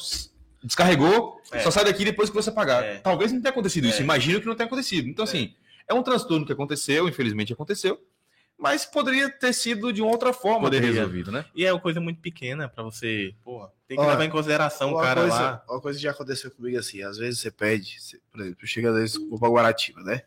[0.64, 1.60] descarregou, É.
[1.60, 2.84] só sai daqui depois que você pagar.
[2.84, 2.95] É.
[2.99, 4.03] Talvez não tenha acontecido isso, É.
[4.03, 5.08] imagino que não tenha acontecido.
[5.08, 5.28] Então, É.
[5.28, 5.53] assim,
[5.88, 7.99] é um transtorno que aconteceu, infelizmente aconteceu,
[8.58, 10.93] mas poderia ter sido de outra forma ter Poderia.
[11.01, 11.45] resolvido, né?
[11.53, 14.93] e é uma coisa muito pequena pra você, porra, tem que Olha, levar em consideração
[14.93, 15.64] o cara coisa, lá.
[15.70, 18.89] uma coisa que já aconteceu comigo assim, às vezes você pede, você- por exemplo, chega
[18.89, 20.22] às vezes vou pra Guaratiba, né?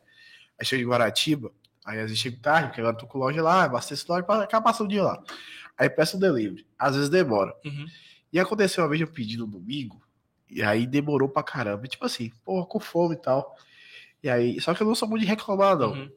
[0.59, 1.51] Aí chega em Guaratiba,
[1.85, 4.43] aí às vezes chego tarde, porque agora eu tô com loja lá, abasteço loja, pra-
[4.45, 5.22] acaba passando o dia lá.
[5.76, 7.55] Aí peço um delivery, às vezes demora.
[7.64, 7.87] Uhum.
[8.33, 10.01] E aconteceu uma vez eu pedi no domingo,
[10.49, 11.89] e aí demorou pra caramba.
[11.89, 13.57] Tipo assim, porra, com fome e tal.
[14.22, 15.93] E aí, só que eu não sou muito de reclamar, não.
[15.93, 16.11] Uhum.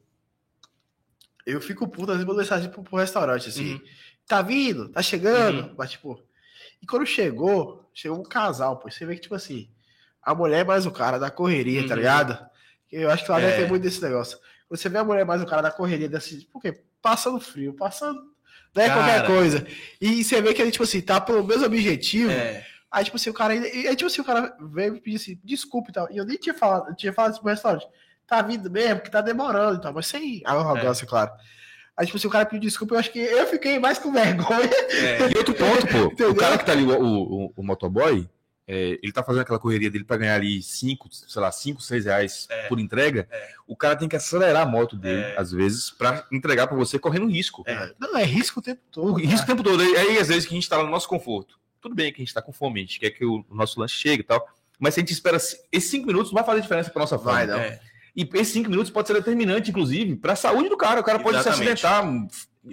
[1.45, 3.81] Eu fico puto, às vezes mando mensagem pro, pro restaurante, assim, Uhum.
[4.27, 5.75] tá vindo, tá chegando, Uhum.
[5.77, 6.21] mas tipo.
[6.81, 8.89] E quando chegou, chegou um casal, pô.
[8.89, 9.69] Você vê que, tipo assim,
[10.21, 11.99] a mulher mais o cara da correria, tá Uhum.
[11.99, 12.37] ligado?
[12.91, 13.45] Eu acho que lá É.
[13.47, 14.37] deve ter muito desse negócio.
[14.69, 16.81] Você vê a mulher mais o cara da correria, desse, por quê?
[17.01, 18.21] Passando frio, passando.
[18.75, 19.67] Não é qualquer coisa.
[20.01, 22.31] E você vê que ele, tipo assim, tá pelo mesmo objetivo.
[22.31, 23.53] É, Aí, tipo assim, o cara.
[23.53, 26.11] ainda- e Aí, tipo assim, o cara veio me pedir assim, desculpa e tal.
[26.11, 27.87] E eu nem tinha falado, eu tinha falado isso pro restaurante.
[28.27, 31.31] Tá vindo mesmo, que tá demorando e tal, mas sem arrogância, claro.
[31.95, 34.69] Aí, tipo assim, o cara pediu desculpa, eu acho que eu fiquei mais com vergonha.
[34.91, 35.31] é.
[35.33, 36.31] E outro ponto, pô, Entendeu?
[36.31, 38.27] o cara que tá ali, o, o, o motoboy,
[38.65, 42.05] é, ele tá fazendo aquela correria dele pra ganhar ali 5, sei lá, 5, 6
[42.05, 42.67] reais É.
[42.67, 43.27] por entrega.
[43.29, 43.49] É.
[43.67, 45.35] O cara tem que acelerar a moto dele, É.
[45.37, 47.63] às vezes, pra entregar pra você correndo risco.
[47.67, 47.91] É.
[47.99, 49.13] Não, é risco o tempo todo.
[49.19, 49.81] Risco o tempo todo.
[49.83, 51.59] Aí, aí, às vezes, que a gente tá lá no nosso conforto.
[51.79, 53.97] Tudo bem que a gente tá com fome, a gente quer que o, nosso lanche
[53.97, 54.47] chegue e tal.
[54.79, 55.35] Mas se a gente espera.
[55.37, 57.31] Esses 5 minutos não vai fazer diferença pra nossa fome.
[57.33, 57.59] Vai, não.
[58.15, 61.01] E esses 5 minutos pode ser determinante, inclusive, pra saúde do cara.
[61.01, 61.85] O cara pode se Exatamente.
[61.85, 62.27] acidentar,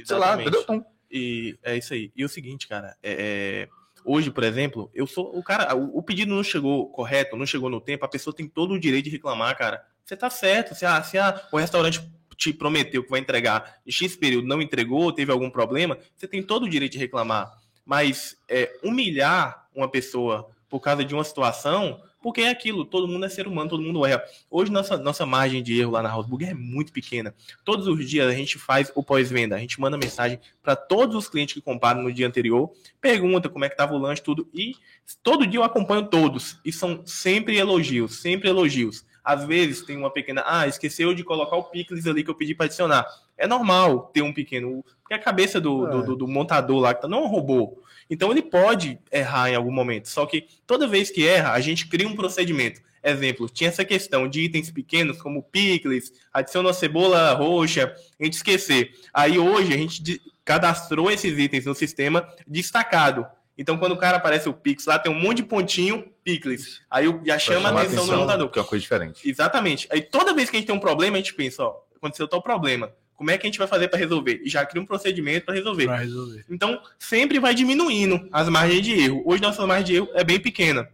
[0.04, 0.60] sei lá, entendeu?
[0.62, 2.12] Então, E é isso aí.
[2.14, 3.68] E o seguinte, cara, é, é,
[4.04, 7.70] hoje, por exemplo, eu sou o cara, o, o pedido não chegou correto, não chegou
[7.70, 9.82] no tempo, a pessoa tem todo o direito de reclamar, cara.
[10.04, 12.00] Você tá certo, se, a, se a, o restaurante
[12.36, 16.42] te prometeu que vai entregar em X período, não entregou, teve algum problema, você tem
[16.42, 17.52] todo o direito de reclamar.
[17.84, 23.24] Mas é, humilhar uma pessoa por causa de uma situação, porque é aquilo, todo mundo
[23.24, 24.22] é ser humano, todo mundo erra.
[24.50, 27.34] Hoje nossa, nossa margem de erro lá na Houseburger é muito pequena.
[27.64, 31.28] Todos os dias a gente faz o pós-venda, a gente manda mensagem para todos os
[31.28, 32.70] clientes que compraram no dia anterior,
[33.00, 34.74] pergunta como é que estava o lanche, tudo, e
[35.22, 39.04] todo dia eu acompanho todos, e são sempre elogios, sempre elogios.
[39.22, 42.54] Às vezes tem uma pequena, ah, esqueceu de colocar o picles ali que eu pedi
[42.54, 43.06] para adicionar.
[43.36, 45.90] É normal ter um pequeno, porque a cabeça do, É.
[45.90, 47.82] do, do- do montador lá que tá- não é um robô.
[48.10, 50.08] Então ele pode errar em algum momento.
[50.08, 52.82] Só que toda vez que erra, a gente cria um procedimento.
[53.02, 58.92] Exemplo, tinha essa questão de itens pequenos, como picles, adiciona cebola roxa, a gente esquecer.
[59.14, 63.26] Aí hoje a gente cadastrou esses itens no sistema destacado.
[63.56, 66.82] Então quando o cara aparece o pix lá, tem um monte de pontinho, picles.
[66.90, 68.50] Aí já chama a atenção do montador.
[68.50, 69.28] Que é uma coisa diferente.
[69.28, 69.88] Exatamente.
[69.90, 72.42] Aí toda vez que a gente tem um problema, a gente pensa, ó, aconteceu tal
[72.42, 72.92] problema.
[73.20, 74.40] Como é que a gente vai fazer para resolver?
[74.42, 75.86] E já cria um procedimento para resolver.
[75.90, 76.42] Resolver.
[76.48, 79.22] Então, sempre vai diminuindo as margens de erro.
[79.26, 80.88] Hoje, nossa margem de erro é bem pequena.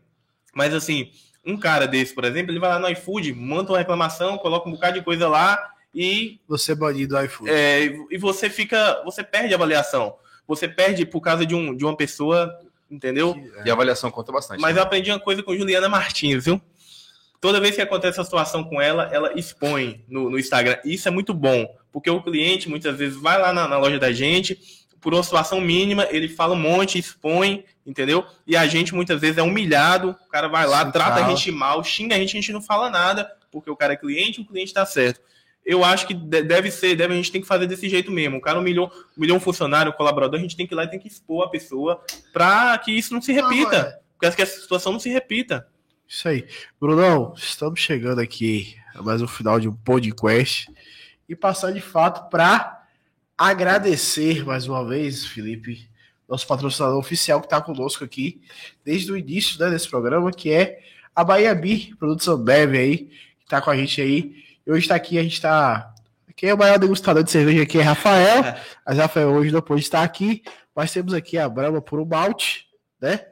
[0.52, 1.12] Mas, assim,
[1.44, 4.72] um cara desse, por exemplo, ele vai lá no iFood, manda uma reclamação, coloca um
[4.72, 5.56] bocado de coisa lá
[5.94, 7.48] e, Você banido do iFood.
[7.48, 9.00] é, e você fica.
[9.04, 10.16] Você perde a avaliação.
[10.48, 12.52] Você perde por causa de, um, de uma pessoa,
[12.90, 13.40] entendeu?
[13.64, 14.60] E a avaliação conta bastante.
[14.60, 16.60] Mas eu aprendi uma coisa com Juliana Martins, viu?
[17.40, 20.78] Toda vez que acontece essa situação com ela, ela expõe no, no Instagram.
[20.84, 24.12] Isso é muito bom, porque o cliente muitas vezes vai lá na, na loja da
[24.12, 24.58] gente,
[25.00, 28.24] por uma situação mínima, ele fala um monte, expõe, entendeu?
[28.46, 31.52] E a gente muitas vezes é humilhado, o cara vai lá, Sim, trata a gente
[31.52, 34.44] mal, xinga a gente, a gente não fala nada, porque o cara é cliente, o
[34.46, 35.20] cliente tá certo.
[35.64, 38.38] Eu acho que de- deve ser, deve, a gente tem que fazer desse jeito mesmo.
[38.38, 40.90] O cara humilhou, humilhou um funcionário, um colaborador, a gente tem que ir lá e
[40.90, 42.00] tem que expor a pessoa
[42.32, 43.82] para que isso não se repita.
[43.82, 43.98] Não, é.
[44.18, 45.66] Porque que essa situação não se repita.
[46.08, 46.46] Isso aí.
[46.80, 50.72] Brunão, estamos chegando aqui a mais um final de um podcast
[51.28, 52.86] e passar de fato para
[53.36, 55.90] agradecer mais uma vez, Felipe,
[56.28, 58.40] nosso patrocinador oficial que está conosco aqui
[58.84, 60.80] desde o início né, desse programa, que é
[61.12, 62.98] a Bahia Beer, produtos Ambev aí,
[63.38, 64.44] que está com a gente aí.
[64.64, 65.92] E hoje está aqui, a gente está.
[66.36, 68.44] Quem é o maior degustador de cerveja aqui é Rafael,
[68.86, 72.68] mas Rafael hoje não pôde estar aqui, mas temos aqui a Brahma por um malte,
[73.00, 73.26] né?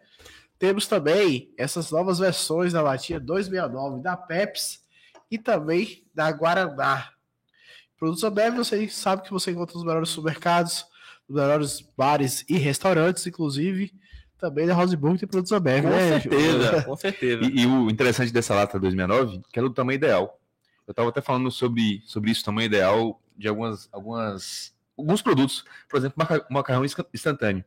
[0.65, 4.79] Temos também essas novas versões da latinha 269 da Pepsi
[5.31, 7.11] e também da Guaraná.
[7.99, 10.87] Produtos Ambev, você sabe que você encontra nos melhores supermercados,
[11.29, 13.93] nos melhores bares e restaurantes, inclusive
[14.39, 16.19] também da Roseburg tem produtos Ambev, Com né?
[16.23, 17.45] certeza, com certeza.
[17.45, 20.41] E, e o interessante dessa lata 269, que ela é do tamanho ideal.
[20.87, 25.63] Eu estava até falando sobre, sobre isso, tamanho ideal de algumas, algumas, alguns produtos.
[25.91, 27.63] Por exemplo, maca- macarrão instantâneo.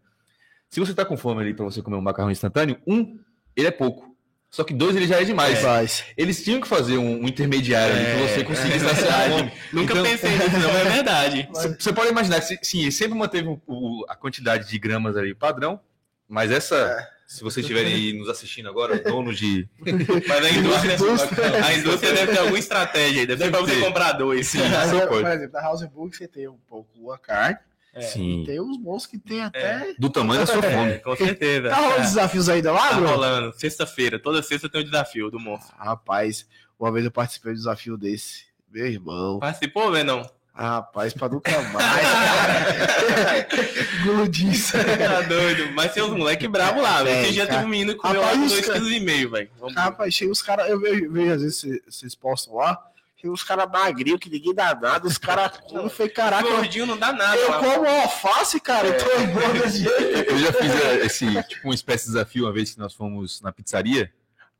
[0.69, 3.17] Se você está com fome ali para você comer um macarrão instantâneo, um,
[3.55, 4.15] ele é pouco.
[4.49, 5.61] Só que dois, ele já é demais.
[5.61, 9.21] Mas, Eles tinham que fazer um, um intermediário ali É, para você conseguir é saciar
[9.21, 9.51] a fome.
[9.73, 11.49] Nunca Então- pensei nisso, não, é verdade.
[11.77, 15.33] Você pode imaginar que, sim, ele sempre manteve o- o- a quantidade de gramas ali
[15.35, 15.79] padrão,
[16.29, 19.67] mas essa, se vocês estiverem nos assistindo agora, donos de.
[20.27, 20.95] Mas a indústria,
[21.65, 23.81] a indústria deve ter alguma estratégia aí, deve ser pra você ter.
[23.81, 24.47] comprar dois.
[24.47, 27.57] Sim, mas, só por exemplo, na Roseburg você tem um pouco uma carne,
[27.97, 28.01] É.
[28.01, 28.43] Sim.
[28.45, 29.93] tem uns bons que tem até.
[29.97, 30.99] Do tamanho da sua É, fome.
[30.99, 31.69] com certeza.
[31.69, 32.01] Tá rolando É.
[32.01, 33.53] desafios ainda lá, Tá rolando.
[33.59, 35.75] Sexta-feira, toda sexta tem o desafio do monstro.
[35.77, 36.45] Rapaz,
[36.79, 38.45] uma vez eu participei de um desafio desse.
[38.71, 39.39] Meu irmão.
[39.39, 40.29] Participou, Venão?
[40.53, 41.85] Rapaz, pra nunca mais.
[44.03, 44.73] Gludice.
[44.73, 45.71] Tá doido.
[45.73, 47.15] Mas tem uns moleque bravo lá, velho.
[47.15, 48.79] É, Esse dia teve um menino que comeu lá Rapaz, com isso, 2,5 cara.
[48.79, 49.49] kg, velho.
[49.75, 52.77] Rapaz, chega os caras, eu vejo, vejo às vezes cê- vocês postam lá,
[53.19, 56.97] chega os caras magrinhos que ninguém dá nada, os caras comem, foi caraca, Gordinho não
[56.97, 57.35] dá nada.
[57.35, 57.59] eu lá.
[57.59, 60.31] como alface, cara, eu tô gordo desse jeito.
[60.31, 63.41] Eu já fiz é, esse, tipo, uma espécie de desafio uma vez que nós fomos
[63.41, 64.13] na pizzaria.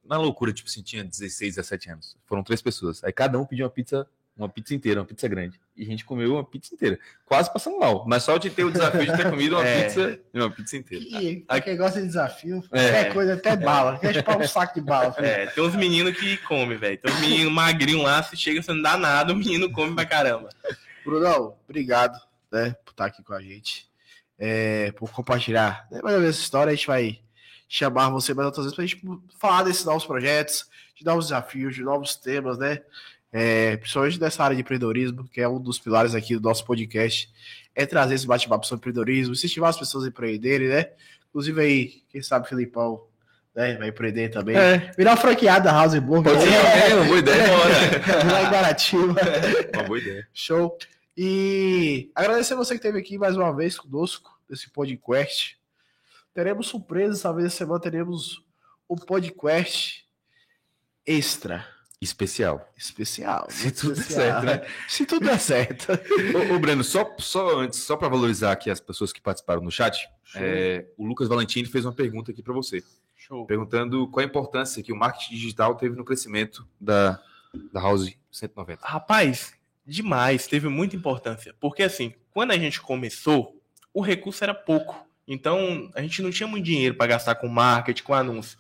[0.04, 2.18] Na loucura, tipo assim, tinha 16, 17 anos.
[2.26, 3.04] Foram três pessoas.
[3.04, 4.08] Aí cada um pediu uma pizza,
[4.38, 5.60] uma pizza inteira, uma pizza grande.
[5.78, 6.98] E a gente comeu uma pizza inteira.
[7.24, 8.04] Quase passando mal.
[8.08, 9.84] Mas só de ter o desafio de ter comido uma É.
[9.84, 11.06] pizza e uma pizza inteira.
[11.06, 12.90] E quem gosta de desafio, É.
[12.92, 15.14] qualquer coisa, até bala, quer chupar um saco de bala.
[15.14, 15.28] filho.
[15.28, 16.98] É, tem uns meninos que comem, velho.
[16.98, 20.06] Tem uns meninos magrinhos lá, se chega, você não dá nada, o menino come pra
[20.06, 20.50] caramba.
[21.06, 22.20] Brunão, obrigado,
[22.52, 23.88] né, por estar aqui com a gente,
[24.40, 26.72] é, por compartilhar né, mais ou menos essa história.
[26.74, 27.20] A gente vai
[27.70, 31.84] chamar você mais outras vezes pra gente falar desses novos projetos, de novos desafios, de
[31.84, 32.82] novos temas, né?
[33.32, 37.30] É, principalmente dessa área de empreendedorismo, que é um dos pilares aqui do nosso podcast,
[37.76, 40.92] é trazer esse bate-papo sobre empreendedorismo, incentivar as pessoas a empreenderem, né?
[41.30, 43.06] Inclusive aí, quem sabe o Filipão
[43.58, 44.56] né, vai empreender também.
[44.56, 44.92] É.
[44.98, 46.34] Virar um franqueado da House Burger.
[46.34, 47.48] Pode ser também, uma boa ideia.
[48.32, 49.16] Lá em Guaratiba.
[49.74, 50.28] Uma boa ideia.
[50.34, 50.78] Show.
[51.16, 55.58] E agradecer você que esteve aqui mais uma vez conosco nesse podcast.
[56.34, 58.44] teremos surpresas, talvez essa semana teremos
[58.88, 60.06] um podcast
[61.06, 61.66] extra,
[62.00, 62.72] Especial.
[62.78, 63.48] especial.
[63.50, 64.42] Se tudo der especial.
[64.42, 64.68] certo, né?
[64.88, 65.88] Se tudo der certo.
[66.52, 69.72] Ô, ô, Breno, só, só antes, só para valorizar aqui as pessoas que participaram no
[69.72, 72.84] chat, é, o Lucas Valentini fez uma pergunta aqui para você,
[73.16, 73.48] Show.
[73.48, 77.20] perguntando qual a importância que o marketing digital teve no crescimento da,
[77.74, 78.86] da House 190.
[78.86, 79.54] Rapaz,
[79.84, 81.56] demais, teve muita importância.
[81.60, 83.60] Porque assim, quando a gente começou,
[83.92, 85.04] o recurso era pouco.
[85.28, 88.58] Então, a gente não tinha muito dinheiro para gastar com marketing, com anúncio.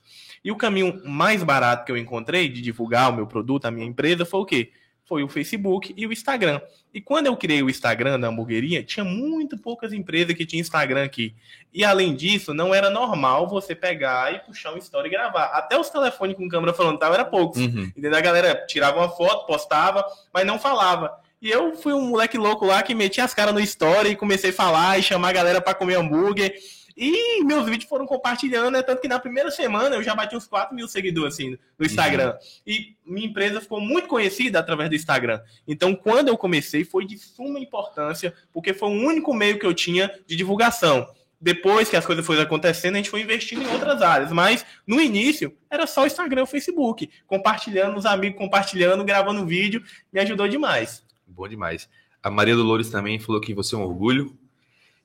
[0.48, 3.86] E o caminho mais barato que eu encontrei de divulgar o meu produto, a minha
[3.86, 4.72] empresa, foi o quê?
[5.04, 6.62] Foi o Facebook e o Instagram.
[6.94, 11.04] E quando eu criei o Instagram da hamburgueria, tinha muito poucas empresas que tinham Instagram
[11.04, 11.36] aqui.
[11.74, 15.48] E além disso, não era normal você pegar e puxar uma história e gravar.
[15.48, 17.60] Até os telefones com câmera falando tal era poucos.
[17.60, 17.92] Uhum.
[17.98, 18.16] Entendeu?
[18.16, 21.12] A galera tirava uma foto, postava, mas não falava.
[21.42, 24.52] E eu fui um moleque louco lá que metia as caras no story e comecei
[24.52, 26.56] a falar e chamar a galera pra comer hambúrguer.
[26.98, 28.82] E meus vídeos foram compartilhando, né?
[28.82, 32.36] Tanto que na primeira semana eu já bati uns 4 mil seguidores assim, no Instagram.
[32.66, 35.40] E minha empresa ficou muito conhecida através do Instagram.
[35.68, 39.76] Então, quando eu comecei, foi de suma importância, porque foi o único meio que eu
[39.76, 41.08] tinha de divulgação.
[41.40, 44.32] Depois que as coisas foram acontecendo, a gente foi investindo em outras áreas.
[44.32, 47.12] Mas no início, era só o Instagram e o Facebook.
[47.28, 51.04] Compartilhando, os amigos compartilhando, gravando vídeo, me ajudou demais.
[51.28, 51.88] Bom demais.
[52.24, 54.36] A Maria Dolores também falou que você é um orgulho.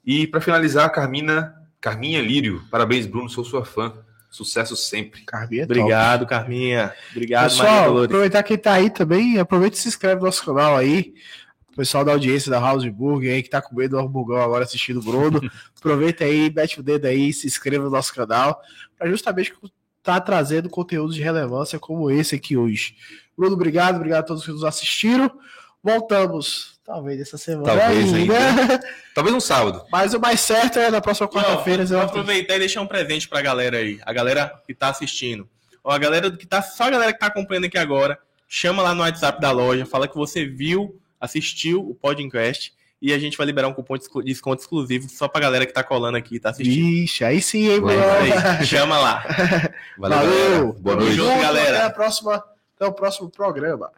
[0.05, 3.93] E para finalizar, a Carmina, Carminha Lírio, parabéns, Bruno, sou sua fã.
[4.31, 5.23] Sucesso sempre.
[5.25, 5.81] Carminha é top.
[5.81, 6.95] Obrigado, Carminha.
[7.11, 11.13] Obrigado, Pessoal, aproveitar quem tá aí também, aproveita e se inscreve no nosso canal aí.
[11.73, 15.01] O pessoal da audiência da House Burger aí que tá comendo o hamburgão agora assistindo
[15.01, 15.41] o Bruno.
[15.77, 18.63] aproveita aí, mete o dedo aí, se inscreva no nosso canal,
[18.97, 19.53] para justamente
[20.05, 22.95] tá trazendo conteúdo de relevância como esse aqui hoje.
[23.37, 25.31] Bruno, obrigado, obrigado a todos que nos assistiram.
[25.83, 28.81] Voltamos, talvez essa semana Talvez ainda.
[29.15, 29.85] Talvez um sábado.
[29.91, 31.85] Mas o mais certo é na próxima quarta-feira.
[31.85, 33.99] Vou aproveitar e deixar um presente pra galera aí.
[34.07, 35.49] A galera que tá assistindo.
[35.83, 36.63] Ó, a galera que tá.
[36.63, 38.17] Só a galera que tá acompanhando aqui agora.
[38.49, 39.85] Chama lá no WhatsApp da loja.
[39.85, 42.73] Fala que você viu, assistiu o podcast.
[43.01, 45.83] E a gente vai liberar um cupom de desconto exclusivo só pra galera que tá
[45.83, 46.85] colando aqui e tá assistindo.
[46.85, 47.81] Vixe, aí sim, hein?
[48.61, 49.25] Aí, chama lá.
[49.99, 50.73] Valeu, Valeu.
[50.73, 50.73] galera.
[50.81, 51.15] Boa noite.
[51.17, 51.79] junto, galera.
[51.79, 52.45] Até, a próxima,
[52.77, 53.91] até o próximo programa.